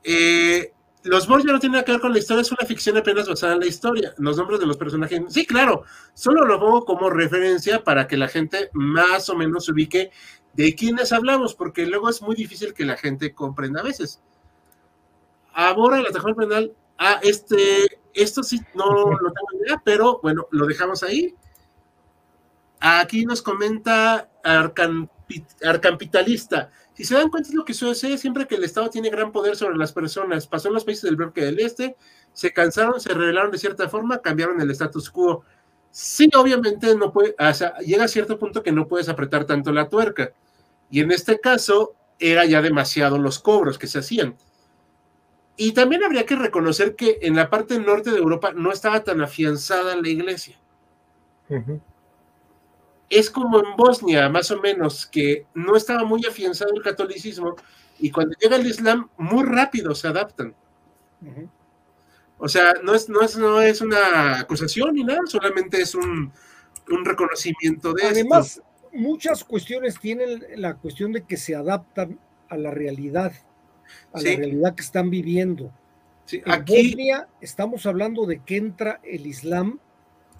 Eh, 0.03 0.73
los 1.05 1.29
Borgia 1.29 1.53
no 1.53 1.61
tienen 1.61 1.75
nada 1.75 1.85
que 1.85 1.93
ver 1.93 2.01
con 2.01 2.13
la 2.13 2.19
historia, 2.19 2.43
es 2.43 2.53
una 2.53 2.67
ficción 2.67 2.97
apenas 2.97 3.29
basada 3.29 3.55
en 3.55 3.61
la 3.61 3.67
historia. 3.67 4.13
Los 4.19 4.37
nombres 4.37 4.61
de 4.61 4.67
los 4.67 4.77
personajes, 4.77 5.23
sí, 5.29 5.47
claro, 5.47 5.85
solo 6.15 6.45
lo 6.45 6.59
pongo 6.59 6.85
como 6.85 7.11
referencia 7.11 7.85
para 7.85 8.07
que 8.07 8.17
la 8.17 8.29
gente 8.29 8.71
más 8.73 9.29
o 9.29 9.37
menos 9.37 9.67
se 9.67 9.73
ubique 9.73 10.11
de 10.53 10.75
quiénes 10.75 11.13
hablamos, 11.13 11.55
porque 11.55 11.87
luego 11.87 12.11
es 12.11 12.21
muy 12.23 12.35
difícil 12.35 12.75
que 12.75 12.85
la 12.85 12.97
gente 12.97 13.33
comprenda 13.35 13.81
a 13.81 13.85
veces. 13.85 14.21
Ahora 15.53 15.99
el 15.99 16.07
atajón 16.07 16.35
penal, 16.35 16.73
ah, 16.99 17.21
este, 17.23 18.01
esto 18.15 18.43
sí 18.43 18.61
no 18.75 18.87
lo 18.87 19.33
tengo 19.33 19.65
idea, 19.65 19.81
pero 19.85 20.21
bueno, 20.23 20.47
lo 20.51 20.67
dejamos 20.67 21.03
ahí. 21.03 21.35
Aquí 22.81 23.27
nos 23.27 23.43
comenta 23.43 24.31
Arcampitalista. 25.63 26.71
Si 26.95 27.05
se 27.05 27.15
dan 27.15 27.31
cuenta 27.31 27.51
lo 27.53 27.65
que 27.65 27.75
sucede 27.75 28.19
siempre 28.19 28.47
que 28.47 28.57
el 28.57 28.65
Estado 28.65 28.91
tiene 28.91 29.11
gran 29.11 29.33
poder 29.33 29.57
sobre 29.57 29.77
las 29.77 29.93
personas. 29.93 30.47
Pasó 30.47 30.69
en 30.69 30.75
los 30.75 30.85
países 30.85 31.05
del 31.05 31.17
bloque 31.17 31.43
del 31.43 31.59
Este, 31.61 31.97
se 32.33 32.53
cansaron, 32.53 33.01
se 33.01 33.15
rebelaron 33.15 33.51
de 33.51 33.59
cierta 33.59 33.89
forma, 33.89 34.19
cambiaron 34.19 34.61
el 34.61 34.71
status 34.71 35.11
quo. 35.11 35.45
Sí, 35.91 36.31
obviamente 36.37 36.95
no 36.95 37.13
puede, 37.13 37.35
o 37.39 37.55
sea, 37.55 37.77
llega 37.79 38.05
a 38.05 38.09
cierto 38.09 38.39
punto 38.39 38.63
que 38.63 38.71
no 38.71 38.87
puedes 38.87 39.09
apretar 39.09 39.45
tanto 39.45 39.73
la 39.73 39.89
tuerca. 39.89 40.33
Y 40.91 41.01
en 41.01 41.11
este 41.11 41.41
caso 41.41 41.95
era 42.19 42.45
ya 42.45 42.61
demasiado 42.63 43.19
los 43.19 43.39
cobros 43.39 43.79
que 43.79 43.87
se 43.87 43.99
hacían. 44.01 44.37
Y 45.63 45.73
también 45.73 46.03
habría 46.03 46.25
que 46.25 46.37
reconocer 46.37 46.97
que 46.97 47.19
en 47.21 47.37
la 47.37 47.51
parte 47.51 47.79
norte 47.79 48.11
de 48.11 48.17
Europa 48.17 48.51
no 48.55 48.73
estaba 48.73 49.05
tan 49.05 49.21
afianzada 49.21 49.95
la 49.95 50.09
iglesia. 50.09 50.59
Es 53.11 53.29
como 53.31 53.59
en 53.59 53.77
Bosnia, 53.77 54.31
más 54.31 54.51
o 54.53 54.59
menos, 54.59 55.05
que 55.05 55.45
no 55.53 55.77
estaba 55.77 56.05
muy 56.05 56.25
afianzado 56.25 56.73
el 56.75 56.83
catolicismo 56.83 57.57
y 57.99 58.11
cuando 58.11 58.35
llega 58.41 58.57
el 58.57 58.67
Islam, 58.67 59.11
muy 59.19 59.45
rápido 59.45 59.95
se 59.95 60.09
adaptan. 60.09 60.55
O 62.39 62.49
sea, 62.49 62.73
no 62.83 62.95
es, 62.95 63.11
no, 63.11 63.21
es, 63.21 63.37
no 63.37 63.61
es 63.61 63.83
una 63.83 64.41
acusación 64.41 64.95
ni 64.95 65.05
nada, 65.05 65.21
solamente 65.27 65.83
es 65.83 65.95
un, 65.95 66.33
un 66.89 67.05
reconocimiento 67.05 67.93
de 67.93 68.05
Además, 68.05 68.63
muchas 68.95 69.45
cuestiones 69.45 70.01
tienen 70.01 70.43
la 70.57 70.77
cuestión 70.77 71.13
de 71.13 71.25
que 71.25 71.37
se 71.37 71.55
adaptan 71.55 72.19
a 72.49 72.57
la 72.57 72.71
realidad, 72.71 73.35
a 74.13 74.21
la 74.21 74.37
realidad 74.37 74.75
que 74.75 74.83
están 74.83 75.11
viviendo. 75.11 75.73
en 76.31 76.43
aquí 76.51 76.95
estamos 77.41 77.87
hablando 77.87 78.27
de 78.27 78.41
que 78.41 78.57
entra 78.57 79.01
el 79.05 79.27
Islam 79.27 79.79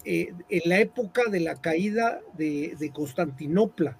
eh, 0.03 0.33
en 0.49 0.61
la 0.65 0.79
época 0.79 1.23
de 1.29 1.39
la 1.39 1.61
caída 1.61 2.21
de, 2.33 2.91
Constantinopla. 2.93 3.97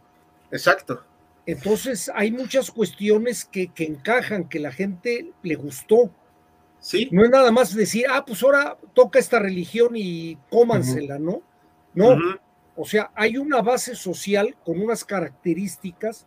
Exacto. 0.52 1.04
Entonces 1.46 2.12
hay 2.14 2.32
muchas 2.32 2.72
cuestiones 2.72 3.46
que, 3.46 3.68
que, 3.68 3.86
encajan, 3.86 4.48
que 4.48 4.60
la 4.60 4.72
gente 4.72 5.32
le 5.44 5.56
gustó. 5.56 6.12
Sí. 6.80 7.10
No 7.12 7.24
es 7.24 7.30
nada 7.30 7.52
más 7.52 7.76
decir, 7.76 8.06
ah, 8.10 8.24
pues 8.26 8.42
ahora 8.44 8.78
toca 8.94 9.20
esta 9.20 9.40
religión 9.40 9.92
y 9.96 10.38
cómansela, 10.50 11.20
¿no? 11.20 11.42
No. 11.94 12.18
O 12.76 12.86
sea, 12.86 13.12
hay 13.16 13.38
una 13.38 13.62
base 13.62 13.96
social 13.96 14.56
con 14.64 14.82
unas 14.82 15.06
características. 15.06 16.26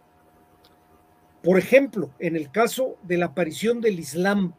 Por 1.45 1.59
ejemplo, 1.59 2.11
en 2.19 2.37
el 2.37 2.51
caso 2.51 2.97
de 3.03 3.19
la 3.19 3.27
aparición 3.27 3.81
del 3.81 4.01
Islam 4.01 4.55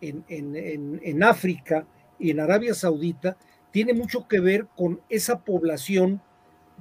en, 0.00 0.24
en, 0.28 1.00
en 1.02 1.22
África 1.22 1.86
y 2.18 2.30
en 2.30 2.40
Arabia 2.40 2.74
Saudita, 2.74 3.36
tiene 3.72 3.94
mucho 3.94 4.28
que 4.28 4.40
ver 4.40 4.66
con 4.76 5.00
esa 5.08 5.40
población 5.40 6.20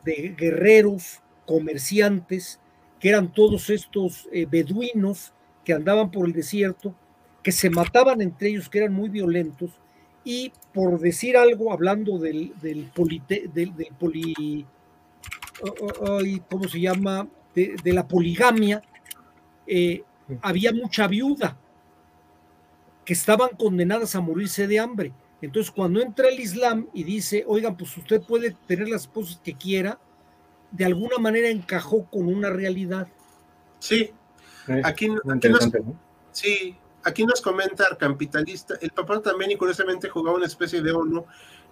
de 0.03 0.35
guerreros, 0.37 1.21
comerciantes, 1.45 2.59
que 2.99 3.09
eran 3.09 3.31
todos 3.33 3.69
estos 3.69 4.27
eh, 4.31 4.47
beduinos 4.49 5.33
que 5.63 5.73
andaban 5.73 6.11
por 6.11 6.25
el 6.27 6.33
desierto, 6.33 6.95
que 7.43 7.51
se 7.51 7.69
mataban 7.69 8.21
entre 8.21 8.49
ellos, 8.49 8.69
que 8.69 8.79
eran 8.79 8.93
muy 8.93 9.09
violentos, 9.09 9.71
y 10.23 10.51
por 10.73 10.99
decir 10.99 11.37
algo, 11.37 11.71
hablando 11.71 12.17
del, 12.17 12.53
del, 12.61 12.89
del, 13.53 13.75
poli, 13.99 14.65
¿cómo 16.49 16.67
se 16.67 16.79
llama? 16.79 17.27
De, 17.53 17.93
la 17.93 18.07
poligamia, 18.07 18.81
eh, 19.67 20.03
había 20.41 20.71
mucha 20.73 21.07
viuda 21.07 21.57
que 23.05 23.13
estaban 23.13 23.49
condenadas 23.57 24.15
a 24.15 24.21
morirse 24.21 24.67
de 24.67 24.79
hambre. 24.79 25.13
Entonces, 25.41 25.71
cuando 25.71 26.01
entra 26.01 26.27
el 26.27 26.39
Islam 26.39 26.87
y 26.93 27.03
dice, 27.03 27.43
oigan, 27.47 27.77
pues 27.77 27.95
usted 27.97 28.21
puede 28.21 28.55
tener 28.67 28.89
las 28.89 29.01
esposas 29.01 29.39
que 29.43 29.53
quiera, 29.53 29.99
de 30.71 30.85
alguna 30.85 31.17
manera 31.19 31.49
encajó 31.49 32.05
con 32.05 32.27
una 32.27 32.49
realidad. 32.49 33.07
Sí, 33.79 34.11
aquí, 34.83 35.09
nos, 35.09 35.21
sí, 36.31 36.75
aquí 37.03 37.25
nos 37.25 37.41
comenta 37.41 37.85
Arcampitalista, 37.85 38.75
el 38.81 38.89
papá 38.89 39.21
también 39.21 39.51
y 39.51 39.55
curiosamente 39.55 40.09
jugaba 40.09 40.37
una 40.37 40.47
especie 40.47 40.81
de 40.81 40.91
ONU, 40.91 41.25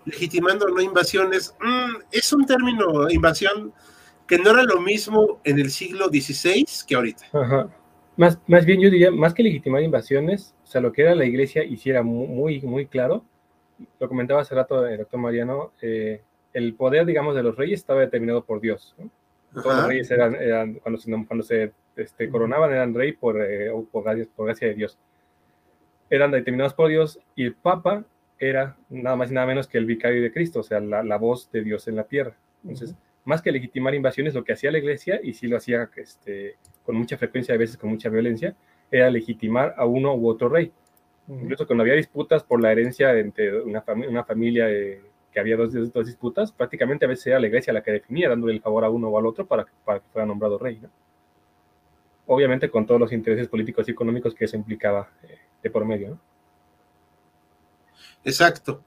legitimando 0.05 0.67
no 0.67 0.81
invasiones. 0.81 1.55
Mm, 1.59 2.03
es 2.11 2.31
un 2.31 2.45
término, 2.45 3.09
invasión, 3.09 3.73
que 4.27 4.37
no 4.37 4.51
era 4.51 4.63
lo 4.63 4.79
mismo 4.79 5.41
en 5.43 5.59
el 5.59 5.71
siglo 5.71 6.07
XVI 6.07 6.65
que 6.87 6.95
ahorita. 6.95 7.25
Más, 8.15 8.39
más 8.47 8.65
bien 8.65 8.79
yo 8.79 8.89
diría, 8.89 9.11
más 9.11 9.33
que 9.33 9.43
legitimar 9.43 9.81
invasiones, 9.81 10.55
o 10.63 10.67
sea, 10.67 10.81
lo 10.81 10.91
que 10.91 11.01
era 11.01 11.15
la 11.15 11.25
iglesia 11.25 11.63
hiciera 11.63 12.03
muy, 12.03 12.61
muy 12.61 12.85
claro, 12.85 13.23
lo 13.99 14.07
comentaba 14.07 14.41
hace 14.41 14.55
rato 14.55 14.85
el 14.85 14.99
doctor 14.99 15.19
Mariano, 15.19 15.71
eh, 15.81 16.21
el 16.53 16.75
poder, 16.75 17.05
digamos, 17.05 17.35
de 17.35 17.43
los 17.43 17.55
reyes 17.55 17.79
estaba 17.79 18.01
determinado 18.01 18.43
por 18.43 18.61
Dios. 18.61 18.95
Todos 19.51 19.77
los 19.77 19.87
reyes 19.87 20.11
eran, 20.11 20.75
cuando 20.75 20.99
se, 20.99 21.11
cuando 21.25 21.43
se 21.43 21.71
este, 21.95 22.29
coronaban, 22.29 22.71
eran 22.71 22.93
rey 22.93 23.13
por, 23.13 23.41
eh, 23.41 23.71
por, 23.91 24.03
gracia, 24.03 24.67
de 24.67 24.73
Dios. 24.73 24.97
Eran 26.09 26.31
determinados 26.31 26.73
por 26.73 26.89
Dios 26.89 27.19
y 27.35 27.45
el 27.45 27.55
Papa 27.55 28.05
era 28.39 28.77
nada 28.89 29.15
más 29.15 29.31
y 29.31 29.33
nada 29.33 29.47
menos 29.47 29.67
que 29.67 29.77
el 29.77 29.85
vicario 29.85 30.21
de 30.21 30.31
Cristo, 30.31 30.59
o 30.59 30.63
sea, 30.63 30.79
la, 30.79 31.17
voz 31.17 31.51
de 31.51 31.63
Dios 31.63 31.87
en 31.87 31.95
la 31.95 32.03
tierra. 32.03 32.35
Entonces, 32.63 32.95
más 33.25 33.41
que 33.41 33.51
legitimar 33.51 33.95
invasiones, 33.95 34.33
lo 34.33 34.43
que 34.43 34.53
hacía 34.53 34.71
la 34.71 34.77
iglesia, 34.77 35.19
y 35.23 35.33
sí 35.33 35.47
lo 35.47 35.57
hacía 35.57 35.89
este, 35.95 36.57
con 36.83 36.95
mucha 36.95 37.17
frecuencia, 37.17 37.55
a 37.55 37.57
veces 37.57 37.77
con 37.77 37.89
mucha 37.89 38.09
violencia, 38.09 38.55
era 38.91 39.09
legitimar 39.09 39.73
a 39.77 39.85
uno 39.85 40.13
u 40.15 40.27
otro 40.27 40.49
rey. 40.49 40.71
Incluso 41.27 41.65
cuando 41.65 41.83
había 41.83 41.93
disputas 41.93 42.43
por 42.43 42.61
la 42.61 42.71
herencia 42.71 43.17
entre 43.17 43.61
una, 43.61 43.83
una 44.09 44.23
familia 44.25 44.67
que 44.67 45.39
había 45.39 45.55
dos, 45.55 45.73
dos, 45.93 46.05
disputas, 46.05 46.51
prácticamente 46.51 47.05
a 47.05 47.07
veces 47.07 47.27
era 47.27 47.39
la 47.39 47.47
iglesia 47.47 47.73
la 47.73 47.81
que 47.81 47.91
definía, 47.91 48.29
dándole 48.29 48.53
el 48.53 48.61
favor 48.61 48.83
a 48.83 48.89
uno 48.89 49.07
o 49.07 49.17
al 49.17 49.25
otro 49.25 49.47
para, 49.47 49.65
para 49.85 49.99
que 49.99 50.05
fuera 50.11 50.25
nombrado 50.25 50.59
rey. 50.59 50.81
Obviamente 52.27 52.69
con 52.69 52.85
todos 52.85 52.99
los 52.99 53.11
intereses 53.13 53.47
políticos 53.47 53.87
y 53.87 53.91
económicos 53.91 54.35
que 54.35 54.45
eso 54.45 54.57
implicaba 54.57 55.09
eh, 55.23 55.39
de 55.61 55.69
por 55.69 55.85
medio. 55.85 56.19
Exacto. 58.23 58.83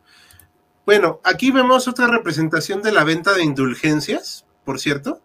Bueno, 0.86 1.20
aquí 1.24 1.50
vemos 1.50 1.88
otra 1.88 2.06
representación 2.06 2.80
de 2.80 2.92
la 2.92 3.02
venta 3.02 3.34
de 3.34 3.42
indulgencias, 3.42 4.46
por 4.64 4.78
cierto. 4.78 5.20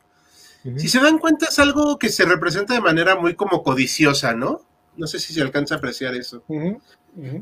Si 0.78 0.90
se 0.90 1.00
dan 1.00 1.18
cuenta, 1.18 1.48
es 1.48 1.58
algo 1.60 1.98
que 1.98 2.10
se 2.10 2.26
representa 2.26 2.74
de 2.74 2.82
manera 2.82 3.16
muy 3.16 3.36
como 3.36 3.64
codiciosa, 3.64 4.34
¿no? 4.34 4.62
No 4.98 5.08
sé 5.08 5.20
si 5.20 5.34
se 5.34 5.42
alcanza 5.42 5.76
a 5.76 5.78
apreciar 5.78 6.16
eso. 6.16 6.44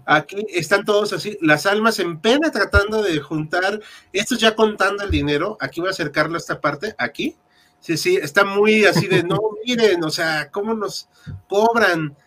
Aquí 0.06 0.46
están 0.50 0.84
todos 0.84 1.14
así, 1.14 1.38
las 1.42 1.66
almas 1.66 2.00
en 2.00 2.20
pena 2.20 2.52
tratando 2.52 3.04
de 3.04 3.20
juntar, 3.20 3.80
esto 4.14 4.36
ya 4.36 4.56
contando 4.56 5.04
el 5.04 5.12
dinero, 5.12 5.58
aquí 5.60 5.80
voy 5.80 5.90
a 5.90 5.92
acercarlo 5.92 6.36
a 6.36 6.40
esta 6.40 6.60
parte, 6.60 6.96
aquí, 6.98 7.36
sí, 7.80 7.96
sí, 7.96 8.18
está 8.18 8.46
muy 8.46 8.86
así 8.86 9.08
de, 9.08 9.24
no, 9.24 9.40
miren, 9.66 10.04
o 10.04 10.10
sea, 10.10 10.50
cómo 10.50 10.74
nos 10.74 11.08
cobran, 11.48 12.18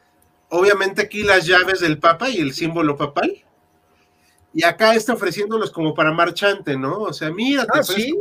obviamente 0.51 1.03
aquí 1.03 1.23
las 1.23 1.47
llaves 1.47 1.81
del 1.81 1.99
Papa 1.99 2.29
y 2.29 2.39
el 2.39 2.55
símbolo 2.55 2.97
papal, 2.97 3.45
y 4.53 4.65
acá 4.65 4.95
está 4.95 5.15
ofreciéndolos 5.15 5.71
como 5.71 5.95
para 5.95 6.13
marchante, 6.13 6.77
¿no? 6.77 6.99
O 6.99 7.13
sea, 7.13 7.31
mira, 7.31 7.67
ah, 7.73 7.83
sí. 7.83 8.15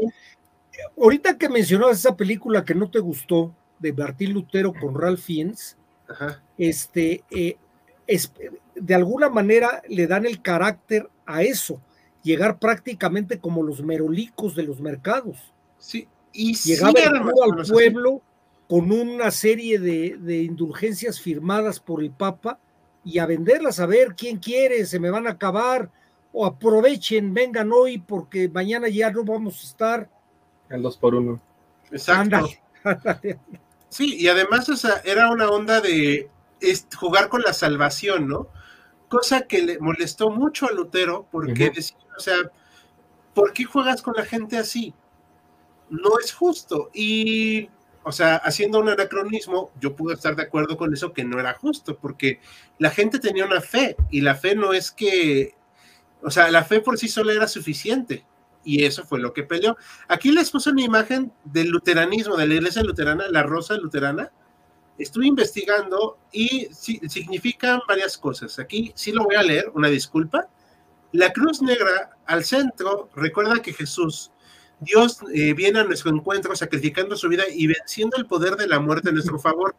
Ahorita 0.98 1.38
que 1.38 1.50
mencionabas 1.50 2.00
esa 2.00 2.16
película 2.16 2.64
que 2.64 2.76
no 2.76 2.90
te 2.90 3.00
gustó, 3.00 3.54
de 3.80 3.94
Martín 3.94 4.34
Lutero 4.34 4.74
con 4.74 5.00
Ralph 5.00 5.20
Fiennes, 5.20 5.78
este, 6.58 7.24
eh, 7.32 7.58
es, 8.06 8.32
de 8.76 8.96
alguna 8.96 9.30
manera 9.30 9.82
le 9.88 10.08
dan 10.08 10.26
el 10.26 10.42
carácter 10.42 11.10
a 11.26 11.42
eso, 11.42 11.82
llegar 12.24 12.60
prácticamente 12.60 13.40
como 13.40 13.64
los 13.64 13.82
merolicos 13.82 14.56
de 14.56 14.64
los 14.64 14.80
mercados. 14.80 15.38
Sí, 15.80 16.08
y 16.32 16.56
llegar 16.56 16.94
al 16.98 17.66
pueblo 17.68 18.22
con 18.68 18.92
una 18.92 19.32
serie 19.32 19.80
de, 19.80 20.44
indulgencias 20.44 21.20
firmadas 21.20 21.80
por 21.80 22.02
el 22.02 22.12
Papa 22.12 22.60
y 23.04 23.18
a 23.18 23.26
venderlas, 23.26 23.80
a 23.80 23.86
ver 23.86 24.16
quién 24.16 24.38
quiere, 24.38 24.86
se 24.86 25.00
me 25.00 25.10
van 25.10 25.28
a 25.28 25.32
acabar, 25.32 25.92
o 26.34 26.46
aprovechen, 26.46 27.34
vengan 27.34 27.72
hoy 27.72 27.98
porque 27.98 28.50
mañana 28.50 28.88
ya 28.88 29.12
no 29.12 29.24
vamos 29.24 29.62
a 29.62 29.68
estar. 29.68 30.10
El 30.70 30.82
dos 30.82 30.98
por 30.98 31.16
uno. 31.16 31.42
Exacto. 31.92 32.50
Sí, 33.90 34.16
y 34.16 34.30
además, 34.30 34.70
o 34.70 34.78
sea, 34.78 35.02
era 35.04 35.30
una 35.30 35.50
onda 35.50 35.82
de 35.82 36.30
jugar 36.98 37.28
con 37.28 37.42
la 37.42 37.52
salvación, 37.52 38.28
¿no? 38.28 38.48
Cosa 39.10 39.42
que 39.42 39.62
le 39.62 39.80
molestó 39.80 40.30
mucho 40.30 40.68
a 40.68 40.72
Lutero, 40.72 41.28
porque 41.30 41.72
decía, 41.72 41.98
o 42.18 42.20
sea, 42.22 42.38
¿por 43.34 43.52
qué 43.52 43.66
juegas 43.66 44.02
con 44.02 44.14
la 44.16 44.24
gente 44.24 44.58
así? 44.58 44.94
No 45.90 46.18
es 46.24 46.32
justo. 46.32 46.90
Y, 46.94 47.70
o 48.04 48.14
sea, 48.14 48.38
haciendo 48.38 48.80
un 48.80 48.88
anacronismo, 48.88 49.72
yo 49.82 49.94
pude 49.94 50.14
estar 50.14 50.38
de 50.38 50.44
acuerdo 50.44 50.78
con 50.78 50.94
eso, 50.94 51.12
que 51.12 51.26
no 51.26 51.38
era 51.38 51.54
justo, 51.56 51.98
porque 51.98 52.40
la 52.80 52.92
gente 52.92 53.20
tenía 53.20 53.46
una 53.46 53.60
fe, 53.60 53.98
y 54.10 54.22
la 54.22 54.36
fe 54.36 54.56
no 54.56 54.72
es 54.72 54.90
que, 54.92 55.54
o 56.24 56.32
sea, 56.32 56.51
la 56.51 56.63
fe 56.63 56.82
por 56.82 56.97
sí 56.97 57.07
sola 57.07 57.34
era 57.34 57.47
suficiente 57.47 58.26
y 58.63 58.86
eso 58.86 59.03
fue 59.05 59.19
lo 59.19 59.34
que 59.34 59.43
peleó. 59.43 59.78
Aquí 60.07 60.32
les 60.32 60.51
puse 60.51 60.69
una 60.69 60.84
imagen 60.84 61.32
del 61.43 61.69
luteranismo, 61.69 62.38
de 62.38 62.47
la 62.47 62.55
iglesia 62.55 62.84
luterana, 62.84 63.28
la 63.30 63.43
rosa 63.43 63.76
luterana, 63.76 64.32
estuve 64.97 65.28
investigando 65.28 66.17
y 66.32 66.67
significan 66.72 67.80
varias 67.88 68.17
cosas. 68.17 68.59
Aquí 68.59 68.91
sí 68.95 69.11
lo 69.11 69.24
voy 69.24 69.36
a 69.36 69.43
leer, 69.43 69.72
una 69.74 69.88
disculpa. 69.88 70.47
La 71.11 71.34
cruz 71.34 71.61
negra 71.61 72.17
al 72.26 72.43
centro 72.43 73.09
recuerda 73.15 73.61
que 73.61 73.74
Jesús, 73.74 74.32
Dios 74.80 75.19
eh, 75.34 75.53
viene 75.53 75.80
a 75.80 75.84
nuestro 75.84 76.11
encuentro 76.11 76.55
sacrificando 76.55 77.17
su 77.17 77.28
vida 77.28 77.43
y 77.53 77.67
venciendo 77.67 78.17
el 78.17 78.26
poder 78.26 78.55
de 78.55 78.67
la 78.67 78.80
muerte 78.80 79.09
en 79.09 79.15
nuestro 79.15 79.39
favor. 79.39 79.76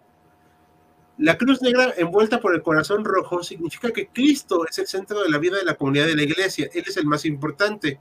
La 1.23 1.39
cruz 1.39 1.62
negra 1.62 1.95
envuelta 1.97 2.41
por 2.41 2.53
el 2.53 2.62
corazón 2.62 3.05
rojo 3.05 3.45
significa 3.45 3.93
que 3.93 4.09
Cristo 4.09 4.66
es 4.68 4.77
el 4.81 4.89
centro 4.89 5.23
de 5.23 5.31
la 5.31 5.39
vida 5.39 5.57
de 5.57 5.64
la 5.64 5.77
comunidad 5.77 6.07
de 6.07 6.16
la 6.16 6.25
iglesia. 6.25 6.68
Él 6.75 6.83
es 6.85 6.97
el 6.97 7.07
más 7.07 7.25
importante. 7.25 8.01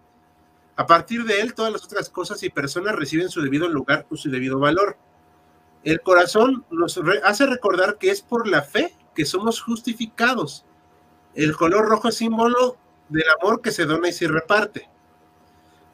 A 0.75 0.87
partir 0.87 1.23
de 1.25 1.39
él, 1.39 1.53
todas 1.53 1.71
las 1.71 1.83
otras 1.83 2.09
cosas 2.09 2.41
y 2.41 2.49
personas 2.49 2.95
reciben 2.95 3.29
su 3.29 3.43
debido 3.43 3.69
lugar 3.69 4.07
o 4.09 4.17
su 4.17 4.31
debido 4.31 4.57
valor. 4.57 4.97
El 5.83 6.01
corazón 6.01 6.65
nos 6.71 6.99
hace 7.23 7.45
recordar 7.45 7.99
que 7.99 8.09
es 8.09 8.23
por 8.23 8.47
la 8.47 8.63
fe 8.63 8.95
que 9.13 9.25
somos 9.25 9.61
justificados. 9.61 10.65
El 11.35 11.55
color 11.55 11.89
rojo 11.89 12.07
es 12.07 12.15
símbolo 12.15 12.77
del 13.09 13.25
amor 13.39 13.61
que 13.61 13.69
se 13.69 13.85
dona 13.85 14.09
y 14.09 14.13
se 14.13 14.29
reparte. 14.29 14.89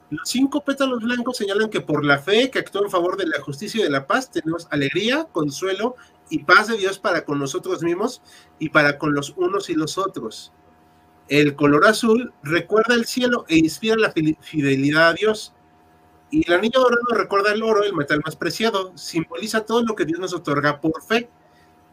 Los 0.09 0.29
cinco 0.29 0.63
pétalos 0.63 1.03
blancos 1.03 1.37
señalan 1.37 1.69
que 1.69 1.81
por 1.81 2.05
la 2.05 2.17
fe 2.19 2.49
que 2.49 2.59
actúa 2.59 2.83
en 2.83 2.89
favor 2.89 3.17
de 3.17 3.27
la 3.27 3.41
justicia 3.41 3.81
y 3.81 3.83
de 3.83 3.89
la 3.89 4.07
paz 4.07 4.31
tenemos 4.31 4.67
alegría, 4.71 5.25
consuelo 5.25 5.95
y 6.29 6.39
paz 6.39 6.67
de 6.67 6.77
Dios 6.77 6.97
para 6.97 7.25
con 7.25 7.39
nosotros 7.39 7.83
mismos 7.83 8.21
y 8.57 8.69
para 8.69 8.97
con 8.97 9.13
los 9.13 9.33
unos 9.35 9.69
y 9.69 9.73
los 9.73 9.97
otros. 9.97 10.53
El 11.27 11.55
color 11.55 11.85
azul 11.87 12.33
recuerda 12.41 12.95
el 12.95 13.05
cielo 13.05 13.45
e 13.49 13.57
inspira 13.57 13.97
la 13.97 14.13
fidelidad 14.39 15.09
a 15.09 15.13
Dios. 15.13 15.53
Y 16.31 16.47
el 16.47 16.53
anillo 16.53 16.79
dorado 16.79 17.03
recuerda 17.11 17.51
el 17.51 17.63
oro, 17.63 17.83
el 17.83 17.93
metal 17.93 18.21
más 18.23 18.37
preciado, 18.37 18.93
simboliza 18.97 19.65
todo 19.65 19.83
lo 19.83 19.95
que 19.95 20.05
Dios 20.05 20.19
nos 20.19 20.33
otorga 20.33 20.79
por 20.79 21.01
fe, 21.03 21.29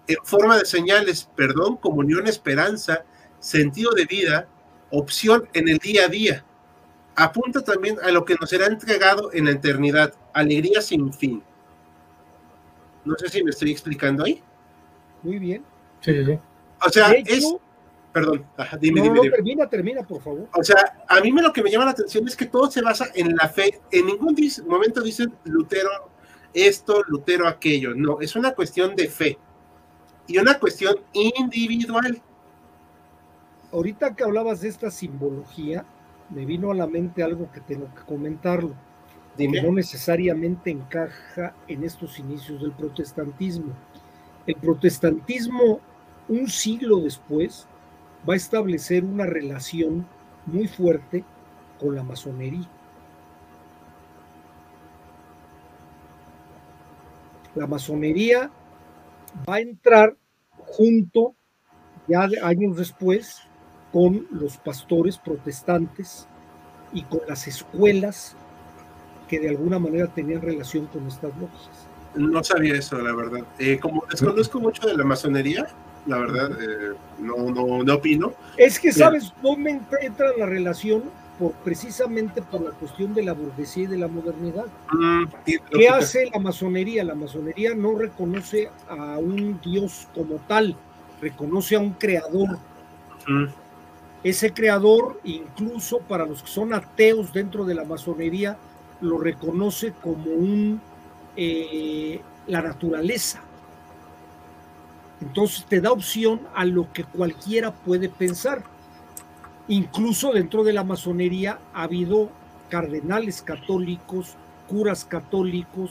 en 0.07 0.17
forma 0.25 0.59
de 0.59 0.67
señales, 0.67 1.29
perdón, 1.37 1.77
comunión, 1.79 2.27
esperanza, 2.27 3.05
sentido 3.41 3.93
de 3.93 4.07
vida, 4.07 4.49
opción 4.91 5.49
en 5.53 5.69
el 5.69 5.79
día 5.79 6.05
a 6.05 6.09
día. 6.09 6.45
Apunta 7.17 7.63
también 7.63 7.97
a 8.03 8.11
lo 8.11 8.25
que 8.25 8.35
nos 8.41 8.51
será 8.51 8.67
entregado 8.67 9.33
en 9.33 9.45
la 9.45 9.53
eternidad, 9.53 10.15
alegría 10.33 10.81
sin 10.81 11.13
fin. 11.13 11.43
No 13.05 13.15
sé 13.19 13.29
si 13.29 13.45
me 13.45 13.51
estoy 13.51 13.71
explicando 13.71 14.25
ahí. 14.25 14.43
Muy 15.23 15.39
bien. 15.39 15.65
Sí, 16.01 16.13
sí, 16.13 16.25
sí. 16.25 16.39
O 16.85 16.91
sea, 16.91 17.13
es. 17.13 17.55
Perdón, 18.13 18.47
dime, 18.81 19.01
no, 19.01 19.05
dime, 19.05 19.17
no, 19.17 19.23
dime. 19.23 19.35
termina, 19.37 19.69
termina, 19.69 20.03
por 20.03 20.23
favor. 20.23 20.49
O 20.55 20.63
sea, 20.63 21.05
a 21.09 21.21
mí 21.21 21.33
me 21.33 21.43
lo 21.43 21.53
que 21.53 21.63
me 21.63 21.71
llama 21.71 21.87
la 21.87 21.91
atención 21.91 22.27
es 22.29 22.37
que 22.37 22.47
todo 22.47 22.71
se 22.71 22.81
basa 22.81 23.07
en 23.15 23.35
la 23.35 23.49
fe. 23.49 23.81
En 23.91 24.07
ningún 24.07 24.37
dis- 24.37 24.65
momento 24.65 25.01
dicen 25.03 25.35
Lutero 25.45 25.91
esto, 26.53 27.03
Lutero 27.09 27.49
aquello. 27.49 27.93
No, 27.95 28.21
es 28.21 28.37
una 28.37 28.53
cuestión 28.53 28.95
de 28.95 29.09
fe 29.09 29.37
y 30.29 30.39
una 30.39 30.59
cuestión 30.59 30.97
individual. 31.13 32.23
Ahorita 33.73 34.15
que 34.15 34.23
hablabas 34.23 34.61
de 34.61 34.69
esta 34.69 34.91
simbología, 34.93 35.85
me 36.35 36.45
vino 36.45 36.71
a 36.71 36.75
la 36.75 36.87
mente 36.87 37.23
algo 37.23 37.51
que 37.53 37.61
tengo 37.61 37.87
que 37.95 38.03
comentarlo, 38.03 38.75
que 39.37 39.49
no 39.49 39.73
necesariamente 39.73 40.71
encaja 40.71 41.55
en 41.69 41.85
estos 41.85 42.19
inicios 42.19 42.61
del 42.61 42.73
protestantismo. 42.73 43.73
El 44.47 44.57
protestantismo, 44.57 45.81
un 46.29 46.49
siglo 46.49 46.99
después, 46.99 47.67
va 48.29 48.35
a 48.35 48.37
establecer 48.37 49.05
una 49.05 49.27
relación 49.27 50.07
muy 50.47 50.67
fuerte 50.67 51.25
con 51.79 51.95
la 51.95 52.03
masonería. 52.03 52.69
La 57.55 57.67
masonería 57.69 58.51
va 59.49 59.57
a 59.57 59.61
entrar 59.61 60.17
junto, 60.59 61.35
ya 62.09 62.29
años 62.43 62.77
después, 62.77 63.43
con 63.95 64.27
los 64.33 64.57
pastores 64.57 65.17
protestantes 65.19 66.27
y 66.93 67.03
con 67.05 67.21
las 67.29 67.47
escuelas 67.47 68.35
que 69.29 69.39
de 69.39 69.51
alguna 69.51 69.79
manera 69.79 70.09
tenían 70.09 70.43
relación 70.43 70.87
con 70.87 71.07
estas 71.07 71.31
logias. 71.39 71.87
No 72.17 72.43
sabía 72.43 72.75
eso, 72.75 72.99
la 72.99 73.15
verdad. 73.15 73.45
Eh, 73.61 73.79
como 73.79 74.05
desconozco 74.11 74.59
mucho 74.59 74.85
de 74.89 74.97
la 74.97 75.05
masonería, 75.05 75.69
la 76.07 76.19
verdad, 76.19 76.51
eh, 76.61 76.95
no, 77.21 77.37
no, 77.53 77.85
no 77.85 77.95
opino. 77.95 78.33
Es 78.57 78.81
que 78.81 78.91
sabes 78.91 79.33
dónde 79.41 79.81
entra- 80.03 80.33
la 80.37 80.47
relación 80.47 81.05
por 81.39 81.53
precisamente 81.53 82.43
por 82.43 82.63
la 82.63 82.71
cuestión 82.73 83.15
de 83.15 83.23
la 83.23 83.33
burguesía 83.33 83.85
y 83.85 83.87
de 83.87 83.99
la 83.99 84.09
modernidad. 84.09 84.67
Mm, 84.93 85.25
¿Qué 85.47 85.59
lógica. 85.71 85.97
hace 85.99 86.31
la 86.33 86.41
masonería? 86.41 87.05
La 87.05 87.15
masonería 87.15 87.77
no 87.77 87.97
reconoce 87.97 88.71
a 88.89 89.19
un 89.19 89.61
dios 89.61 90.09
como 90.17 90.37
tal, 90.49 90.77
reconoce 91.21 91.77
a 91.77 91.79
un 91.79 91.93
creador. 91.93 92.59
Mm, 93.29 93.45
Ese 94.25 94.53
creador, 94.55 95.21
incluso 95.25 95.99
para 95.99 96.25
los 96.27 96.43
que 96.43 96.49
son 96.49 96.73
ateos 96.73 97.33
dentro 97.33 97.65
de 97.65 97.75
la 97.75 97.85
masonería, 97.85 98.57
lo 99.01 99.19
reconoce 99.19 99.93
como 99.93 100.25
un 100.33 100.81
eh, 101.37 102.21
la 102.47 102.63
naturaleza. 102.63 103.41
Entonces 105.21 105.65
te 105.67 105.81
da 105.81 105.93
opción 105.93 106.41
a 106.55 106.65
lo 106.65 106.93
que 106.93 107.05
cualquiera 107.05 107.73
puede 107.73 108.09
pensar. 108.09 108.63
Incluso 109.69 110.33
dentro 110.33 110.65
de 110.65 110.73
la 110.73 110.85
masonería 110.85 111.59
ha 111.73 111.83
habido 111.85 112.31
cardenales 112.69 113.43
católicos, 113.43 114.35
curas 114.69 115.05
católicos, 115.05 115.91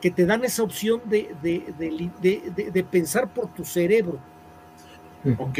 que 0.00 0.10
te 0.10 0.26
dan 0.26 0.44
esa 0.44 0.62
opción 0.64 1.00
de- 1.04 1.34
de- 1.42 1.72
de- 2.20 2.70
de 2.72 2.84
pensar 2.84 3.28
por 3.28 3.48
tu 3.48 3.64
cerebro. 3.64 4.18
Ok. 5.38 5.58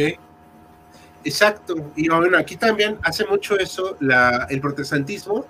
Exacto. 1.24 1.74
Y 1.96 2.08
bueno, 2.08 2.36
aquí 2.38 2.56
también 2.56 2.98
hace 3.02 3.24
mucho 3.26 3.58
eso 3.58 3.96
la, 4.00 4.46
el 4.50 4.60
protestantismo, 4.60 5.46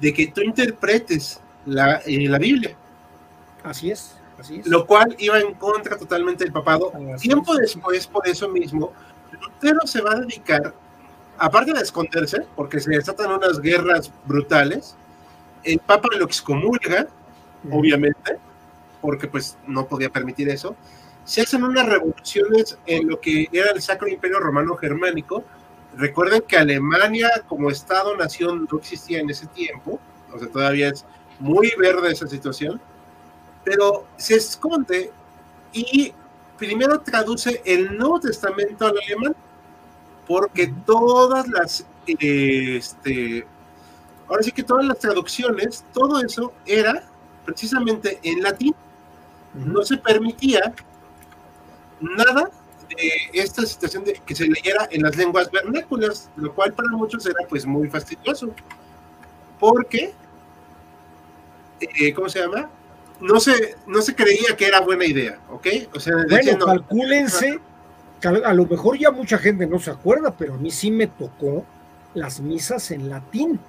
de 0.00 0.12
que 0.14 0.28
tú 0.28 0.40
interpretes 0.40 1.40
la, 1.66 2.00
eh, 2.06 2.28
la 2.28 2.38
Biblia, 2.38 2.74
Así 3.62 3.90
es, 3.90 4.16
así 4.38 4.60
es. 4.60 4.66
lo 4.66 4.86
cual 4.86 5.14
iba 5.18 5.38
en 5.38 5.54
contra 5.54 5.98
totalmente 5.98 6.44
del 6.44 6.52
papado. 6.52 6.92
Así 7.14 7.28
Tiempo 7.28 7.54
es. 7.54 7.60
después, 7.60 8.06
por 8.06 8.26
eso 8.26 8.48
mismo, 8.48 8.92
Lutero 9.40 9.80
se 9.84 10.00
va 10.00 10.12
a 10.12 10.20
dedicar, 10.20 10.74
aparte 11.36 11.72
de 11.72 11.80
esconderse, 11.80 12.46
porque 12.56 12.80
se 12.80 12.90
desatan 12.90 13.32
unas 13.32 13.60
guerras 13.60 14.10
brutales, 14.24 14.96
el 15.64 15.78
papa 15.80 16.08
lo 16.18 16.24
excomulga, 16.24 17.06
obviamente, 17.70 18.38
porque 19.02 19.28
pues 19.28 19.58
no 19.66 19.86
podía 19.86 20.08
permitir 20.08 20.48
eso. 20.48 20.74
Se 21.30 21.42
hacen 21.42 21.62
unas 21.62 21.86
revoluciones 21.86 22.76
en 22.86 23.08
lo 23.08 23.20
que 23.20 23.46
era 23.52 23.70
el 23.70 23.80
Sacro 23.80 24.08
Imperio 24.08 24.40
Romano 24.40 24.74
Germánico. 24.74 25.44
Recuerden 25.96 26.42
que 26.42 26.56
Alemania 26.56 27.30
como 27.46 27.70
Estado-nación 27.70 28.66
no 28.68 28.78
existía 28.78 29.20
en 29.20 29.30
ese 29.30 29.46
tiempo, 29.46 30.00
o 30.32 30.38
sea, 30.40 30.48
todavía 30.48 30.88
es 30.88 31.06
muy 31.38 31.72
verde 31.78 32.10
esa 32.10 32.26
situación, 32.26 32.80
pero 33.62 34.08
se 34.16 34.34
esconde 34.34 35.12
y 35.72 36.12
primero 36.58 36.98
traduce 36.98 37.62
el 37.64 37.96
Nuevo 37.96 38.18
Testamento 38.18 38.88
al 38.88 38.98
alemán, 38.98 39.36
porque 40.26 40.74
todas 40.84 41.46
las, 41.46 41.86
eh, 42.08 42.76
este, 42.76 43.46
ahora 44.26 44.42
sí 44.42 44.50
que 44.50 44.64
todas 44.64 44.84
las 44.84 44.98
traducciones, 44.98 45.84
todo 45.92 46.20
eso 46.20 46.52
era 46.66 47.04
precisamente 47.44 48.18
en 48.24 48.42
latín 48.42 48.74
no 49.54 49.82
se 49.82 49.96
permitía 49.96 50.74
nada 52.00 52.50
de 52.88 53.40
esta 53.40 53.64
situación 53.64 54.04
de 54.04 54.14
que 54.14 54.34
se 54.34 54.46
leyera 54.46 54.88
en 54.90 55.02
las 55.02 55.16
lenguas 55.16 55.50
vernáculas, 55.50 56.28
lo 56.36 56.54
cual 56.54 56.72
para 56.72 56.88
muchos 56.90 57.24
era 57.26 57.46
pues 57.48 57.64
muy 57.64 57.88
fastidioso, 57.88 58.52
porque, 59.58 60.12
eh, 61.80 62.12
¿cómo 62.12 62.28
se 62.28 62.40
llama? 62.40 62.68
No 63.20 63.38
se, 63.38 63.76
no 63.86 64.00
se 64.02 64.14
creía 64.14 64.56
que 64.56 64.66
era 64.66 64.80
buena 64.80 65.04
idea, 65.04 65.38
¿ok? 65.50 65.66
O 65.94 66.00
sea, 66.00 66.14
Bueno, 66.14 66.36
decían, 66.36 66.58
no, 66.58 66.66
calcúlense, 66.66 67.60
a 68.44 68.54
lo 68.54 68.66
mejor 68.66 68.98
ya 68.98 69.10
mucha 69.10 69.38
gente 69.38 69.66
no 69.66 69.78
se 69.78 69.90
acuerda, 69.90 70.34
pero 70.36 70.54
a 70.54 70.58
mí 70.58 70.70
sí 70.70 70.90
me 70.90 71.06
tocó 71.06 71.64
las 72.14 72.40
misas 72.40 72.90
en 72.90 73.08
latín. 73.08 73.60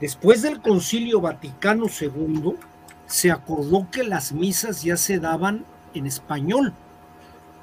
Después 0.00 0.42
del 0.42 0.60
Concilio 0.62 1.20
Vaticano 1.20 1.86
II, 1.88 2.54
se 3.06 3.30
acordó 3.30 3.88
que 3.90 4.04
las 4.04 4.32
misas 4.32 4.82
ya 4.82 4.96
se 4.96 5.18
daban 5.18 5.64
en 5.94 6.06
español. 6.06 6.72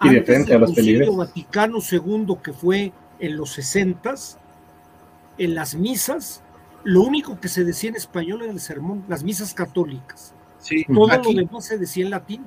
Y 0.01 0.09
de 0.09 0.17
Antes 0.19 0.25
frente 0.25 0.51
del 0.51 0.57
a 0.57 0.59
los 0.59 0.69
Concilio 0.69 0.99
peligros. 0.99 1.17
Vaticano 1.17 1.77
II, 1.91 2.35
que 2.43 2.53
fue 2.53 2.91
en 3.19 3.37
los 3.37 3.51
60 3.51 4.15
en 5.37 5.55
las 5.55 5.75
misas, 5.75 6.41
lo 6.83 7.01
único 7.01 7.39
que 7.39 7.47
se 7.47 7.63
decía 7.63 7.89
en 7.89 7.95
español 7.95 8.41
era 8.43 8.51
el 8.51 8.59
sermón, 8.59 9.03
las 9.07 9.23
misas 9.23 9.53
católicas. 9.53 10.33
sí, 10.59 10.85
Todo 10.85 11.11
aquí, 11.11 11.33
lo 11.33 11.45
demás 11.45 11.65
se 11.65 11.77
decía 11.77 12.05
en 12.05 12.11
latín. 12.11 12.45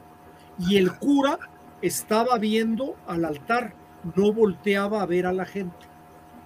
Y 0.59 0.77
el 0.77 0.93
cura 0.93 1.39
estaba 1.83 2.39
viendo 2.39 2.97
al 3.07 3.25
altar, 3.25 3.75
no 4.15 4.33
volteaba 4.33 5.03
a 5.03 5.07
ver 5.07 5.27
a 5.27 5.33
la 5.33 5.47
gente. 5.47 5.87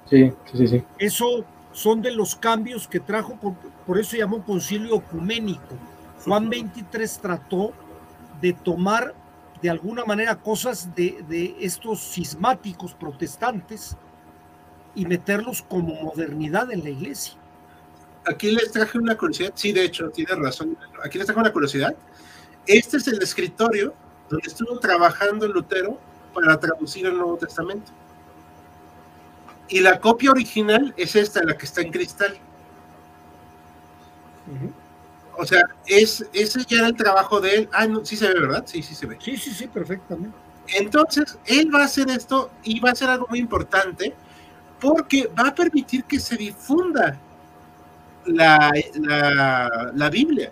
Sí, 0.08 0.32
sí, 0.52 0.68
sí. 0.68 0.84
Eso 0.98 1.44
son 1.72 2.02
de 2.02 2.12
los 2.12 2.36
cambios 2.36 2.86
que 2.86 3.00
trajo, 3.00 3.38
por 3.86 3.98
eso 3.98 4.10
se 4.12 4.18
llamó 4.18 4.44
concilio 4.44 4.96
ecuménico. 4.96 5.74
Juan 6.24 6.48
23 6.48 7.18
trató 7.18 7.72
de 8.40 8.52
tomar 8.52 9.14
de 9.64 9.70
alguna 9.70 10.04
manera 10.04 10.36
cosas 10.36 10.94
de, 10.94 11.24
de 11.26 11.56
estos 11.58 11.98
cismáticos 12.12 12.92
protestantes 12.92 13.96
y 14.94 15.06
meterlos 15.06 15.62
como 15.62 15.94
modernidad 16.02 16.70
en 16.70 16.84
la 16.84 16.90
iglesia. 16.90 17.32
aquí 18.26 18.50
les 18.50 18.70
traje 18.72 18.98
una 18.98 19.16
curiosidad, 19.16 19.52
sí, 19.54 19.72
de 19.72 19.84
hecho, 19.84 20.10
tiene 20.10 20.34
razón, 20.34 20.76
aquí 21.02 21.16
les 21.16 21.26
traje 21.26 21.40
una 21.40 21.50
curiosidad. 21.50 21.96
Este 22.66 22.98
es 22.98 23.08
el 23.08 23.22
escritorio 23.22 23.94
donde 24.28 24.48
estuvo 24.48 24.78
trabajando 24.78 25.48
Lutero 25.48 25.98
para 26.34 26.60
traducir 26.60 27.06
el 27.06 27.16
Nuevo 27.16 27.38
Testamento. 27.38 27.90
Y 29.70 29.80
la 29.80 29.98
copia 29.98 30.30
original 30.30 30.92
es 30.98 31.16
esta, 31.16 31.42
la 31.42 31.56
que 31.56 31.64
está 31.64 31.80
en 31.80 31.90
cristal. 31.90 32.36
O 35.36 35.44
sea, 35.46 35.62
es, 35.86 36.24
ese 36.32 36.64
ya 36.66 36.78
era 36.78 36.86
el 36.88 36.94
trabajo 36.96 37.40
de 37.40 37.54
él. 37.56 37.68
Ah, 37.72 37.86
no, 37.86 38.04
sí 38.04 38.16
se 38.16 38.28
ve, 38.28 38.40
¿verdad? 38.40 38.64
Sí, 38.66 38.82
sí 38.82 38.94
se 38.94 39.06
ve. 39.06 39.18
Sí, 39.20 39.36
sí, 39.36 39.50
sí, 39.52 39.66
perfectamente. 39.66 40.36
Entonces, 40.78 41.38
él 41.46 41.74
va 41.74 41.82
a 41.82 41.84
hacer 41.84 42.08
esto 42.10 42.50
y 42.62 42.80
va 42.80 42.90
a 42.90 42.92
hacer 42.92 43.10
algo 43.10 43.26
muy 43.28 43.38
importante 43.38 44.14
porque 44.80 45.30
va 45.38 45.48
a 45.48 45.54
permitir 45.54 46.04
que 46.04 46.18
se 46.20 46.36
difunda 46.36 47.18
la, 48.26 48.70
la, 49.00 49.92
la 49.94 50.10
Biblia, 50.10 50.50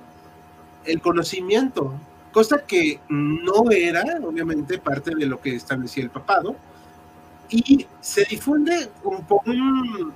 el 0.85 1.01
conocimiento, 1.01 1.95
cosa 2.33 2.59
que 2.67 3.01
no 3.09 3.71
era, 3.71 4.05
obviamente, 4.25 4.79
parte 4.79 5.15
de 5.15 5.27
lo 5.27 5.41
que 5.41 5.57
establecía 5.57 6.05
el 6.05 6.11
papado, 6.11 6.57
y 7.51 7.87
se 8.01 8.25
difunde 8.25 8.91
un, 9.05 9.25
po- 9.25 9.43
un- 9.47 10.13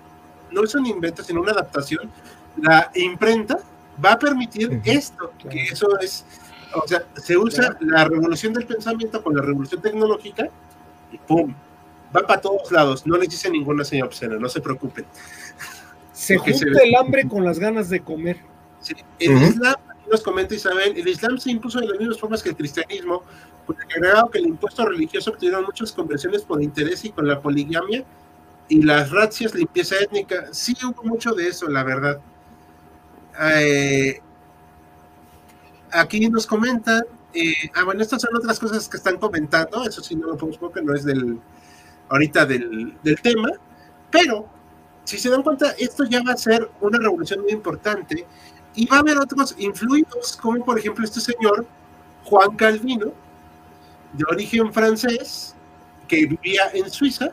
no 0.50 0.64
es 0.64 0.74
un 0.74 0.86
invento, 0.86 1.22
sino 1.22 1.40
una 1.42 1.52
adaptación 1.52 2.10
la 2.58 2.90
imprenta 2.94 3.58
va 4.04 4.12
a 4.12 4.18
permitir 4.18 4.80
esto, 4.84 5.32
que 5.50 5.64
eso 5.64 5.98
es, 6.00 6.24
o 6.74 6.86
sea, 6.86 7.02
se 7.16 7.36
usa 7.36 7.76
la 7.80 8.04
revolución 8.04 8.52
del 8.52 8.66
pensamiento 8.66 9.22
con 9.22 9.34
la 9.34 9.42
revolución 9.42 9.80
tecnológica 9.80 10.48
y 11.12 11.18
¡pum! 11.18 11.54
Va 12.14 12.26
para 12.26 12.40
todos 12.40 12.70
lados, 12.70 13.06
no 13.06 13.16
les 13.16 13.28
dice 13.28 13.50
ninguna 13.50 13.84
señal 13.84 14.08
obscena, 14.08 14.36
no 14.36 14.48
se 14.48 14.60
preocupen. 14.60 15.04
Se 16.12 16.38
junta 16.38 16.82
el 16.82 16.94
hambre 16.96 17.28
con 17.28 17.44
las 17.44 17.58
ganas 17.58 17.90
de 17.90 18.00
comer. 18.00 18.38
Sí, 18.80 18.94
el 19.18 19.42
Islam, 19.42 19.76
nos 20.10 20.22
comenta 20.22 20.54
Isabel, 20.54 20.96
el 20.96 21.08
Islam 21.08 21.38
se 21.38 21.50
impuso 21.50 21.80
de 21.80 21.88
las 21.88 21.98
mismas 21.98 22.18
formas 22.18 22.42
que 22.42 22.50
el 22.50 22.56
cristianismo, 22.56 23.22
porque 23.66 23.82
agregado 23.82 24.30
que 24.30 24.38
el 24.38 24.46
impuesto 24.46 24.86
religioso 24.86 25.30
obtuvieron 25.30 25.64
muchas 25.64 25.92
conversiones 25.92 26.42
por 26.42 26.62
interés 26.62 27.04
y 27.04 27.10
con 27.10 27.26
la 27.26 27.40
poligamia 27.40 28.04
y 28.68 28.82
las 28.82 29.10
racias, 29.10 29.54
limpieza 29.54 29.96
étnica. 30.00 30.46
Sí 30.52 30.76
hubo 30.84 31.02
mucho 31.02 31.32
de 31.32 31.48
eso, 31.48 31.68
la 31.68 31.82
verdad. 31.82 32.20
Eh, 33.40 34.20
aquí 35.92 36.28
nos 36.28 36.46
comentan, 36.46 37.02
eh, 37.34 37.52
ah, 37.74 37.84
bueno, 37.84 38.02
estas 38.02 38.22
son 38.22 38.36
otras 38.36 38.58
cosas 38.58 38.88
que 38.88 38.96
están 38.96 39.18
comentando, 39.18 39.84
eso 39.84 40.02
sí 40.02 40.14
no 40.14 40.28
lo 40.28 40.36
podemos 40.36 40.58
porque 40.58 40.82
no 40.82 40.94
es 40.94 41.04
del, 41.04 41.38
ahorita 42.08 42.46
del, 42.46 42.96
del 43.02 43.20
tema, 43.20 43.50
pero 44.10 44.46
si 45.04 45.18
se 45.18 45.30
dan 45.30 45.42
cuenta, 45.42 45.70
esto 45.78 46.04
ya 46.04 46.22
va 46.22 46.32
a 46.32 46.36
ser 46.36 46.68
una 46.80 46.98
revolución 46.98 47.42
muy 47.42 47.52
importante 47.52 48.26
y 48.74 48.86
va 48.86 48.96
a 48.96 49.00
haber 49.00 49.18
otros 49.18 49.54
influidos, 49.58 50.36
como 50.36 50.64
por 50.64 50.78
ejemplo 50.78 51.04
este 51.04 51.20
señor, 51.20 51.66
Juan 52.24 52.56
Calvino, 52.56 53.12
de 54.12 54.24
origen 54.30 54.72
francés, 54.72 55.54
que 56.08 56.26
vivía 56.26 56.70
en 56.72 56.90
Suiza, 56.90 57.32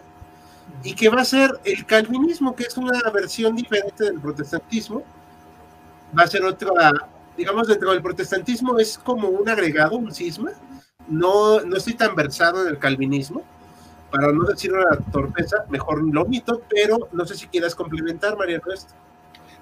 y 0.84 0.94
que 0.94 1.10
va 1.10 1.22
a 1.22 1.26
ser 1.26 1.52
el 1.64 1.86
calvinismo, 1.86 2.56
que 2.56 2.64
es 2.64 2.78
una 2.78 3.00
versión 3.12 3.56
diferente 3.56 4.06
del 4.06 4.20
protestantismo. 4.20 5.04
Va 6.18 6.24
a 6.24 6.28
ser 6.28 6.44
otra, 6.44 6.92
digamos, 7.38 7.68
dentro 7.68 7.92
del 7.92 8.02
protestantismo 8.02 8.78
es 8.80 8.98
como 8.98 9.30
un 9.30 9.50
agregado, 9.50 9.98
un 9.98 10.14
cisma. 10.14 10.52
No, 11.08 11.62
no 11.62 11.78
estoy 11.78 11.96
tan 11.96 12.16
versado 12.16 12.64
en 12.64 12.70
el 12.70 12.80
calvinismo, 12.80 13.44
para 14.14 14.32
no 14.32 14.44
decir 14.46 14.72
una 14.72 14.96
torpeza, 15.12 15.66
mejor 15.70 16.04
lo 16.04 16.22
omito, 16.22 16.62
pero 16.70 17.10
no 17.12 17.26
sé 17.26 17.36
si 17.36 17.48
quieras 17.48 17.74
complementar, 17.74 18.38
María 18.38 18.62
Nuestra. 18.64 18.96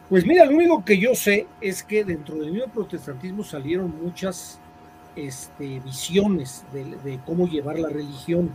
Pues 0.10 0.26
mira, 0.26 0.44
lo 0.44 0.58
único 0.58 0.84
que 0.84 1.00
yo 1.00 1.16
sé 1.16 1.48
es 1.62 1.84
que 1.84 2.04
dentro 2.04 2.36
del 2.36 2.52
mismo 2.52 2.68
protestantismo 2.68 3.46
salieron 3.46 3.96
muchas 4.04 4.60
este, 5.16 5.80
visiones 5.80 6.66
de, 6.74 7.18
cómo 7.26 7.48
llevar 7.48 7.80
la 7.80 7.88
religión. 7.88 8.50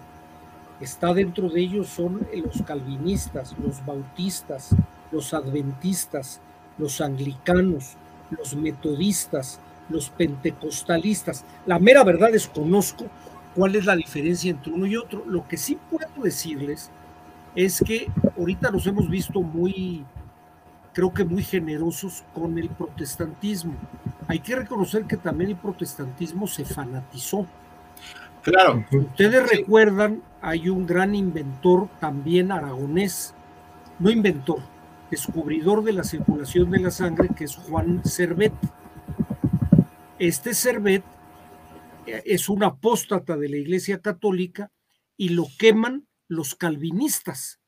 Está 0.82 1.14
dentro 1.14 1.48
de 1.48 1.62
ellos 1.62 1.88
son 1.88 2.28
los 2.34 2.60
calvinistas, 2.66 3.54
los 3.58 3.84
bautistas, 3.86 4.74
los 5.10 5.32
adventistas, 5.32 6.42
los 6.78 7.00
anglicanos, 7.00 7.96
los 8.30 8.54
metodistas, 8.54 9.60
los 9.88 10.10
pentecostalistas. 10.10 11.44
La 11.64 11.78
mera 11.78 12.04
verdad 12.04 12.32
desconozco 12.32 13.06
cuál 13.54 13.76
es 13.76 13.84
la 13.84 13.96
diferencia 13.96 14.50
entre 14.50 14.72
uno 14.72 14.86
y 14.86 14.96
otro. 14.96 15.24
Lo 15.26 15.46
que 15.46 15.56
sí 15.56 15.78
puedo 15.90 16.22
decirles 16.22 16.90
es 17.54 17.82
que 17.84 18.10
ahorita 18.36 18.70
nos 18.70 18.86
hemos 18.86 19.08
visto 19.08 19.40
muy 19.40 20.04
creo 20.96 21.12
que 21.12 21.26
muy 21.26 21.42
generosos 21.42 22.24
con 22.32 22.56
el 22.56 22.70
protestantismo. 22.70 23.74
Hay 24.28 24.38
que 24.38 24.56
reconocer 24.56 25.04
que 25.04 25.18
también 25.18 25.50
el 25.50 25.56
protestantismo 25.56 26.46
se 26.46 26.64
fanatizó. 26.64 27.46
Claro. 28.40 28.82
Ustedes 28.90 29.46
recuerdan, 29.46 30.22
hay 30.40 30.70
un 30.70 30.86
gran 30.86 31.14
inventor 31.14 31.90
también 32.00 32.50
aragonés, 32.50 33.34
no 33.98 34.08
inventor, 34.08 34.60
descubridor 35.10 35.84
de 35.84 35.92
la 35.92 36.04
circulación 36.04 36.70
de 36.70 36.80
la 36.80 36.90
sangre, 36.90 37.30
que 37.36 37.44
es 37.44 37.56
Juan 37.56 38.04
Servet. 38.04 38.52
Este 40.18 40.54
Servet 40.54 41.04
eh, 42.06 42.22
es 42.24 42.48
un 42.48 42.64
apóstata 42.64 43.36
de 43.36 43.48
la 43.48 43.56
Iglesia 43.56 44.00
Católica 44.00 44.70
y 45.16 45.30
lo 45.30 45.46
queman 45.58 46.06
los 46.28 46.54
calvinistas. 46.54 47.60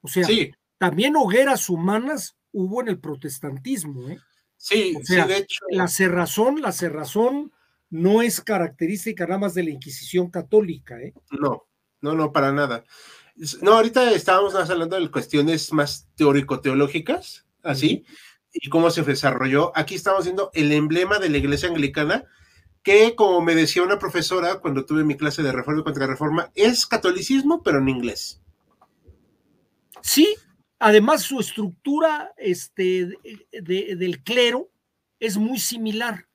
O 0.00 0.08
sea, 0.08 0.24
sí. 0.24 0.52
También 0.78 1.16
hogueras 1.16 1.68
humanas 1.70 2.36
hubo 2.52 2.82
en 2.82 2.88
el 2.88 2.98
protestantismo. 2.98 4.08
¿eh? 4.08 4.18
Sí, 4.56 4.94
sí, 5.02 5.16
de 5.16 5.38
hecho. 5.38 5.64
La 5.70 5.88
cerrazón, 5.88 6.60
la 6.60 6.72
cerrazón 6.72 7.52
no 7.90 8.22
es 8.22 8.40
característica 8.40 9.26
nada 9.26 9.38
más 9.38 9.54
de 9.54 9.64
la 9.64 9.70
Inquisición 9.70 10.30
católica. 10.30 11.00
¿eh? 11.00 11.14
No, 11.30 11.66
no, 12.00 12.14
no, 12.14 12.32
para 12.32 12.52
nada. 12.52 12.84
No, 13.62 13.72
ahorita 13.72 14.12
estábamos 14.12 14.54
hablando 14.54 14.98
de 14.98 15.10
cuestiones 15.10 15.72
más 15.72 16.08
teórico-teológicas, 16.16 17.46
así, 17.62 18.04
y 18.52 18.68
cómo 18.68 18.90
se 18.90 19.02
desarrolló. 19.02 19.72
Aquí 19.74 19.94
estamos 19.94 20.24
viendo 20.24 20.50
el 20.54 20.72
emblema 20.72 21.18
de 21.18 21.28
la 21.28 21.38
iglesia 21.38 21.68
anglicana, 21.68 22.24
que 22.82 23.14
como 23.14 23.40
me 23.42 23.54
decía 23.54 23.82
una 23.82 23.98
profesora 23.98 24.60
cuando 24.60 24.86
tuve 24.86 25.04
mi 25.04 25.16
clase 25.16 25.42
de 25.42 25.52
reforma 25.52 25.80
y 25.80 25.84
contrarreforma, 25.84 26.50
es 26.54 26.86
catolicismo, 26.86 27.62
pero 27.62 27.78
en 27.78 27.88
inglés. 27.88 28.40
Sí, 30.00 30.36
Además, 30.78 31.22
su 31.22 31.40
estructura 31.40 32.32
este, 32.36 33.08
del 33.50 34.22
clero 34.22 34.70
es 35.18 35.36
muy 35.36 35.58
similar. 35.58 36.26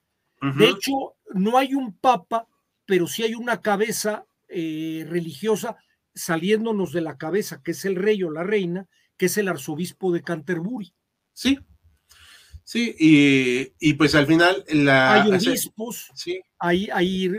De 0.58 0.70
hecho, 0.70 1.14
no 1.36 1.60
hay 1.60 1.76
un 1.76 1.94
papa, 1.94 2.48
pero 2.86 3.06
sí 3.06 3.22
hay 3.22 3.36
una 3.36 3.62
cabeza 3.62 4.26
eh, 4.50 5.06
religiosa 5.08 5.78
saliéndonos 6.14 6.94
de 6.94 7.02
la 7.02 7.18
cabeza, 7.18 7.62
que 7.64 7.72
es 7.72 7.86
el 7.86 7.96
rey 7.96 8.24
o 8.24 8.32
la 8.32 8.44
reina, 8.44 8.88
que 9.18 9.28
es 9.28 9.38
el 9.38 9.48
arzobispo 9.48 10.12
de 10.12 10.24
Canterbury. 10.24 10.94
Sí, 11.34 11.60
sí, 12.64 12.96
y, 13.00 13.94
pues 13.94 14.16
al 14.16 14.28
final 14.28 14.64
la... 14.70 15.24
Hay 15.24 15.32
obispos, 15.32 16.12
sí. 16.16 16.42
hay, 16.60 16.90
hay 16.92 17.32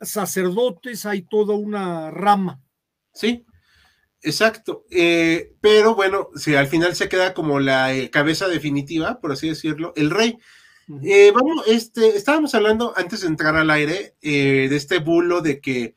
sacerdotes, 0.00 1.06
hay 1.06 1.22
toda 1.22 1.54
una 1.54 2.10
rama. 2.10 2.62
Sí, 3.12 3.44
Exacto, 4.24 4.84
eh, 4.90 5.52
pero 5.60 5.96
bueno, 5.96 6.28
si 6.36 6.54
al 6.54 6.68
final 6.68 6.94
se 6.94 7.08
queda 7.08 7.34
como 7.34 7.58
la 7.58 7.92
eh, 7.92 8.08
cabeza 8.08 8.46
definitiva, 8.46 9.20
por 9.20 9.32
así 9.32 9.48
decirlo, 9.48 9.92
el 9.96 10.10
rey. 10.10 10.38
Eh, 11.02 11.32
vamos, 11.34 11.66
este, 11.66 12.16
estábamos 12.16 12.54
hablando 12.54 12.92
antes 12.96 13.22
de 13.22 13.26
entrar 13.26 13.56
al 13.56 13.70
aire 13.70 14.14
de 14.20 14.76
este 14.76 14.98
bulo 14.98 15.40
de 15.40 15.60
que 15.60 15.96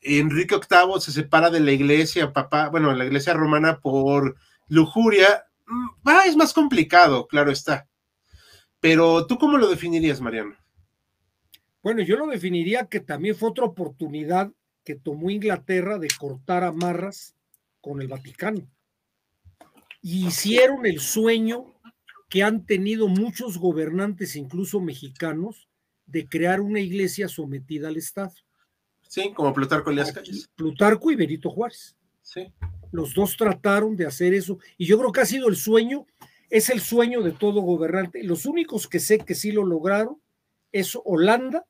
Enrique 0.00 0.56
VIII 0.56 1.00
se 1.00 1.12
separa 1.12 1.50
de 1.50 1.60
la 1.60 1.72
iglesia, 1.72 2.32
papá, 2.32 2.68
bueno, 2.68 2.92
la 2.94 3.04
iglesia 3.04 3.34
romana 3.34 3.80
por 3.80 4.36
lujuria. 4.68 5.44
Mm, 5.66 6.08
es 6.26 6.36
más 6.36 6.52
complicado, 6.52 7.26
claro 7.26 7.50
está. 7.50 7.88
Pero 8.80 9.26
tú 9.26 9.38
cómo 9.38 9.58
lo 9.58 9.68
definirías, 9.68 10.20
Mariano? 10.20 10.56
Bueno, 11.82 12.02
yo 12.02 12.16
lo 12.16 12.26
definiría 12.26 12.86
que 12.86 13.00
también 13.00 13.34
fue 13.34 13.50
otra 13.50 13.64
oportunidad 13.64 14.52
que 14.84 14.94
tomó 14.94 15.30
Inglaterra 15.30 15.98
de 15.98 16.08
cortar 16.18 16.64
amarras 16.64 17.34
con 17.80 18.00
el 18.00 18.08
Vaticano. 18.08 18.68
Y 20.00 20.26
hicieron 20.26 20.86
el 20.86 21.00
sueño 21.00 21.74
que 22.28 22.42
han 22.42 22.66
tenido 22.66 23.08
muchos 23.08 23.58
gobernantes, 23.58 24.36
incluso 24.36 24.80
mexicanos, 24.80 25.68
de 26.06 26.26
crear 26.26 26.60
una 26.60 26.80
iglesia 26.80 27.28
sometida 27.28 27.88
al 27.88 27.96
Estado. 27.96 28.32
Sí, 29.08 29.32
como 29.34 29.54
Plutarco 29.54 29.90
Elías 29.90 30.12
Calles. 30.12 30.48
Plutarco 30.54 31.10
y 31.10 31.16
Benito 31.16 31.50
Juárez. 31.50 31.96
Sí. 32.22 32.52
Los 32.92 33.14
dos 33.14 33.36
trataron 33.36 33.96
de 33.96 34.06
hacer 34.06 34.34
eso. 34.34 34.58
Y 34.76 34.86
yo 34.86 34.98
creo 34.98 35.12
que 35.12 35.22
ha 35.22 35.26
sido 35.26 35.48
el 35.48 35.56
sueño, 35.56 36.06
es 36.50 36.68
el 36.68 36.80
sueño 36.80 37.22
de 37.22 37.32
todo 37.32 37.62
gobernante. 37.62 38.22
Los 38.22 38.44
únicos 38.44 38.86
que 38.86 39.00
sé 39.00 39.18
que 39.18 39.34
sí 39.34 39.50
lo 39.50 39.64
lograron 39.64 40.20
es 40.72 40.96
Holanda 41.04 41.64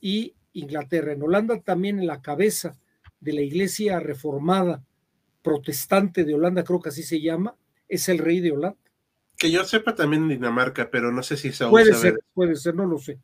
y 0.00 0.34
Inglaterra. 0.52 1.12
En 1.12 1.22
Holanda 1.22 1.60
también 1.60 2.00
en 2.00 2.08
la 2.08 2.20
cabeza 2.20 2.76
de 3.20 3.32
la 3.32 3.42
iglesia 3.42 4.00
reformada 4.00 4.84
protestante 5.42 6.24
de 6.24 6.34
Holanda, 6.34 6.64
creo 6.64 6.80
que 6.80 6.88
así 6.88 7.02
se 7.04 7.20
llama, 7.20 7.54
es 7.88 8.08
el 8.08 8.18
rey 8.18 8.40
de 8.40 8.50
Holanda. 8.50 8.78
Que 9.36 9.50
yo 9.50 9.64
sepa 9.64 9.94
también 9.94 10.22
en 10.22 10.28
Dinamarca, 10.30 10.90
pero 10.90 11.12
no 11.12 11.22
sé 11.22 11.36
si 11.36 11.52
Saúl 11.52 11.70
Puede 11.70 11.94
ser, 11.94 12.18
puede 12.32 12.56
ser, 12.56 12.74
no 12.74 12.86
lo 12.86 12.98
sé. 12.98 13.20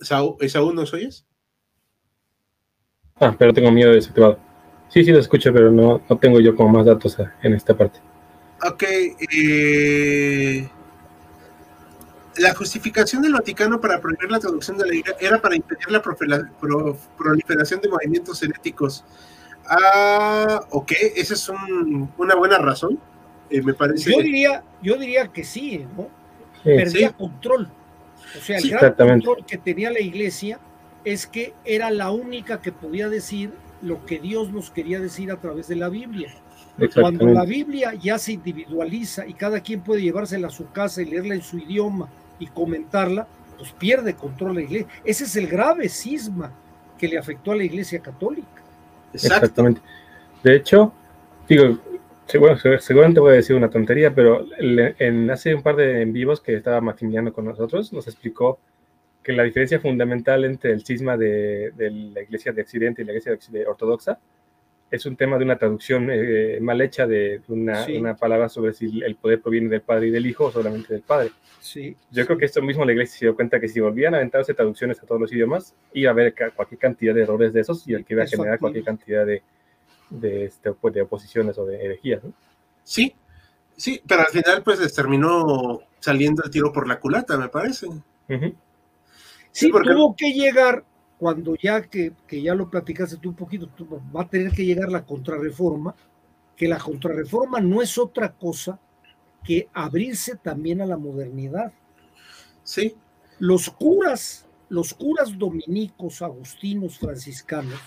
¿Saúl, 0.00 0.36
Saúl 0.48 0.74
nos 0.74 0.92
oyes? 0.92 1.27
Ah, 3.20 3.34
pero 3.36 3.52
tengo 3.52 3.70
miedo 3.70 3.90
de 3.90 3.96
desactivado. 3.96 4.38
Sí, 4.88 5.04
sí 5.04 5.12
lo 5.12 5.18
escucho, 5.18 5.52
pero 5.52 5.70
no, 5.70 6.00
no 6.08 6.18
tengo 6.18 6.40
yo 6.40 6.54
como 6.54 6.70
más 6.70 6.86
datos 6.86 7.16
en 7.42 7.54
esta 7.54 7.76
parte. 7.76 8.00
Ok, 8.62 8.82
eh, 8.82 10.68
la 12.38 12.54
justificación 12.54 13.22
del 13.22 13.32
Vaticano 13.32 13.80
para 13.80 14.00
prohibir 14.00 14.30
la 14.30 14.38
traducción 14.38 14.78
de 14.78 14.86
la 14.86 14.92
Biblia 14.92 15.16
era 15.20 15.40
para 15.40 15.56
impedir 15.56 15.90
la 15.90 16.02
proliferación 16.02 17.80
de 17.80 17.88
movimientos 17.88 18.42
heréticos 18.42 19.04
Ah, 19.68 20.64
ok, 20.70 20.92
esa 21.16 21.34
es 21.34 21.48
una 22.16 22.34
buena 22.36 22.58
razón, 22.58 22.98
eh, 23.50 23.60
me 23.60 23.74
parece. 23.74 24.10
Yo 24.10 24.22
diría, 24.22 24.62
yo 24.82 24.96
diría 24.96 25.28
que 25.28 25.44
sí, 25.44 25.84
¿no? 25.96 26.08
Perdía 26.64 27.12
control. 27.12 27.68
O 28.36 28.40
sea, 28.40 28.58
el 28.58 28.70
gran 28.70 28.94
control 28.94 29.44
que 29.46 29.58
tenía 29.58 29.90
la 29.90 30.00
iglesia 30.00 30.58
es 31.12 31.26
que 31.26 31.54
era 31.64 31.90
la 31.90 32.10
única 32.10 32.60
que 32.60 32.72
podía 32.72 33.08
decir 33.08 33.50
lo 33.82 34.04
que 34.04 34.18
Dios 34.18 34.52
nos 34.52 34.70
quería 34.70 35.00
decir 35.00 35.30
a 35.30 35.36
través 35.36 35.68
de 35.68 35.76
la 35.76 35.88
Biblia. 35.88 36.34
Cuando 36.94 37.26
la 37.26 37.44
Biblia 37.44 37.94
ya 37.94 38.18
se 38.18 38.32
individualiza 38.32 39.26
y 39.26 39.34
cada 39.34 39.60
quien 39.60 39.80
puede 39.80 40.02
llevársela 40.02 40.48
a 40.48 40.50
su 40.50 40.70
casa 40.70 41.02
y 41.02 41.06
leerla 41.06 41.34
en 41.34 41.42
su 41.42 41.58
idioma 41.58 42.08
y 42.38 42.46
comentarla, 42.46 43.26
pues 43.56 43.72
pierde 43.72 44.14
control 44.14 44.56
la 44.56 44.62
iglesia. 44.62 44.86
Ese 45.04 45.24
es 45.24 45.34
el 45.36 45.48
grave 45.48 45.88
cisma 45.88 46.52
que 46.96 47.08
le 47.08 47.18
afectó 47.18 47.52
a 47.52 47.56
la 47.56 47.64
iglesia 47.64 48.00
católica. 48.00 48.62
Exactamente. 49.12 49.80
De 50.42 50.54
hecho, 50.54 50.92
digo, 51.48 51.78
seguramente 52.26 53.18
voy 53.18 53.32
a 53.32 53.36
decir 53.36 53.56
una 53.56 53.70
tontería, 53.70 54.14
pero 54.14 54.44
en 54.60 55.30
hace 55.30 55.54
un 55.54 55.62
par 55.62 55.74
de 55.76 56.02
en 56.02 56.12
vivos 56.12 56.40
que 56.40 56.54
estaba 56.54 56.80
Maximiliano 56.80 57.32
con 57.32 57.46
nosotros, 57.46 57.92
nos 57.92 58.06
explicó 58.06 58.60
que 59.22 59.32
la 59.32 59.42
diferencia 59.42 59.80
fundamental 59.80 60.44
entre 60.44 60.72
el 60.72 60.84
cisma 60.84 61.16
de, 61.16 61.72
la 61.76 62.22
iglesia 62.22 62.52
de 62.52 62.62
Occidente 62.62 63.02
y 63.02 63.04
la 63.04 63.12
iglesia 63.12 63.38
ortodoxa 63.66 64.18
es 64.90 65.04
un 65.04 65.16
tema 65.16 65.36
de 65.36 65.44
una 65.44 65.58
traducción 65.58 66.08
eh, 66.10 66.58
mal 66.62 66.80
hecha 66.80 67.06
de 67.06 67.42
una, 67.48 67.86
una, 67.94 68.16
palabra 68.16 68.48
sobre 68.48 68.72
si 68.72 69.02
el 69.02 69.16
poder 69.16 69.42
proviene 69.42 69.68
del 69.68 69.82
Padre 69.82 70.06
y 70.06 70.10
del 70.10 70.26
Hijo 70.26 70.46
o 70.46 70.50
solamente 70.50 70.94
del 70.94 71.02
Padre. 71.02 71.30
Sí, 71.60 71.94
Yo 72.10 72.24
creo 72.24 72.38
que 72.38 72.46
esto 72.46 72.62
mismo 72.62 72.84
la 72.84 72.92
iglesia 72.92 73.18
se 73.18 73.24
dio 73.26 73.34
cuenta 73.34 73.60
que 73.60 73.68
si 73.68 73.80
volvían 73.80 74.14
a 74.14 74.18
aventarse 74.18 74.54
traducciones 74.54 75.02
a 75.02 75.06
todos 75.06 75.20
los 75.20 75.32
idiomas, 75.32 75.74
iba 75.92 76.10
a 76.10 76.12
haber 76.12 76.34
cualquier 76.54 76.78
cantidad 76.78 77.14
de 77.14 77.22
errores 77.22 77.52
de 77.52 77.60
esos 77.60 77.86
y 77.86 77.94
el 77.94 78.04
que 78.04 78.14
iba 78.14 78.22
a 78.22 78.26
generar 78.26 78.58
cualquier 78.58 78.84
cantidad 78.84 79.26
de, 79.26 79.42
de, 80.10 80.46
este, 80.46 80.72
pues, 80.72 80.94
de 80.94 81.02
oposiciones 81.02 81.58
o 81.58 81.66
de 81.66 81.84
herejías. 81.84 82.22
Sí, 82.82 83.14
sí, 83.76 84.00
pero 84.06 84.22
al 84.22 84.28
final 84.28 84.62
pues 84.62 84.80
les 84.80 84.94
terminó 84.94 85.80
saliendo 85.98 86.42
el 86.44 86.50
tiro 86.50 86.72
por 86.72 86.88
la 86.88 86.98
culata, 86.98 87.36
me 87.36 87.48
parece. 87.48 87.88
Sí, 89.58 89.70
porque... 89.70 89.90
tuvo 89.90 90.14
que 90.14 90.32
llegar 90.32 90.84
cuando 91.18 91.56
ya 91.56 91.82
que, 91.82 92.14
ya 92.30 92.54
lo 92.54 92.70
platicaste 92.70 93.16
tú 93.16 93.30
un 93.30 93.34
poquito, 93.34 93.68
va 94.16 94.22
a 94.22 94.28
tener 94.28 94.52
que 94.52 94.64
llegar 94.64 94.88
la 94.88 95.04
contrarreforma, 95.04 95.96
que 96.56 96.68
la 96.68 96.78
contrarreforma 96.78 97.60
no 97.60 97.82
es 97.82 97.98
otra 97.98 98.32
cosa 98.32 98.78
que 99.42 99.68
abrirse 99.72 100.36
también 100.36 100.80
a 100.80 100.86
la 100.86 100.96
modernidad. 100.96 101.72
Sí. 102.62 102.94
Los 103.40 103.68
curas, 103.68 104.46
los 104.68 104.94
curas 104.94 105.36
dominicos, 105.36 106.22
agustinos, 106.22 106.96
franciscanos, 106.96 107.80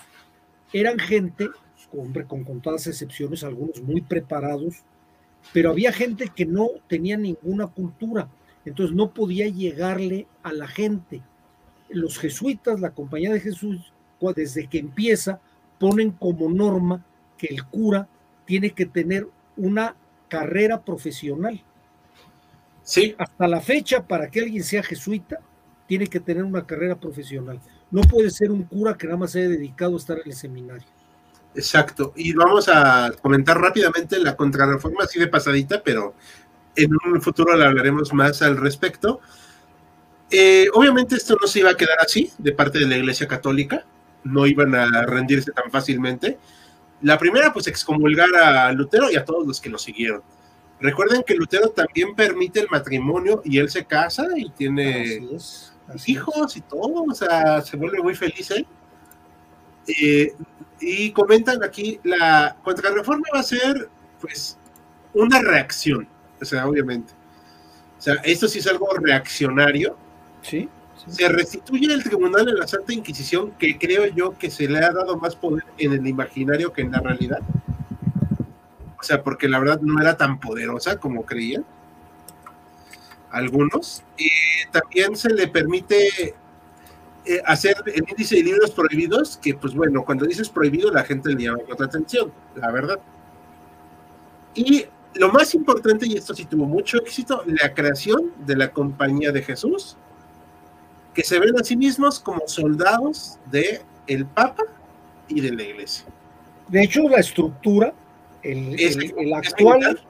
eran 0.74 0.98
gente, 0.98 1.48
hombre, 1.90 2.26
con 2.26 2.44
contadas 2.44 2.86
excepciones, 2.86 3.44
algunos 3.44 3.80
muy 3.80 4.02
preparados, 4.02 4.82
pero 5.54 5.70
había 5.70 5.90
gente 5.90 6.30
que 6.36 6.44
no 6.44 6.68
tenía 6.86 7.16
ninguna 7.16 7.68
cultura, 7.68 8.28
entonces 8.66 8.94
no 8.94 9.14
podía 9.14 9.48
llegarle 9.48 10.26
a 10.42 10.52
la 10.52 10.68
gente 10.68 11.22
los 11.92 12.18
jesuitas, 12.18 12.80
la 12.80 12.90
Compañía 12.90 13.32
de 13.32 13.40
Jesús, 13.40 13.92
desde 14.30 14.68
que 14.68 14.78
empieza, 14.78 15.40
ponen 15.80 16.12
como 16.12 16.48
norma 16.48 17.04
que 17.36 17.48
el 17.48 17.64
cura 17.64 18.06
tiene 18.44 18.70
que 18.70 18.86
tener 18.86 19.26
una 19.56 19.96
carrera 20.28 20.80
profesional. 20.80 21.60
Sí. 22.84 23.14
Hasta 23.18 23.48
la 23.48 23.60
fecha, 23.60 24.06
para 24.06 24.30
que 24.30 24.40
alguien 24.40 24.62
sea 24.62 24.82
jesuita, 24.82 25.38
tiene 25.86 26.06
que 26.06 26.20
tener 26.20 26.44
una 26.44 26.64
carrera 26.64 26.94
profesional. 26.94 27.60
No 27.90 28.02
puede 28.02 28.30
ser 28.30 28.50
un 28.50 28.62
cura 28.62 28.96
que 28.96 29.06
nada 29.06 29.18
más 29.18 29.32
se 29.32 29.40
haya 29.40 29.48
dedicado 29.50 29.94
a 29.94 29.98
estar 29.98 30.18
en 30.18 30.30
el 30.30 30.34
seminario. 30.34 30.86
Exacto. 31.54 32.12
Y 32.16 32.32
vamos 32.32 32.68
a 32.68 33.12
comentar 33.20 33.60
rápidamente 33.60 34.18
la 34.18 34.36
contrarreforma, 34.36 35.04
así 35.04 35.18
de 35.18 35.26
pasadita, 35.26 35.82
pero 35.82 36.14
en 36.76 36.90
un 37.06 37.20
futuro 37.20 37.56
le 37.56 37.66
hablaremos 37.66 38.12
más 38.14 38.40
al 38.40 38.56
respecto. 38.56 39.20
Eh, 40.34 40.66
obviamente 40.72 41.14
esto 41.14 41.36
no 41.38 41.46
se 41.46 41.58
iba 41.58 41.70
a 41.70 41.76
quedar 41.76 41.98
así 42.00 42.32
de 42.38 42.52
parte 42.52 42.78
de 42.78 42.86
la 42.86 42.96
Iglesia 42.96 43.28
Católica, 43.28 43.84
no 44.24 44.46
iban 44.46 44.74
a 44.74 45.04
rendirse 45.04 45.52
tan 45.52 45.70
fácilmente. 45.70 46.38
La 47.02 47.18
primera, 47.18 47.52
pues 47.52 47.66
excomulgar 47.66 48.34
a 48.36 48.72
Lutero 48.72 49.10
y 49.10 49.16
a 49.16 49.26
todos 49.26 49.46
los 49.46 49.60
que 49.60 49.68
lo 49.68 49.76
siguieron. 49.76 50.22
Recuerden 50.80 51.22
que 51.22 51.34
Lutero 51.34 51.68
también 51.68 52.14
permite 52.14 52.60
el 52.60 52.68
matrimonio 52.70 53.42
y 53.44 53.58
él 53.58 53.68
se 53.68 53.84
casa 53.84 54.26
y 54.34 54.48
tiene 54.50 55.20
hijos 56.06 56.56
y 56.56 56.62
todo, 56.62 57.04
o 57.04 57.14
sea, 57.14 57.60
se 57.60 57.76
vuelve 57.76 58.02
muy 58.02 58.14
feliz 58.14 58.50
él. 58.52 58.66
Eh, 59.86 60.32
y 60.80 61.12
comentan 61.12 61.62
aquí, 61.62 62.00
la 62.04 62.56
contrarreforma 62.62 63.24
va 63.34 63.40
a 63.40 63.44
ser, 63.44 63.90
pues, 64.20 64.58
una 65.12 65.40
reacción, 65.40 66.08
o 66.40 66.44
sea, 66.44 66.66
obviamente. 66.66 67.12
O 67.98 68.00
sea, 68.02 68.14
esto 68.24 68.48
sí 68.48 68.60
es 68.60 68.66
algo 68.66 68.88
reaccionario, 68.94 69.96
Sí, 70.42 70.68
Se 71.08 71.28
restituye 71.28 71.92
el 71.92 72.02
tribunal 72.02 72.44
de 72.44 72.52
la 72.52 72.66
Santa 72.66 72.92
Inquisición, 72.92 73.52
que 73.52 73.78
creo 73.78 74.06
yo 74.06 74.36
que 74.38 74.50
se 74.50 74.68
le 74.68 74.78
ha 74.78 74.92
dado 74.92 75.16
más 75.16 75.34
poder 75.34 75.64
en 75.78 75.92
el 75.92 76.06
imaginario 76.06 76.72
que 76.72 76.82
en 76.82 76.92
la 76.92 77.00
realidad. 77.00 77.40
O 78.98 79.02
sea, 79.02 79.22
porque 79.22 79.48
la 79.48 79.58
verdad 79.58 79.80
no 79.80 80.00
era 80.00 80.16
tan 80.16 80.38
poderosa 80.38 80.98
como 80.98 81.24
creían 81.24 81.64
algunos. 83.32 84.04
Y 84.16 84.28
también 84.70 85.16
se 85.16 85.30
le 85.30 85.48
permite 85.48 86.34
eh, 87.24 87.42
hacer 87.44 87.76
el 87.86 88.04
índice 88.08 88.36
de 88.36 88.42
libros 88.44 88.70
prohibidos, 88.70 89.38
que 89.42 89.54
pues 89.54 89.74
bueno, 89.74 90.04
cuando 90.04 90.26
dices 90.26 90.48
prohibido 90.48 90.90
la 90.92 91.04
gente 91.04 91.30
le 91.30 91.42
llama 91.42 91.58
otra 91.70 91.86
atención, 91.86 92.32
la 92.54 92.70
verdad. 92.70 93.00
Y 94.54 94.84
lo 95.14 95.30
más 95.30 95.54
importante, 95.54 96.06
y 96.06 96.16
esto 96.16 96.34
sí 96.34 96.44
tuvo 96.44 96.66
mucho 96.66 96.98
éxito, 96.98 97.42
la 97.46 97.74
creación 97.74 98.32
de 98.46 98.56
la 98.56 98.72
Compañía 98.72 99.32
de 99.32 99.42
Jesús, 99.42 99.96
que 101.14 101.22
se 101.22 101.38
ven 101.38 101.58
a 101.58 101.64
sí 101.64 101.76
mismos 101.76 102.20
como 102.20 102.46
soldados 102.46 103.38
de 103.50 103.82
el 104.06 104.26
Papa 104.26 104.64
y 105.28 105.40
de 105.40 105.52
la 105.52 105.62
Iglesia. 105.62 106.06
De 106.68 106.82
hecho, 106.82 107.08
la 107.08 107.18
estructura, 107.18 107.92
el, 108.42 108.78
el, 108.80 109.34
actual 109.34 110.00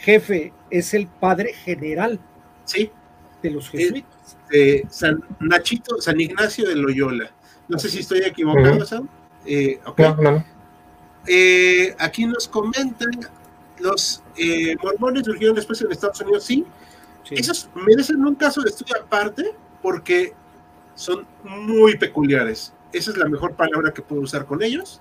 jefe 0.00 0.52
es 0.70 0.94
el 0.94 1.06
padre 1.06 1.52
general 1.52 2.18
sí. 2.64 2.90
de 3.42 3.50
los 3.50 3.68
jesuitas. 3.70 4.36
De 4.50 4.86
San 4.90 5.22
Nachito, 5.40 6.00
San 6.00 6.20
Ignacio 6.20 6.68
de 6.68 6.74
Loyola. 6.74 7.30
No 7.68 7.78
sé 7.78 7.88
si 7.88 8.00
estoy 8.00 8.20
equivocado, 8.20 8.84
Sam. 8.84 9.08
Eh, 9.44 9.78
eh, 11.26 11.94
aquí 11.98 12.26
nos 12.26 12.48
comentan, 12.48 13.10
los 13.78 14.22
eh, 14.36 14.74
mormones 14.82 15.24
surgieron 15.24 15.54
después 15.54 15.80
en 15.82 15.92
Estados 15.92 16.20
Unidos, 16.20 16.44
sí. 16.44 16.64
sí. 17.24 17.34
Esos 17.36 17.68
merecen 17.74 18.24
un 18.24 18.34
caso 18.34 18.62
de 18.62 18.70
estudio 18.70 18.96
aparte, 19.02 19.54
porque 19.82 20.34
son 20.98 21.24
muy 21.44 21.96
peculiares. 21.96 22.72
Esa 22.92 23.12
es 23.12 23.16
la 23.16 23.28
mejor 23.28 23.54
palabra 23.54 23.92
que 23.92 24.02
puedo 24.02 24.22
usar 24.22 24.44
con 24.46 24.62
ellos. 24.62 25.00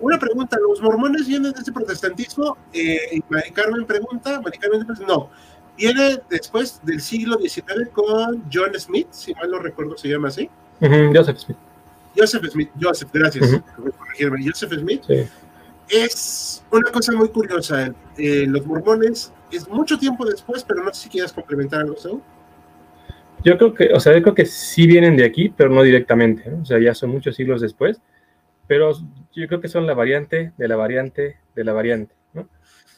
Una 0.00 0.18
pregunta, 0.18 0.58
¿los 0.60 0.82
mormones 0.82 1.28
vienen 1.28 1.52
de 1.52 1.60
este 1.60 1.70
protestantismo? 1.70 2.56
Eh, 2.72 3.20
Mari 3.28 3.52
Carmen 3.52 3.86
pregunta, 3.86 4.40
Mari 4.40 4.58
Carmen 4.58 4.84
no, 5.06 5.30
viene 5.76 6.18
después 6.28 6.80
del 6.82 7.00
siglo 7.00 7.38
XIX 7.38 7.90
con 7.92 8.42
John 8.52 8.72
Smith, 8.76 9.06
si 9.12 9.32
mal 9.34 9.52
no 9.52 9.60
recuerdo 9.60 9.96
se 9.96 10.08
llama 10.08 10.28
así. 10.28 10.50
Joseph 11.14 11.38
Smith. 11.38 11.58
Joseph 12.16 12.44
Smith, 12.50 12.70
Joseph, 12.80 13.08
gracias 13.12 13.62
por 13.76 13.92
corregirme. 13.92 14.44
Joseph 14.44 14.72
Smith. 14.72 15.04
Es 15.88 16.64
una 16.72 16.90
cosa 16.90 17.12
muy 17.12 17.28
curiosa. 17.28 17.94
Eh, 18.16 18.46
los 18.48 18.66
mormones 18.66 19.32
es 19.52 19.68
mucho 19.68 19.96
tiempo 19.96 20.24
después, 20.24 20.64
pero 20.64 20.82
no 20.82 20.92
sé 20.92 21.04
si 21.04 21.08
quieras 21.08 21.32
complementar 21.32 21.82
algo, 21.82 21.96
Saúl. 21.96 22.20
Yo 23.44 23.58
creo 23.58 23.74
que, 23.74 23.92
o 23.92 24.00
sea, 24.00 24.14
yo 24.14 24.22
creo 24.22 24.34
que 24.34 24.46
sí 24.46 24.86
vienen 24.86 25.16
de 25.16 25.24
aquí, 25.24 25.52
pero 25.56 25.70
no 25.70 25.82
directamente, 25.82 26.48
o 26.50 26.64
sea, 26.64 26.78
ya 26.78 26.94
son 26.94 27.10
muchos 27.10 27.34
siglos 27.34 27.60
después, 27.60 28.00
pero 28.68 28.92
yo 29.32 29.48
creo 29.48 29.60
que 29.60 29.68
son 29.68 29.86
la 29.86 29.94
variante 29.94 30.52
de 30.56 30.68
la 30.68 30.76
variante 30.76 31.38
de 31.54 31.64
la 31.64 31.72
variante, 31.72 32.14
¿no? 32.34 32.48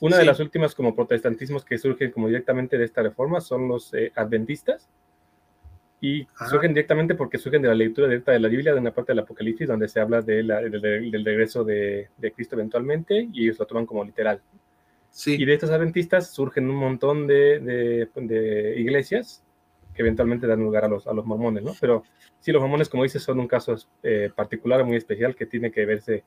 Una 0.00 0.18
de 0.18 0.24
las 0.24 0.40
últimas 0.40 0.74
como 0.74 0.94
protestantismos 0.94 1.64
que 1.64 1.78
surgen 1.78 2.10
como 2.10 2.28
directamente 2.28 2.76
de 2.76 2.84
esta 2.84 3.02
reforma 3.02 3.40
son 3.40 3.68
los 3.68 3.94
eh, 3.94 4.12
adventistas, 4.14 4.88
y 6.00 6.26
surgen 6.50 6.74
directamente 6.74 7.14
porque 7.14 7.38
surgen 7.38 7.62
de 7.62 7.68
la 7.68 7.74
lectura 7.74 8.06
directa 8.06 8.32
de 8.32 8.38
la 8.40 8.48
Biblia, 8.48 8.74
de 8.74 8.80
una 8.80 8.92
parte 8.92 9.12
del 9.12 9.20
Apocalipsis, 9.20 9.66
donde 9.66 9.88
se 9.88 10.00
habla 10.00 10.20
de 10.20 10.42
del 10.42 11.24
regreso 11.24 11.64
de, 11.64 12.10
de, 12.18 12.32
Cristo 12.32 12.56
eventualmente, 12.56 13.26
y 13.32 13.44
ellos 13.44 13.58
lo 13.58 13.64
toman 13.64 13.86
como 13.86 14.04
literal. 14.04 14.42
Sí. 15.10 15.36
Y 15.40 15.46
de 15.46 15.54
estos 15.54 15.70
adventistas 15.70 16.30
surgen 16.30 16.68
un 16.68 16.76
montón 16.76 17.26
de, 17.26 18.06
de 18.14 18.74
iglesias 18.76 19.43
que 19.94 20.02
eventualmente 20.02 20.46
dan 20.46 20.60
lugar 20.60 20.84
a 20.84 20.88
los, 20.88 21.06
a 21.06 21.12
los 21.12 21.24
mormones, 21.24 21.62
¿no? 21.62 21.74
Pero 21.80 22.02
sí, 22.40 22.52
los 22.52 22.60
mormones, 22.60 22.88
como 22.88 23.04
dices, 23.04 23.22
son 23.22 23.38
un 23.38 23.48
caso 23.48 23.76
eh, 24.02 24.30
particular, 24.34 24.84
muy 24.84 24.96
especial, 24.96 25.34
que 25.34 25.46
tiene 25.46 25.70
que 25.70 25.86
verse 25.86 26.24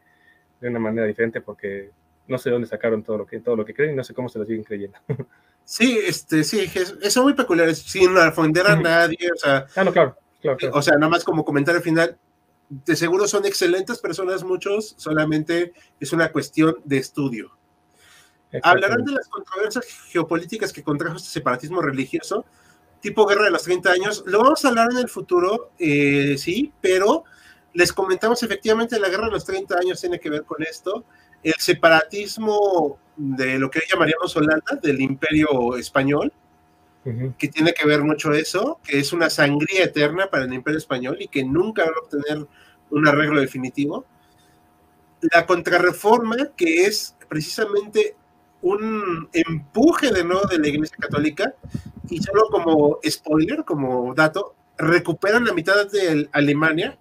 de 0.59 0.70
una 0.70 0.80
manera 0.80 1.05
diferente 1.05 1.41
porque 1.41 1.91
no 2.28 2.38
sé 2.38 2.49
dónde 2.49 2.68
sacaron 2.68 3.03
todo 3.03 3.20
lo 3.20 3.26
que, 3.26 3.39
todo 3.39 3.55
lo 3.55 3.65
que 3.65 3.74
creen 3.74 3.93
y 3.93 3.95
no 3.95 4.03
sé 4.03 4.13
cómo 4.13 4.30
se 4.30 4.39
lo 4.39 4.45
siguen 4.45 4.63
creyendo. 4.63 4.97
Sí, 5.70 5.99
este, 6.01 6.45
sí, 6.45 6.65
son 7.09 7.26
muy 7.26 7.34
peculiares, 7.34 7.80
sin 7.80 8.15
ofender 8.15 8.65
a 8.68 8.78
nadie, 8.78 9.18
o 9.34 9.36
sea. 9.36 9.68
Ah, 9.76 9.84
no, 9.84 9.91
claro, 9.91 10.15
claro, 10.39 10.57
O 10.72 10.82
sea, 10.82 10.93
nada 10.93 11.09
más 11.09 11.26
como 11.26 11.43
comentario 11.43 11.82
final, 11.82 12.18
de 12.70 12.95
seguro 12.95 13.28
son 13.28 13.45
excelentes 13.45 13.99
personas 13.99 14.45
muchos, 14.45 14.95
solamente 14.97 15.74
es 15.99 16.13
una 16.13 16.32
cuestión 16.32 16.78
de 16.86 16.99
estudio. 16.99 17.51
Hablarán 18.63 19.03
de 19.03 19.11
las 19.11 19.28
controversias 19.28 19.86
geopolíticas 20.07 20.72
que 20.72 20.84
contrajo 20.84 21.18
este 21.18 21.28
separatismo 21.28 21.82
religioso, 21.82 22.45
tipo 23.02 23.26
Guerra 23.26 23.45
de 23.45 23.52
los 23.52 23.64
30 23.64 23.91
años. 23.91 24.24
Lo 24.26 24.39
vamos 24.43 24.64
a 24.64 24.70
hablar 24.70 24.89
en 24.91 24.98
el 24.98 25.10
futuro, 25.10 25.72
eh, 25.80 26.36
sí, 26.38 26.72
pero 26.82 27.24
les 27.74 27.93
comentamos 27.93 28.41
efectivamente 28.43 29.00
la 29.00 29.10
Guerra 29.10 29.26
de 29.26 29.34
los 29.34 29.45
30 29.45 29.78
años 29.78 30.02
tiene 30.02 30.20
que 30.20 30.30
ver 30.30 30.43
con 30.43 30.64
esto. 30.64 31.06
el 31.43 31.54
separatismo 31.60 32.98
de 33.16 33.60
lo 33.60 33.70
que 33.70 33.82
llamaríamos 33.89 34.36
Holanda, 34.36 34.80
del 34.82 35.00
imperio 35.00 35.78
español, 35.78 36.34
que 37.38 37.48
tiene 37.48 37.74
que 37.74 37.88
ver 37.88 38.04
mucho 38.04 38.34
eso, 38.34 38.80
que 38.84 39.00
es 39.00 39.14
una 39.14 39.30
sangría 39.30 39.86
eterna 39.86 40.28
para 40.30 40.43
el 40.43 40.54
imperio 40.54 40.78
español 40.78 41.18
y 41.20 41.30
que 41.30 41.43
nunca 41.43 41.84
va 41.84 41.91
a 41.95 42.04
obtener 42.04 42.45
un 42.89 43.08
arreglo 43.08 43.39
definitivo. 43.39 44.06
La 45.22 45.45
contrarreforma, 45.45 46.36
que 46.58 46.86
es 46.86 47.16
precisamente 47.30 48.16
un 48.62 49.30
empuje 49.34 50.12
de 50.12 50.24
nuevo 50.24 50.47
de 50.47 50.60
la 50.60 50.68
Iglesia 50.68 50.97
Católica, 50.99 51.53
y 52.10 52.22
solo 52.22 52.47
como 52.49 52.99
spoiler, 53.08 53.64
como 53.64 54.14
dato, 54.14 54.55
recuperan 54.78 55.45
la 55.45 55.53
mitad 55.53 55.88
de 55.88 56.30
Alemania, 56.32 56.97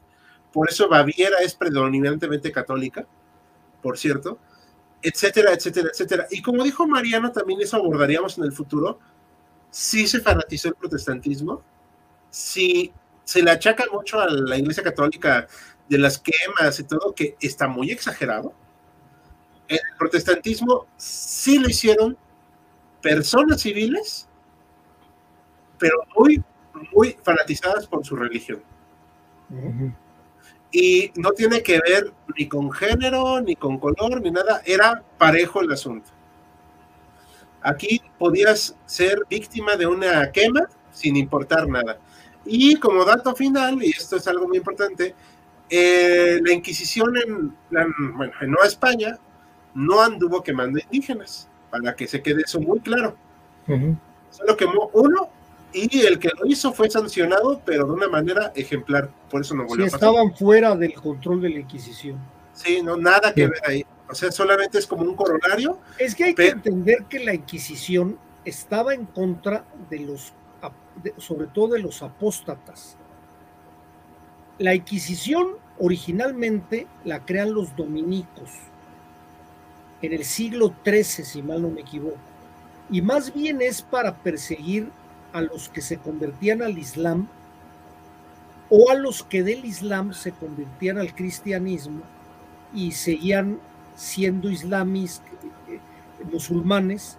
por 0.52 0.68
eso 0.68 0.88
Baviera 0.88 1.38
es 1.38 1.54
predominantemente 1.54 2.50
católica, 2.50 3.06
por 3.82 3.98
cierto, 3.98 4.38
etcétera, 5.02 5.52
etcétera, 5.52 5.90
etcétera. 5.92 6.26
Y 6.30 6.42
como 6.42 6.64
dijo 6.64 6.86
Mariano, 6.86 7.30
también 7.30 7.60
eso 7.60 7.76
abordaríamos 7.76 8.38
en 8.38 8.44
el 8.44 8.52
futuro, 8.52 8.98
si 9.70 10.06
se 10.06 10.20
fanatizó 10.20 10.68
el 10.68 10.74
protestantismo, 10.74 11.62
si 12.30 12.92
se 13.24 13.42
le 13.42 13.50
achaca 13.50 13.84
mucho 13.92 14.20
a 14.20 14.28
la 14.28 14.56
Iglesia 14.56 14.82
Católica 14.82 15.46
de 15.88 15.98
las 15.98 16.18
quemas 16.18 16.80
y 16.80 16.84
todo, 16.84 17.14
que 17.14 17.36
está 17.40 17.68
muy 17.68 17.90
exagerado. 17.90 18.54
El 19.68 19.80
protestantismo 19.98 20.86
sí 20.96 21.58
lo 21.58 21.68
hicieron 21.68 22.16
personas 23.02 23.60
civiles, 23.60 24.28
pero 25.78 25.96
muy, 26.16 26.42
muy 26.94 27.16
fanatizadas 27.22 27.86
por 27.86 28.04
su 28.04 28.16
religión. 28.16 28.62
Y 30.70 31.12
no 31.16 31.30
tiene 31.32 31.62
que 31.62 31.80
ver 31.80 32.12
ni 32.36 32.48
con 32.48 32.70
género, 32.70 33.40
ni 33.40 33.56
con 33.56 33.78
color, 33.78 34.20
ni 34.20 34.30
nada, 34.30 34.62
era 34.64 35.02
parejo 35.18 35.60
el 35.60 35.72
asunto. 35.72 36.10
Aquí 37.62 38.00
podías 38.18 38.76
ser 38.86 39.20
víctima 39.28 39.76
de 39.76 39.86
una 39.86 40.30
quema 40.30 40.68
sin 40.90 41.16
importar 41.16 41.68
nada. 41.68 41.98
Y 42.44 42.76
como 42.76 43.04
dato 43.04 43.34
final, 43.34 43.82
y 43.82 43.90
esto 43.90 44.16
es 44.16 44.26
algo 44.28 44.46
muy 44.46 44.58
importante, 44.58 45.14
eh, 45.68 46.38
la 46.42 46.52
Inquisición 46.52 47.14
en, 47.16 47.56
bueno, 48.16 48.32
en 48.40 48.50
Nueva 48.50 48.66
España 48.66 49.18
no 49.76 50.00
anduvo 50.00 50.42
quemando 50.42 50.80
indígenas, 50.80 51.48
para 51.70 51.94
que 51.94 52.08
se 52.08 52.22
quede 52.22 52.42
eso 52.42 52.58
muy 52.60 52.80
claro. 52.80 53.14
Solo 54.30 54.56
quemó 54.56 54.90
uno 54.94 55.28
y 55.72 56.00
el 56.00 56.18
que 56.18 56.30
lo 56.38 56.46
hizo 56.46 56.72
fue 56.72 56.88
sancionado, 56.88 57.60
pero 57.64 57.84
de 57.84 57.92
una 57.92 58.08
manera 58.08 58.52
ejemplar. 58.54 59.10
Por 59.30 59.42
eso 59.42 59.54
no 59.54 59.66
volvió 59.66 59.86
sí, 59.86 59.94
estaban 59.94 60.34
fuera 60.34 60.74
del 60.74 60.94
control 60.94 61.42
de 61.42 61.50
la 61.50 61.58
Inquisición. 61.58 62.18
Sí, 62.54 62.80
no, 62.82 62.96
nada 62.96 63.34
que 63.34 63.48
ver 63.48 63.60
ahí. 63.66 63.86
O 64.08 64.14
sea, 64.14 64.32
solamente 64.32 64.78
es 64.78 64.86
como 64.86 65.02
un 65.02 65.14
corolario. 65.14 65.78
Es 65.98 66.14
que 66.14 66.24
hay 66.24 66.34
que 66.34 66.48
entender 66.48 67.04
que 67.04 67.18
la 67.22 67.34
Inquisición 67.34 68.18
estaba 68.46 68.94
en 68.94 69.04
contra 69.04 69.64
de 69.90 70.00
los, 70.00 70.32
sobre 71.18 71.48
todo 71.48 71.74
de 71.74 71.80
los 71.80 72.02
apóstatas. 72.02 72.96
La 74.58 74.74
Inquisición 74.74 75.58
originalmente 75.78 76.86
la 77.04 77.26
crean 77.26 77.52
los 77.52 77.76
dominicos 77.76 78.50
en 80.02 80.12
el 80.12 80.24
siglo 80.24 80.74
XIII, 80.84 81.24
si 81.24 81.42
mal 81.42 81.62
no 81.62 81.70
me 81.70 81.80
equivoco. 81.80 82.18
Y 82.90 83.02
más 83.02 83.32
bien 83.32 83.60
es 83.62 83.82
para 83.82 84.14
perseguir 84.14 84.90
a 85.32 85.40
los 85.40 85.68
que 85.68 85.80
se 85.80 85.98
convertían 85.98 86.62
al 86.62 86.78
Islam 86.78 87.28
o 88.68 88.90
a 88.90 88.94
los 88.94 89.22
que 89.22 89.42
del 89.42 89.64
Islam 89.64 90.12
se 90.12 90.32
convertían 90.32 90.98
al 90.98 91.14
cristianismo 91.14 92.02
y 92.74 92.92
seguían 92.92 93.58
siendo 93.94 94.50
islamis, 94.50 95.22
eh, 95.68 95.80
musulmanes, 96.30 97.16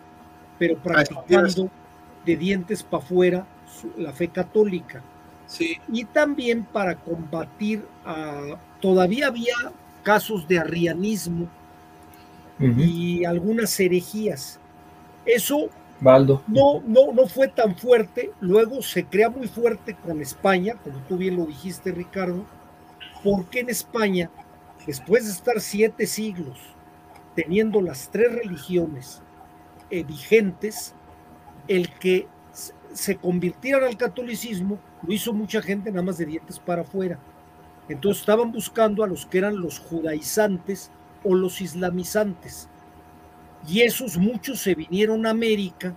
pero 0.60 0.78
practicando 0.78 1.70
de 2.26 2.36
dientes 2.36 2.84
para 2.84 3.04
afuera 3.04 3.48
la 3.98 4.12
fe 4.12 4.28
católica. 4.28 5.02
Sí. 5.48 5.78
Y 5.92 6.06
también 6.06 6.64
para 6.66 6.96
combatir 6.96 7.86
a... 8.06 8.58
Todavía 8.82 9.28
había 9.28 9.56
casos 10.04 10.48
de 10.48 10.60
arrianismo 10.60 11.48
y 12.60 13.26
algunas 13.26 13.80
herejías. 13.80 14.60
Eso 15.26 15.70
Baldo. 16.00 16.44
No, 16.48 16.82
no, 16.86 17.12
no 17.12 17.28
fue 17.28 17.48
tan 17.48 17.76
fuerte. 17.76 18.32
Luego 18.40 18.82
se 18.82 19.06
crea 19.06 19.30
muy 19.30 19.48
fuerte 19.48 19.96
con 19.96 20.22
España, 20.22 20.76
como 20.84 21.00
tú 21.08 21.18
bien 21.18 21.38
lo 21.38 21.46
dijiste, 21.46 21.92
Ricardo, 21.92 22.46
porque 23.24 23.62
en 23.62 23.70
España, 23.70 24.30
después 24.86 25.26
de 25.26 25.32
estar 25.32 25.60
siete 25.60 26.06
siglos 26.06 26.60
teniendo 27.36 27.82
las 27.82 28.10
tres 28.10 28.32
religiones 28.32 29.22
eh, 29.90 30.04
vigentes, 30.04 30.94
el 31.68 31.90
que 31.90 32.28
se 32.94 33.18
convirtieran 33.18 33.84
al 33.84 33.98
catolicismo 33.98 34.80
lo 35.04 35.14
hizo 35.14 35.34
mucha 35.34 35.62
gente 35.62 35.92
nada 35.92 36.04
más 36.04 36.18
de 36.18 36.26
dientes 36.26 36.60
para 36.60 36.82
afuera. 36.82 37.20
Entonces 37.90 38.22
estaban 38.22 38.52
buscando 38.52 39.04
a 39.04 39.08
los 39.08 39.26
que 39.26 39.38
eran 39.38 39.60
los 39.60 39.80
judaizantes 39.80 40.92
o 41.24 41.36
los 41.36 41.62
islamizantes 41.62 42.70
y 43.68 43.82
esos 43.82 44.18
muchos 44.18 44.62
se 44.62 44.76
vinieron 44.76 45.26
a 45.26 45.32
América 45.32 45.94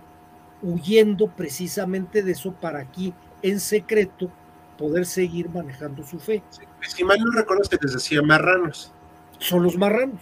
huyendo 0.61 1.27
precisamente 1.27 2.21
de 2.21 2.33
eso 2.33 2.53
para 2.53 2.79
aquí 2.79 3.13
en 3.41 3.59
secreto 3.59 4.29
poder 4.77 5.05
seguir 5.05 5.49
manejando 5.49 6.03
su 6.03 6.19
fe. 6.19 6.43
si 6.81 7.03
mal 7.03 7.19
no 7.19 7.31
recuerdo 7.31 7.63
que 7.69 7.77
les 7.81 7.93
decía 7.93 8.21
marranos. 8.21 8.91
Son 9.39 9.63
los 9.63 9.77
marranos. 9.77 10.19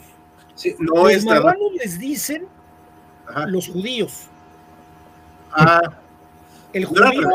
no 0.80 1.08
los 1.08 1.26
marranos 1.26 1.74
les 1.74 2.00
dicen 2.00 2.46
los 3.48 3.68
judíos. 3.68 4.28
Ah. 5.52 5.82
El 6.72 6.86
judío 6.86 7.30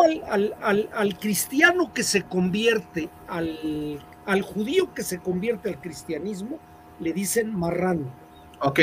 al, 0.63 1.19
cristiano 1.19 1.93
que 1.93 2.05
se 2.05 2.23
convierte, 2.23 3.09
al 3.27 4.43
judío 4.43 4.95
que 4.95 5.03
se 5.03 5.19
convierte 5.19 5.71
al 5.71 5.81
cristianismo, 5.81 6.61
le 7.01 7.13
dicen 7.13 7.55
marrano. 7.59 8.13
Ok. 8.61 8.81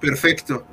Perfecto. 0.00 0.64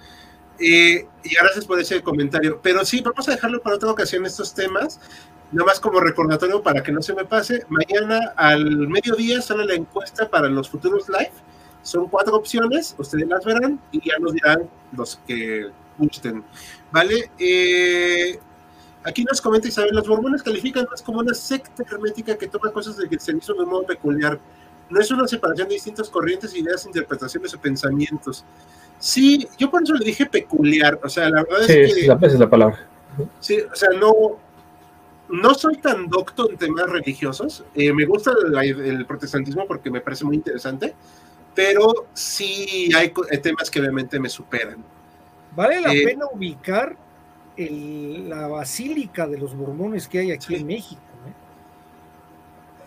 Eh, 0.59 1.07
y 1.23 1.35
gracias 1.35 1.65
por 1.65 1.79
ese 1.79 2.01
comentario. 2.01 2.59
Pero 2.61 2.85
sí, 2.85 3.01
vamos 3.01 3.27
a 3.27 3.31
dejarlo 3.31 3.61
para 3.61 3.75
otra 3.75 3.91
ocasión 3.91 4.25
estos 4.25 4.53
temas. 4.53 4.99
Nada 5.51 5.67
más 5.67 5.79
como 5.79 5.99
recordatorio 5.99 6.61
para 6.63 6.81
que 6.81 6.91
no 6.91 7.01
se 7.01 7.13
me 7.13 7.25
pase. 7.25 7.65
Mañana 7.69 8.33
al 8.35 8.87
mediodía 8.87 9.41
sale 9.41 9.65
la 9.65 9.75
encuesta 9.75 10.29
para 10.29 10.47
los 10.49 10.69
futuros 10.69 11.07
live. 11.09 11.31
Son 11.83 12.07
cuatro 12.07 12.35
opciones, 12.37 12.95
ustedes 12.97 13.27
las 13.27 13.43
verán 13.43 13.79
y 13.91 14.07
ya 14.07 14.17
nos 14.19 14.33
dirán 14.33 14.69
los 14.93 15.19
que 15.27 15.69
gusten. 15.97 16.43
¿Vale? 16.91 17.29
Eh, 17.37 18.39
aquí 19.03 19.23
nos 19.25 19.41
comenta 19.41 19.67
Isabel, 19.67 19.93
los 19.93 20.07
mormones 20.07 20.41
califican 20.41 20.87
más 20.89 21.01
como 21.01 21.19
una 21.19 21.33
secta 21.33 21.83
hermética 21.83 22.37
que 22.37 22.47
toma 22.47 22.71
cosas 22.71 22.97
del 22.97 23.09
cristianismo 23.09 23.55
de 23.55 23.63
un 23.63 23.69
modo 23.69 23.83
peculiar. 23.85 24.39
No 24.89 24.99
es 24.99 25.09
una 25.11 25.27
separación 25.27 25.67
de 25.67 25.75
distintas 25.75 26.09
corrientes, 26.09 26.55
ideas, 26.55 26.85
interpretaciones 26.85 27.53
o 27.53 27.59
pensamientos. 27.59 28.43
Sí, 28.99 29.47
yo 29.57 29.69
por 29.69 29.83
eso 29.83 29.93
le 29.95 30.05
dije 30.05 30.25
peculiar, 30.25 30.99
o 31.03 31.09
sea, 31.09 31.29
la 31.29 31.43
verdad 31.43 31.61
es 31.61 31.67
que... 31.67 31.87
Sí, 31.87 31.99
esa 32.01 32.25
es 32.25 32.39
la 32.39 32.49
palabra. 32.49 32.87
Sí, 33.39 33.59
o 33.59 33.75
sea, 33.75 33.89
no, 33.99 34.13
no 35.29 35.53
soy 35.53 35.77
tan 35.77 36.07
docto 36.07 36.49
en 36.49 36.57
temas 36.57 36.89
religiosos, 36.89 37.63
eh, 37.75 37.91
me 37.91 38.05
gusta 38.05 38.31
el, 38.61 39.05
protestantismo 39.05 39.65
porque 39.67 39.89
me 39.89 40.01
parece 40.01 40.25
muy 40.25 40.35
interesante, 40.35 40.93
pero 41.53 42.07
sí 42.13 42.89
hay 42.95 43.11
temas 43.41 43.69
que 43.69 43.79
obviamente 43.79 44.19
me 44.19 44.29
superan. 44.29 44.83
Vale 45.55 45.81
la 45.81 45.93
eh, 45.93 46.03
pena 46.05 46.25
ubicar 46.31 46.95
la 47.57 48.47
basílica 48.47 49.27
de 49.27 49.37
los 49.37 49.53
mormones 49.53 50.07
que 50.07 50.19
hay 50.19 50.31
aquí 50.31 50.55
en 50.55 50.65
México. 50.65 51.01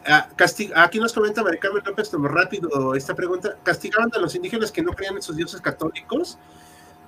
Ah, 0.09 0.29
aquí 0.77 1.01
nos 1.01 1.13
comenta 1.13 1.43
Maricarmen 1.43 1.83
López, 1.85 2.09
como 2.09 2.29
rápido 2.29 2.95
esta 2.95 3.15
pregunta. 3.15 3.57
¿Castigaban 3.63 4.11
a 4.15 4.19
los 4.19 4.35
indígenas 4.37 4.71
que 4.71 4.83
no 4.83 4.93
creían 4.93 5.17
en 5.17 5.23
sus 5.23 5.37
dioses 5.37 5.61
católicos? 5.61 6.39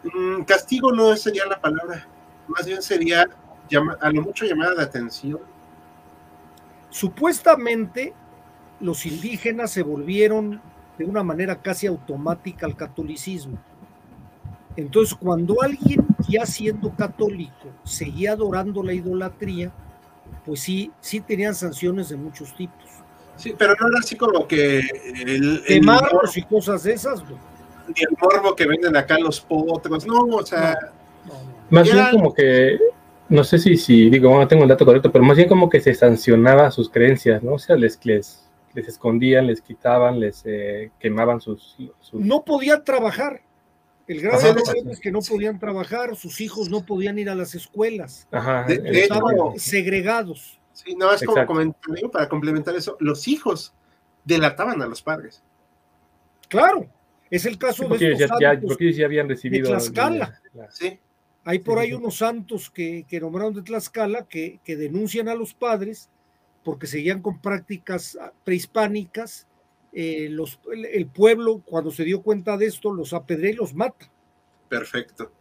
Mm, 0.03 0.43
castigo 0.43 0.93
no 0.93 1.17
sería 1.17 1.47
la 1.47 1.61
palabra, 1.61 2.07
más 2.49 2.67
bien 2.67 2.83
sería 2.83 3.29
a 4.01 4.11
lo 4.11 4.23
mucho 4.23 4.45
llamada 4.45 4.75
de 4.75 4.83
atención. 4.83 5.41
Supuestamente 6.91 8.15
los 8.81 9.05
indígenas 9.07 9.71
se 9.71 9.83
volvieron 9.83 10.61
de 10.97 11.05
una 11.05 11.23
manera 11.23 11.61
casi 11.61 11.87
automática 11.87 12.67
al 12.67 12.77
catolicismo. 12.77 13.59
Entonces, 14.77 15.15
cuando 15.15 15.61
alguien 15.63 16.07
ya 16.29 16.47
siendo 16.47 16.95
católico 16.95 17.69
seguía 17.85 18.33
adorando 18.33 18.83
la 18.83 18.93
idolatría, 18.93 19.73
pues 20.45 20.61
sí, 20.61 20.91
sí 21.01 21.20
tenían 21.20 21.55
sanciones 21.55 22.09
de 22.09 22.16
muchos 22.16 22.55
tipos. 22.57 22.85
Sí, 23.37 23.55
pero 23.57 23.74
no 23.81 23.89
era 23.89 23.99
así 24.01 24.16
como 24.16 24.47
que 24.47 24.79
el, 24.79 25.62
el 25.66 25.83
y 26.35 26.43
cosas 26.43 26.83
de 26.83 26.93
esas, 26.95 27.22
Ni 27.22 28.03
el 28.03 28.16
morbo 28.20 28.57
que 28.57 28.66
venden 28.66 28.97
acá 28.97 29.18
los 29.18 29.41
potros, 29.41 30.07
no, 30.07 30.24
o 30.24 30.45
sea. 30.45 30.76
más 31.70 31.91
bien 31.91 32.07
como 32.11 32.35
que, 32.35 32.79
no 33.29 33.45
sé 33.45 33.59
si, 33.59 33.76
si 33.76 34.11
digo, 34.11 34.37
no 34.37 34.49
tengo 34.49 34.64
el 34.64 34.68
dato 34.68 34.85
correcto, 34.85 35.12
pero 35.12 35.24
más 35.24 35.37
bien 35.37 35.49
como 35.49 35.68
que 35.68 35.81
se 35.81 35.95
sancionaba 35.95 36.70
sus 36.70 36.91
creencias, 36.91 37.43
¿no? 37.43 37.55
O 37.55 37.59
sea, 37.59 37.76
les, 37.76 38.05
les 38.05 38.49
les 38.79 38.89
escondían, 38.89 39.47
les 39.47 39.61
quitaban, 39.61 40.20
les 40.20 40.43
eh, 40.45 40.91
quemaban 40.99 41.41
sus, 41.41 41.76
No 42.12 42.45
podían 42.45 42.85
trabajar. 42.85 43.41
El 44.09 44.23
grave 44.23 44.55
es 44.91 45.01
que 45.01 45.13
no 45.13 45.21
podían 45.21 45.59
trabajar, 45.59 46.17
sus 46.17 46.41
hijos 46.41 46.71
no 46.71 46.85
podían 46.85 47.19
ir 47.19 47.29
a 47.29 47.35
las 47.35 47.55
escuelas. 47.55 48.27
Ajá, 48.33 48.67
estaban 48.67 49.37
segregados. 49.59 50.59
Sí, 50.73 50.95
no, 50.95 51.13
es 51.13 51.23
como 51.25 52.11
para 52.11 52.29
complementar 52.29 52.75
eso, 52.75 52.97
los 53.01 53.29
hijos 53.29 53.75
delataban 54.25 54.81
a 54.81 54.87
los 54.87 55.03
padres. 55.03 55.43
Claro, 56.49 56.89
es 57.31 57.45
el 57.45 57.59
caso 57.59 57.87
de 57.89 58.13
estos 58.13 58.41
ya, 58.41 58.59
porque 58.61 58.93
ya 58.93 59.05
habían 59.05 59.29
recibido 59.29 59.69
de 59.69 59.77
Tlaxcala. 59.77 60.41
Sí. 60.71 60.99
Hay 61.45 61.59
por 61.59 61.79
ahí 61.79 61.93
unos 61.93 62.17
santos 62.17 62.71
que, 62.71 63.05
que 63.09 63.21
nombraron 63.21 63.55
de 63.55 63.63
Tlaxcala 63.63 64.27
que, 64.27 64.61
que 64.65 64.77
denuncian 64.77 65.29
a 65.29 65.35
los 65.35 65.55
padres 65.55 66.09
porque 66.65 66.87
seguían 66.87 67.23
con 67.23 67.41
prácticas 67.41 68.19
prehispánicas. 68.45 69.47
Eh, 69.93 70.28
los, 70.30 70.61
el, 70.72 71.07
pueblo, 71.07 71.62
cuando 71.64 71.91
se 71.91 72.05
dio 72.05 72.22
cuenta 72.22 72.57
de 72.57 72.66
esto, 72.66 72.93
los 72.93 73.12
apedrea 73.12 73.51
y 73.51 73.55
los 73.55 73.74
mata. 73.74 74.11
Perfecto. 74.68 75.32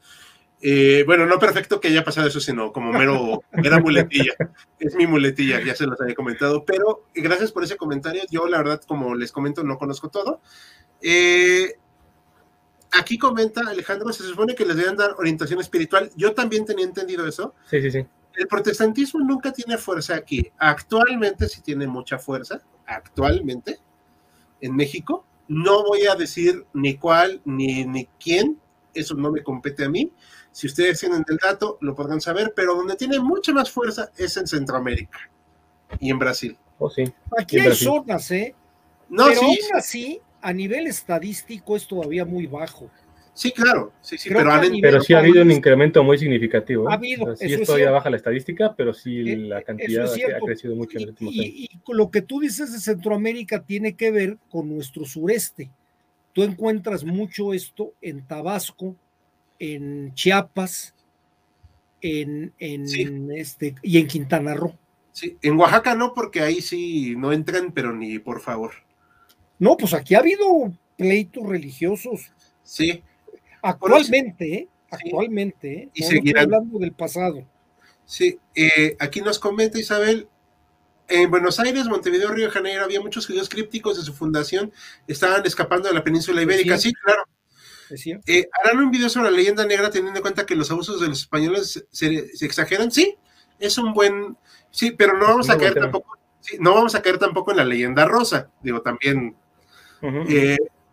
Eh, 0.61 1.03
bueno, 1.05 1.27
no 1.27 1.37
perfecto 1.37 1.79
que 1.79 1.89
haya 1.89 2.03
pasado 2.03 2.27
eso, 2.27 2.39
sino 2.39 2.71
como 2.71 2.91
mero, 2.91 3.43
mera 3.51 3.79
muletilla. 3.79 4.33
Es 4.79 4.95
mi 4.95 5.05
muletilla, 5.05 5.63
ya 5.63 5.75
se 5.75 5.85
los 5.85 5.99
había 6.01 6.15
comentado, 6.15 6.65
pero 6.65 7.05
gracias 7.13 7.51
por 7.51 7.63
ese 7.63 7.77
comentario. 7.77 8.23
Yo, 8.31 8.47
la 8.47 8.57
verdad, 8.57 8.81
como 8.87 9.13
les 9.15 9.31
comento, 9.31 9.63
no 9.63 9.77
conozco 9.77 10.09
todo. 10.09 10.41
Eh, 11.01 11.73
aquí 12.91 13.17
comenta 13.17 13.61
Alejandro, 13.61 14.11
se 14.11 14.23
supone 14.23 14.55
que 14.55 14.65
les 14.65 14.77
deben 14.77 14.95
dar 14.95 15.15
orientación 15.17 15.59
espiritual. 15.59 16.11
Yo 16.15 16.33
también 16.33 16.65
tenía 16.65 16.85
entendido 16.85 17.27
eso. 17.27 17.53
Sí, 17.69 17.81
sí, 17.81 17.91
sí 17.91 18.05
el 18.37 18.47
protestantismo 18.47 19.19
nunca 19.19 19.51
tiene 19.51 19.77
fuerza 19.77 20.15
aquí. 20.15 20.49
Actualmente 20.57 21.49
sí 21.49 21.61
tiene 21.61 21.87
mucha 21.87 22.19
fuerza, 22.19 22.61
actualmente, 22.85 23.79
en 24.61 24.75
México. 24.75 25.25
No 25.47 25.83
voy 25.83 26.05
a 26.07 26.15
decir 26.15 26.65
ni 26.73 26.97
cuál 26.97 27.41
ni, 27.45 27.85
ni 27.85 28.05
quién, 28.19 28.59
eso 28.93 29.15
no 29.15 29.31
me 29.31 29.43
compete 29.43 29.85
a 29.85 29.89
mí. 29.89 30.11
Si 30.51 30.67
ustedes 30.67 30.99
tienen 30.99 31.23
el 31.27 31.37
dato, 31.37 31.77
lo 31.81 31.95
podrán 31.95 32.19
saber, 32.19 32.53
pero 32.55 32.75
donde 32.75 32.95
tiene 32.95 33.19
mucha 33.19 33.53
más 33.53 33.69
fuerza 33.69 34.11
es 34.17 34.35
en 34.37 34.47
Centroamérica 34.47 35.19
y 35.99 36.09
en 36.09 36.19
Brasil. 36.19 36.57
Oh, 36.79 36.89
sí. 36.89 37.03
Aquí 37.39 37.59
hay 37.59 37.75
zonas, 37.75 38.29
¿eh? 38.31 38.55
No, 39.09 39.27
pero 39.27 39.41
aún 39.41 39.57
así, 39.75 40.19
a 40.41 40.51
nivel 40.53 40.87
estadístico 40.87 41.75
es 41.75 41.87
todavía 41.87 42.25
muy 42.25 42.47
bajo. 42.47 42.89
Sí, 43.37 43.51
claro, 43.51 43.93
sí, 44.01 44.17
sí, 44.17 44.29
pero, 44.29 44.49
pero, 44.81 44.99
sí 44.99 45.13
ha 45.13 45.19
habido 45.19 45.43
un 45.43 45.51
incremento 45.51 46.03
muy 46.03 46.17
significativo. 46.17 46.85
¿eh? 46.85 46.91
Ha 46.91 46.95
habido. 46.95 47.35
sí, 47.35 47.53
es 47.53 47.67
todavía 47.67 47.91
baja 47.91 48.09
la 48.09 48.17
estadística, 48.17 48.73
pero 48.75 48.95
sí 48.95 49.29
eh, 49.29 49.37
la 49.37 49.61
cantidad 49.61 50.11
ha 50.11 50.39
crecido 50.43 50.75
mucho 50.75 50.97
en 50.97 51.03
el 51.03 51.09
último 51.09 51.29
tiempo. 51.29 51.55
Y, 51.55 51.93
lo 51.93 52.09
que 52.09 52.23
tú 52.23 52.39
dices 52.39 52.73
de 52.73 52.79
Centroamérica 52.79 53.61
tiene 53.61 53.93
que 53.93 54.09
ver 54.09 54.39
con 54.49 54.73
nuestro 54.73 55.05
sureste. 55.05 55.69
Tú 56.33 56.41
encuentras 56.41 57.03
mucho 57.03 57.53
esto 57.53 57.93
en 58.01 58.25
Tabasco, 58.25 58.95
en 59.59 60.15
Chiapas, 60.15 60.95
en, 62.01 62.53
en 62.57 63.31
este, 63.33 63.75
y 63.83 63.99
en 63.99 64.07
Quintana 64.07 64.55
Roo. 64.55 64.73
Sí, 65.11 65.37
en 65.43 65.59
Oaxaca 65.59 65.93
no, 65.93 66.15
porque 66.15 66.41
ahí 66.41 66.59
sí 66.59 67.13
no 67.15 67.31
entran, 67.31 67.71
pero 67.71 67.93
ni 67.93 68.17
por 68.17 68.41
favor. 68.41 68.71
No, 69.59 69.77
pues 69.77 69.93
aquí 69.93 70.15
ha 70.15 70.19
habido 70.21 70.73
pleitos 70.97 71.45
religiosos. 71.45 72.31
Sí, 72.63 73.03
Actualmente, 73.61 74.53
¿eh? 74.53 74.67
actualmente, 74.89 75.73
¿eh? 75.73 75.89
y 75.93 76.03
seguirán 76.03 76.45
hablando 76.45 76.79
del 76.79 76.93
pasado. 76.93 77.45
Sí, 78.05 78.39
eh, 78.55 78.95
aquí 78.99 79.21
nos 79.21 79.39
comenta 79.39 79.79
Isabel, 79.79 80.27
en 81.09 81.29
Buenos 81.29 81.59
Aires, 81.59 81.85
Montevideo, 81.85 82.31
Río 82.31 82.47
de 82.47 82.51
Janeiro, 82.51 82.83
había 82.83 83.01
muchos 83.01 83.27
judíos 83.27 83.49
crípticos 83.49 83.97
de 83.97 84.03
su 84.03 84.13
fundación, 84.13 84.71
estaban 85.07 85.45
escapando 85.45 85.87
de 85.87 85.93
la 85.93 86.03
península 86.03 86.41
ibérica, 86.41 86.77
sí, 86.77 86.93
claro. 86.93 87.23
¿Harán 88.61 88.79
un 88.79 88.91
video 88.91 89.07
sobre 89.07 89.31
la 89.31 89.37
leyenda 89.37 89.65
negra 89.65 89.89
teniendo 89.89 90.17
en 90.17 90.21
cuenta 90.21 90.45
que 90.45 90.55
los 90.55 90.69
abusos 90.69 90.99
de 90.99 91.07
los 91.07 91.21
españoles 91.21 91.85
se, 91.89 92.27
exageran? 92.41 92.91
Sí, 92.91 93.15
es 93.59 93.77
un 93.77 93.93
buen, 93.93 94.37
sí, 94.69 94.91
pero 94.91 95.17
no 95.17 95.25
vamos 95.25 95.49
a 95.49 95.57
caer 95.57 95.75
tampoco, 95.75 96.17
no 96.59 96.75
vamos 96.75 96.95
a 96.95 97.01
caer 97.01 97.17
tampoco 97.17 97.51
en 97.51 97.57
la 97.57 97.65
leyenda 97.65 98.05
rosa, 98.05 98.51
digo, 98.61 98.81
también 98.81 99.35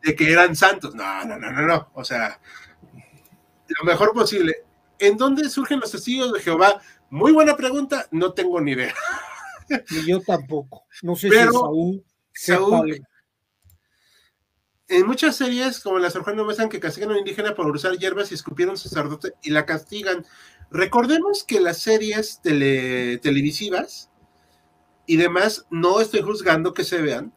de 0.05 0.15
que 0.15 0.31
eran 0.31 0.55
santos. 0.55 0.95
No, 0.95 1.25
no, 1.25 1.39
no, 1.39 1.51
no, 1.51 1.63
no. 1.63 1.91
O 1.95 2.05
sea, 2.05 2.39
lo 3.69 3.85
mejor 3.85 4.13
posible. 4.13 4.65
¿En 4.99 5.17
dónde 5.17 5.49
surgen 5.49 5.81
los 5.81 5.91
testigos 5.91 6.33
de 6.33 6.41
Jehová? 6.41 6.81
Muy 7.11 7.33
buena 7.33 7.57
pregunta, 7.57 8.07
no 8.11 8.33
tengo 8.33 8.61
ni 8.61 8.73
idea. 8.73 8.95
Ni 9.91 10.07
yo 10.07 10.21
tampoco. 10.21 10.85
No 11.03 11.17
sé 11.17 11.31
si 11.31 11.37
Saúl, 12.37 13.07
En 14.89 15.07
muchas 15.07 15.37
series, 15.37 15.81
como 15.81 15.99
las 15.99 16.17
Juan 16.17 16.37
muestran 16.45 16.69
que 16.69 16.81
castigan 16.81 17.11
a 17.11 17.13
un 17.13 17.19
indígena 17.19 17.55
por 17.55 17.67
usar 17.67 17.97
hierbas 17.97 18.31
y 18.31 18.35
escupir 18.35 18.69
a 18.69 18.73
un 18.73 18.77
sacerdote 18.77 19.35
y 19.43 19.51
la 19.51 19.65
castigan. 19.65 20.27
Recordemos 20.71 21.45
que 21.45 21.61
las 21.61 21.79
series 21.79 22.41
televisivas 22.43 24.11
y 25.07 25.17
demás, 25.17 25.67
no 25.71 26.01
estoy 26.01 26.23
juzgando 26.23 26.75
que 26.75 26.85
se 26.85 27.01
vean, 27.01 27.33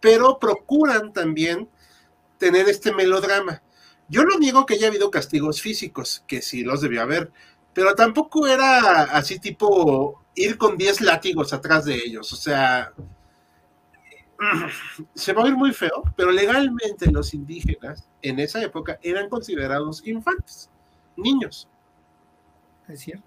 pero 0.00 0.38
procuran 0.38 1.12
también 1.12 1.68
tener 2.38 2.68
este 2.68 2.92
melodrama. 2.92 3.62
Yo 4.08 4.24
no 4.24 4.38
niego 4.38 4.64
que 4.64 4.74
haya 4.74 4.88
habido 4.88 5.10
castigos 5.10 5.60
físicos, 5.60 6.24
que 6.26 6.40
sí 6.40 6.62
los 6.62 6.80
debió 6.80 7.02
haber, 7.02 7.30
pero 7.74 7.94
tampoco 7.94 8.46
era 8.46 9.02
así 9.04 9.38
tipo 9.38 10.22
ir 10.34 10.56
con 10.56 10.78
10 10.78 11.02
látigos 11.02 11.52
atrás 11.52 11.84
de 11.84 11.94
ellos. 11.94 12.32
O 12.32 12.36
sea, 12.36 12.92
se 15.14 15.32
va 15.32 15.42
a 15.42 15.44
oír 15.44 15.56
muy 15.56 15.72
feo, 15.72 16.02
pero 16.16 16.30
legalmente 16.30 17.10
los 17.10 17.34
indígenas 17.34 18.08
en 18.22 18.38
esa 18.38 18.62
época 18.62 18.98
eran 19.02 19.28
considerados 19.28 20.06
infantes, 20.06 20.70
niños. 21.16 21.68
Es 22.88 23.00
cierto. 23.00 23.26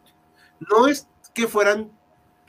No 0.59 0.88
es 0.88 1.07
que 1.34 1.47
fueran 1.47 1.91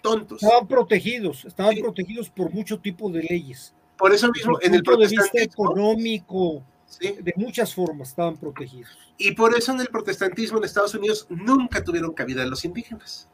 tontos. 0.01 0.43
Estaban 0.43 0.67
protegidos, 0.67 1.45
estaban 1.45 1.77
protegidos 1.77 2.31
por 2.31 2.51
mucho 2.51 2.81
tipo 2.81 3.11
de 3.11 3.23
leyes. 3.23 3.75
Por 4.03 4.13
eso 4.13 4.33
mismo, 4.33 4.59
en 4.61 4.75
el 4.75 4.83
protestantismo. 4.83 5.33
De 5.33 5.41
vista 5.45 5.55
económico, 5.55 6.65
de 6.99 7.33
muchas 7.37 7.73
formas 7.73 8.09
estaban 8.09 8.37
protegidos. 8.37 8.91
Y 9.17 9.31
por 9.31 9.57
eso 9.57 9.71
en 9.71 9.79
el 9.79 9.87
protestantismo 9.87 10.59
en 10.59 10.65
Estados 10.65 10.93
Unidos 10.97 11.25
nunca 11.31 11.85
tuvieron 11.85 12.13
cabida 12.13 12.45
los 12.45 12.65
indígenas. 12.65 13.29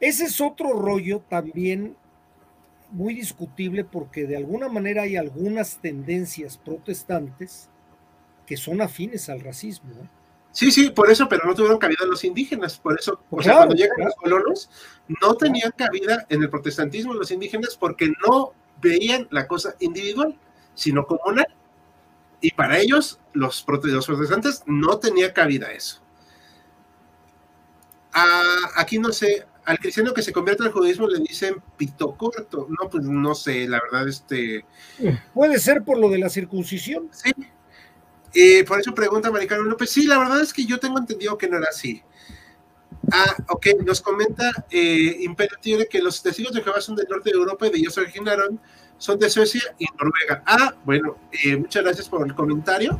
Ese 0.00 0.24
es 0.24 0.40
otro 0.40 0.72
rollo 0.72 1.20
también 1.28 1.94
muy 2.90 3.12
discutible 3.12 3.84
porque 3.84 4.26
de 4.26 4.38
alguna 4.38 4.70
manera 4.70 5.02
hay 5.02 5.16
algunas 5.16 5.76
tendencias 5.76 6.56
protestantes 6.56 7.68
que 8.46 8.56
son 8.56 8.80
afines 8.80 9.28
al 9.28 9.40
racismo. 9.40 9.90
¿eh? 9.90 10.08
Sí, 10.52 10.72
sí, 10.72 10.90
por 10.90 11.10
eso, 11.10 11.28
pero 11.28 11.46
no 11.46 11.54
tuvieron 11.54 11.78
cabida 11.78 12.04
los 12.06 12.24
indígenas. 12.24 12.78
Por 12.78 12.98
eso, 12.98 13.22
o 13.30 13.42
sea, 13.42 13.56
cuando 13.58 13.74
llegan 13.74 13.96
los 13.98 14.14
colonos, 14.16 14.70
no 15.20 15.34
tenían 15.34 15.72
cabida 15.76 16.26
en 16.28 16.42
el 16.42 16.50
protestantismo 16.50 17.14
los 17.14 17.30
indígenas 17.30 17.76
porque 17.78 18.12
no 18.26 18.52
veían 18.80 19.28
la 19.30 19.46
cosa 19.46 19.74
individual, 19.80 20.36
sino 20.74 21.06
comunal. 21.06 21.46
Y 22.40 22.52
para 22.52 22.78
ellos, 22.78 23.20
los, 23.32 23.62
protestantes, 23.62 24.62
no 24.66 24.98
tenía 24.98 25.32
cabida 25.32 25.72
eso. 25.72 26.00
Ah, 28.12 28.70
aquí 28.76 28.98
no 28.98 29.12
sé, 29.12 29.46
al 29.64 29.78
cristiano 29.78 30.12
que 30.12 30.22
se 30.22 30.32
convierte 30.32 30.64
al 30.64 30.72
judaísmo 30.72 31.06
le 31.06 31.20
dicen 31.20 31.62
pito 31.76 32.16
corto. 32.16 32.66
No, 32.68 32.88
pues 32.88 33.04
no 33.04 33.34
sé, 33.34 33.68
la 33.68 33.80
verdad, 33.80 34.08
este. 34.08 34.64
Puede 35.32 35.58
ser 35.60 35.84
por 35.84 35.98
lo 35.98 36.08
de 36.08 36.18
la 36.18 36.28
circuncisión. 36.28 37.08
Sí, 37.12 37.30
eh, 38.34 38.64
por 38.64 38.80
eso 38.80 38.94
pregunta 38.94 39.30
Maricano 39.30 39.62
López. 39.62 39.90
Sí, 39.90 40.06
la 40.06 40.18
verdad 40.18 40.40
es 40.40 40.52
que 40.52 40.64
yo 40.64 40.78
tengo 40.78 40.98
entendido 40.98 41.36
que 41.36 41.48
no 41.48 41.58
era 41.58 41.68
así. 41.68 42.02
Ah, 43.12 43.34
ok, 43.48 43.66
nos 43.84 44.00
comenta 44.00 44.50
eh, 44.70 45.16
Imperio 45.20 45.86
que 45.88 46.00
los 46.00 46.22
testigos 46.22 46.52
de 46.52 46.62
Jehová 46.62 46.80
son 46.80 46.96
del 46.96 47.08
norte 47.08 47.30
de 47.30 47.36
Europa 47.36 47.66
y 47.66 47.70
de 47.70 47.78
ellos 47.78 47.94
se 47.94 48.00
originaron, 48.02 48.60
son 48.98 49.18
de 49.18 49.30
Suecia 49.30 49.62
y 49.78 49.86
Noruega. 49.98 50.42
Ah, 50.46 50.74
bueno, 50.84 51.16
eh, 51.44 51.56
muchas 51.56 51.82
gracias 51.82 52.08
por 52.08 52.26
el 52.26 52.34
comentario. 52.34 52.96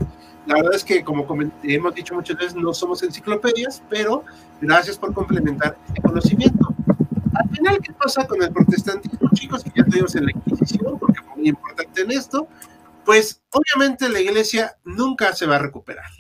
La 0.47 0.55
verdad 0.55 0.75
es 0.75 0.85
que, 0.85 1.05
como 1.05 1.27
hemos 1.63 1.95
dicho 1.95 2.15
muchas 2.15 2.37
veces, 2.37 2.55
no 2.55 2.73
somos 2.73 3.03
enciclopedias, 3.03 3.83
pero 3.91 4.25
gracias 4.61 4.99
por 4.99 5.13
complementar 5.13 5.77
el 5.95 6.03
conocimiento. 6.03 6.75
Al 7.35 7.49
final, 7.51 7.79
¿qué 7.83 7.93
pasa 7.93 8.27
con 8.27 8.43
el 8.43 8.51
protestantismo, 8.51 9.29
chicos? 9.35 9.63
Que 9.63 9.71
ya 9.77 9.85
tenemos 9.85 10.15
en 10.17 10.25
la 10.25 10.33
Inquisición, 10.33 10.99
porque 10.99 11.21
fue 11.23 11.37
muy 11.37 11.49
importante 11.51 12.01
en 12.01 12.11
esto 12.11 12.49
pues 13.05 13.43
obviamente 13.51 14.09
la 14.09 14.21
iglesia 14.21 14.77
nunca 14.85 15.35
se 15.35 15.47
va 15.47 15.57
a 15.57 15.61
recuperar. 15.61 16.11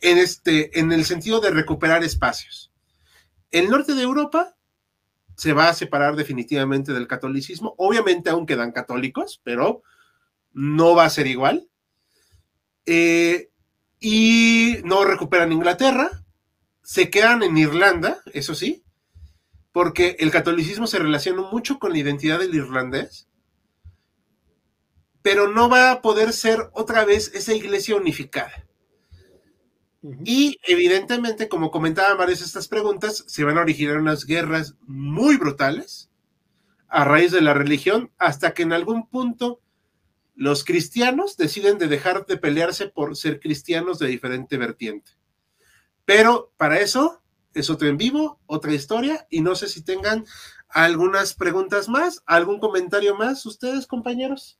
En, 0.00 0.18
este, 0.18 0.78
en 0.80 0.90
el 0.90 1.04
sentido 1.04 1.40
de 1.40 1.50
recuperar 1.50 2.02
espacios. 2.02 2.72
El 3.50 3.70
norte 3.70 3.94
de 3.94 4.02
Europa 4.02 4.56
se 5.36 5.52
va 5.52 5.68
a 5.68 5.74
separar 5.74 6.16
definitivamente 6.16 6.92
del 6.92 7.06
catolicismo. 7.06 7.74
Obviamente 7.78 8.30
aún 8.30 8.46
quedan 8.46 8.72
católicos, 8.72 9.40
pero 9.44 9.82
no 10.52 10.94
va 10.94 11.04
a 11.04 11.10
ser 11.10 11.26
igual. 11.26 11.68
Eh, 12.86 13.50
y 14.00 14.78
no 14.84 15.04
recuperan 15.04 15.52
Inglaterra, 15.52 16.10
se 16.82 17.10
quedan 17.10 17.42
en 17.42 17.56
Irlanda, 17.56 18.18
eso 18.32 18.54
sí, 18.54 18.82
porque 19.70 20.16
el 20.18 20.30
catolicismo 20.30 20.86
se 20.86 20.98
relaciona 20.98 21.42
mucho 21.42 21.78
con 21.78 21.92
la 21.92 21.98
identidad 21.98 22.38
del 22.38 22.54
irlandés, 22.54 23.28
pero 25.22 25.48
no 25.48 25.68
va 25.68 25.92
a 25.92 26.02
poder 26.02 26.32
ser 26.32 26.70
otra 26.72 27.04
vez 27.04 27.32
esa 27.34 27.54
iglesia 27.54 27.96
unificada. 27.96 28.66
Y 30.24 30.58
evidentemente, 30.66 31.48
como 31.48 31.70
comentaba 31.70 32.14
varias 32.14 32.40
de 32.40 32.46
estas 32.46 32.66
preguntas, 32.66 33.24
se 33.28 33.44
van 33.44 33.56
a 33.56 33.60
originar 33.60 33.98
unas 33.98 34.26
guerras 34.26 34.74
muy 34.80 35.36
brutales 35.36 36.10
a 36.88 37.04
raíz 37.04 37.30
de 37.30 37.40
la 37.40 37.54
religión, 37.54 38.10
hasta 38.18 38.52
que 38.52 38.64
en 38.64 38.72
algún 38.72 39.08
punto 39.08 39.60
los 40.34 40.64
cristianos 40.64 41.36
deciden 41.36 41.78
de 41.78 41.86
dejar 41.86 42.26
de 42.26 42.36
pelearse 42.36 42.88
por 42.88 43.16
ser 43.16 43.38
cristianos 43.38 43.98
de 43.98 44.08
diferente 44.08 44.58
vertiente. 44.58 45.12
Pero 46.04 46.52
para 46.56 46.80
eso 46.80 47.22
es 47.54 47.70
otro 47.70 47.86
en 47.88 47.96
vivo, 47.96 48.40
otra 48.46 48.72
historia, 48.72 49.26
y 49.30 49.40
no 49.40 49.54
sé 49.54 49.68
si 49.68 49.84
tengan 49.84 50.24
algunas 50.68 51.34
preguntas 51.34 51.88
más, 51.88 52.22
algún 52.26 52.58
comentario 52.58 53.14
más, 53.14 53.46
ustedes, 53.46 53.86
compañeros. 53.86 54.58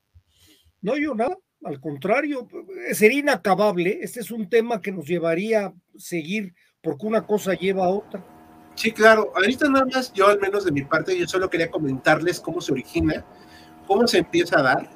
No, 0.82 0.96
yo 0.96 1.14
nada, 1.14 1.38
al 1.64 1.80
contrario, 1.80 2.48
sería 2.92 3.20
inacabable. 3.20 4.00
Este 4.02 4.20
es 4.20 4.30
un 4.30 4.48
tema 4.48 4.80
que 4.80 4.92
nos 4.92 5.06
llevaría 5.06 5.66
a 5.66 5.74
seguir 5.96 6.54
porque 6.82 7.06
una 7.06 7.24
cosa 7.26 7.54
lleva 7.54 7.84
a 7.86 7.90
otra. 7.90 8.24
Sí, 8.74 8.90
claro. 8.90 9.32
Ahorita 9.34 9.68
nada 9.68 9.86
más, 9.86 10.12
yo 10.12 10.26
al 10.26 10.40
menos 10.40 10.64
de 10.64 10.72
mi 10.72 10.82
parte, 10.82 11.16
yo 11.16 11.26
solo 11.28 11.48
quería 11.48 11.70
comentarles 11.70 12.40
cómo 12.40 12.60
se 12.60 12.72
origina, 12.72 13.24
cómo 13.86 14.06
se 14.08 14.18
empieza 14.18 14.58
a 14.58 14.62
dar 14.62 14.90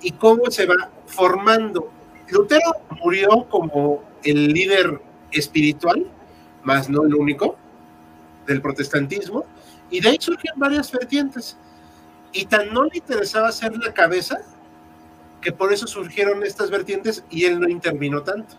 y 0.00 0.12
cómo 0.12 0.50
se 0.50 0.66
va 0.66 0.90
formando. 1.06 1.92
Lutero 2.30 2.72
murió 3.02 3.46
como 3.50 4.02
el 4.22 4.48
líder 4.48 5.00
espiritual, 5.32 6.06
más 6.62 6.88
no 6.88 7.02
el 7.04 7.14
único, 7.14 7.58
del 8.46 8.62
protestantismo, 8.62 9.44
y 9.90 10.00
de 10.00 10.10
ahí 10.10 10.16
surgen 10.20 10.54
varias 10.56 10.90
vertientes. 10.90 11.58
Y 12.32 12.46
tan 12.46 12.72
no 12.72 12.84
le 12.84 12.96
interesaba 12.96 13.52
ser 13.52 13.76
la 13.76 13.92
cabeza, 13.92 14.38
que 15.44 15.52
por 15.52 15.72
eso 15.72 15.86
surgieron 15.86 16.42
estas 16.42 16.70
vertientes 16.70 17.22
y 17.30 17.44
él 17.44 17.60
no 17.60 17.68
intervino 17.68 18.22
tanto. 18.22 18.56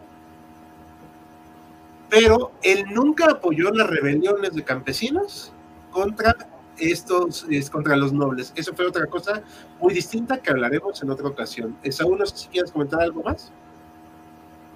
Pero 2.09 2.51
él 2.61 2.85
nunca 2.93 3.25
apoyó 3.25 3.71
las 3.71 3.89
rebeliones 3.89 4.53
de 4.53 4.63
campesinos 4.63 5.51
contra 5.89 6.35
estos, 6.77 7.47
contra 7.71 7.97
los 7.97 8.13
nobles. 8.13 8.53
Eso 8.55 8.75
fue 8.75 8.85
otra 8.85 9.07
cosa 9.07 9.41
muy 9.81 9.95
distinta 9.95 10.37
que 10.37 10.51
hablaremos 10.51 11.01
en 11.01 11.09
otra 11.09 11.27
ocasión. 11.27 11.75
Esaú, 11.81 12.15
no 12.15 12.25
sé 12.27 12.37
si 12.37 12.47
quieres 12.49 12.71
comentar 12.71 13.01
algo 13.01 13.23
más. 13.23 13.51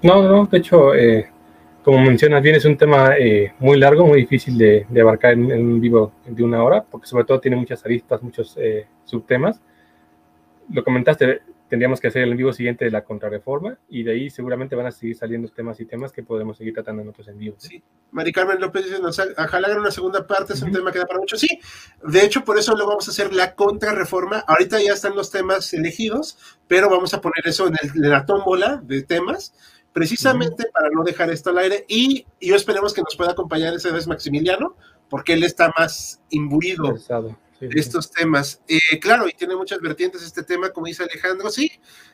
No, 0.01 0.23
no, 0.23 0.47
de 0.47 0.57
hecho, 0.57 0.95
eh, 0.95 1.29
como 1.83 1.99
mencionas 1.99 2.41
bien, 2.41 2.55
es 2.55 2.65
un 2.65 2.77
tema 2.77 3.17
eh, 3.19 3.53
muy 3.59 3.77
largo, 3.77 4.07
muy 4.07 4.21
difícil 4.21 4.57
de, 4.57 4.87
abarcar 4.99 5.33
en, 5.33 5.51
un 5.51 5.79
vivo 5.79 6.13
de 6.25 6.43
una 6.43 6.63
hora, 6.63 6.83
porque 6.83 7.05
sobre 7.05 7.25
todo 7.25 7.39
tiene 7.39 7.57
muchas 7.57 7.85
aristas, 7.85 8.23
muchos 8.23 8.57
eh, 8.57 8.87
subtemas. 9.05 9.61
Lo 10.71 10.83
comentaste, 10.83 11.41
tendríamos 11.69 12.01
que 12.01 12.07
hacer 12.07 12.23
el 12.23 12.31
en 12.31 12.37
vivo 12.37 12.51
siguiente 12.51 12.85
de 12.85 12.91
la 12.91 13.03
contrarreforma 13.03 13.77
y 13.87 14.03
de 14.03 14.11
ahí 14.11 14.29
seguramente 14.29 14.75
van 14.75 14.87
a 14.87 14.91
seguir 14.91 15.15
saliendo 15.15 15.47
temas 15.49 15.79
y 15.79 15.85
temas 15.85 16.11
que 16.11 16.23
podemos 16.23 16.57
seguir 16.57 16.73
tratando 16.73 17.03
en 17.03 17.09
otros 17.09 17.27
en 17.27 17.37
vivo. 17.37 17.55
Sí, 17.59 17.81
Mari 18.11 18.31
Carmen 18.31 18.59
López 18.59 18.85
dice, 18.85 18.99
nos 18.99 19.17
jalaron 19.17 19.79
una 19.79 19.91
segunda 19.91 20.25
parte, 20.25 20.53
es 20.53 20.61
un 20.61 20.71
tema 20.71 20.91
que 20.91 20.99
da 20.99 21.05
para 21.05 21.19
mucho. 21.19 21.37
Sí, 21.37 21.59
de 22.03 22.25
hecho 22.25 22.43
por 22.43 22.57
eso 22.57 22.73
luego 22.73 22.89
vamos 22.89 23.07
a 23.07 23.11
hacer 23.11 23.33
la 23.33 23.53
contrarreforma. 23.53 24.39
Ahorita 24.47 24.81
ya 24.81 24.93
están 24.93 25.15
los 25.15 25.31
temas 25.31 25.71
elegidos, 25.73 26.37
pero 26.67 26.89
vamos 26.89 27.13
a 27.13 27.21
poner 27.21 27.45
eso 27.45 27.67
en, 27.67 27.75
la 27.95 28.25
tómbola 28.25 28.77
de 28.83 29.03
temas 29.03 29.53
precisamente 29.93 30.65
para 30.71 30.89
no 30.89 31.03
dejar 31.03 31.29
esto 31.29 31.49
al 31.49 31.59
aire 31.59 31.85
y, 31.87 32.25
yo 32.41 32.55
esperemos 32.55 32.93
que 32.93 33.01
nos 33.01 33.15
pueda 33.15 33.31
acompañar 33.31 33.73
esa 33.73 33.91
vez 33.91 34.07
Maximiliano, 34.07 34.75
porque 35.09 35.33
él 35.33 35.43
está 35.43 35.71
más 35.77 36.21
imbuido 36.29 36.95
estos 37.59 38.11
temas. 38.11 38.61
Eh, 38.67 38.99
claro, 38.99 39.27
y 39.27 39.33
tiene 39.33 39.55
muchas 39.55 39.79
vertientes 39.79 40.23
este 40.23 40.43
tema, 40.43 40.69
como 40.69 40.87
dice 40.87 41.03
Alejandro, 41.03 41.49
sí, 41.49 41.71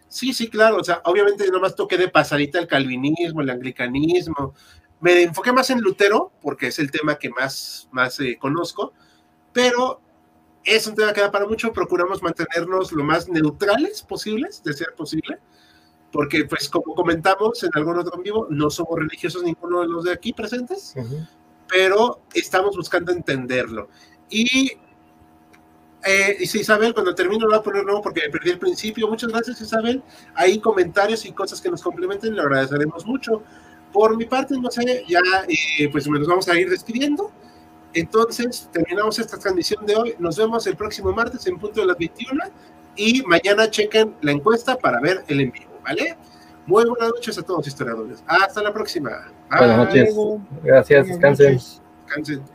sí, 0.08 0.34
sí, 0.34 0.50
claro, 0.50 0.78
o 0.78 0.84
sea, 0.84 1.02
obviamente 1.06 1.50
nomás 1.52 1.76
toqué 1.76 1.98
de 1.98 2.08
pasadita 2.08 2.60
el 2.60 2.68
calvinismo, 2.68 3.42
el 3.42 3.50
anglicanismo, 3.50 4.54
me 5.02 5.24
enfoqué 5.24 5.52
más 5.52 5.70
en 5.70 5.82
Lutero, 5.82 6.32
porque 6.42 6.68
es 6.68 6.80
el 6.80 6.90
tema 6.90 7.18
que 7.18 7.30
más, 7.30 7.90
más 7.92 8.20
eh, 8.20 8.38
conozco, 8.40 8.94
pero 9.54 10.02
es 10.64 10.88
un 10.88 10.96
tema 10.96 11.14
que 11.14 11.22
da 11.22 11.32
para 11.32 11.46
mucho, 11.46 11.72
procuramos 11.72 12.24
mantenernos 12.24 12.92
lo 12.92 13.04
más 13.04 13.30
neutrales 13.30 14.02
posibles, 14.02 14.64
de 14.64 14.74
ser 14.74 14.94
posible, 14.96 15.38
porque 16.12 16.46
pues 16.46 16.70
como 16.70 16.96
comentamos 16.96 17.64
en 17.64 17.70
algún 17.76 18.00
otro 18.00 18.16
en 18.16 18.24
vivo, 18.24 18.48
no 18.50 18.70
somos 18.70 18.98
religiosos 18.98 19.44
ninguno 19.44 19.82
de 19.82 19.88
los 19.88 20.06
de 20.06 20.14
aquí 20.14 20.34
presentes, 20.34 20.96
pero 21.68 22.22
estamos 22.34 22.76
buscando 22.76 23.12
entenderlo. 23.12 23.90
Y 24.30 24.72
eh, 26.06 26.36
dice 26.40 26.60
Isabel, 26.60 26.94
cuando 26.94 27.16
termino 27.16 27.46
lo 27.46 27.52
voy 27.52 27.60
a 27.60 27.64
poner 27.64 27.84
nuevo 27.84 28.02
porque 28.02 28.22
me 28.22 28.30
perdí 28.30 28.52
el 28.52 28.60
principio. 28.60 29.08
Muchas 29.08 29.32
gracias, 29.32 29.60
Isabel. 29.60 30.04
Hay 30.36 30.60
comentarios 30.60 31.26
y 31.26 31.32
cosas 31.32 31.60
que 31.60 31.70
nos 31.70 31.82
complementen, 31.82 32.36
le 32.36 32.42
agradeceremos 32.42 33.06
mucho. 33.06 33.42
Por 33.92 34.16
mi 34.16 34.26
parte, 34.26 34.56
no 34.60 34.70
sé, 34.70 35.04
ya 35.08 35.20
eh, 35.48 35.90
pues 35.92 36.08
nos 36.08 36.28
vamos 36.28 36.48
a 36.48 36.60
ir 36.60 36.70
despidiendo. 36.70 37.32
Entonces, 37.94 38.70
terminamos 38.72 39.18
esta 39.18 39.38
transmisión 39.38 39.86
de 39.86 39.96
hoy. 39.96 40.16
Nos 40.20 40.38
vemos 40.38 40.68
el 40.68 40.76
próximo 40.76 41.12
martes 41.12 41.48
en 41.48 41.58
punto 41.58 41.82
de 41.82 41.88
las 41.88 41.98
21 41.98 42.44
y 42.98 43.24
mañana 43.24 43.70
chequen 43.70 44.16
la 44.22 44.32
encuesta 44.32 44.78
para 44.78 45.00
ver 45.00 45.24
el 45.28 45.42
en 45.42 45.52
vivo, 45.52 45.80
¿vale? 45.84 46.18
Muy 46.68 46.86
buenas 46.86 47.10
noches 47.10 47.38
a 47.38 47.42
todos 47.42 47.68
historiadores. 47.68 48.24
Hasta 48.28 48.62
la 48.62 48.74
próxima. 48.74 49.32
Buenas 49.50 49.78
noches. 49.78 50.16
Gracias, 50.64 51.08
descansen. 51.08 51.60
Descansen. 52.06 52.55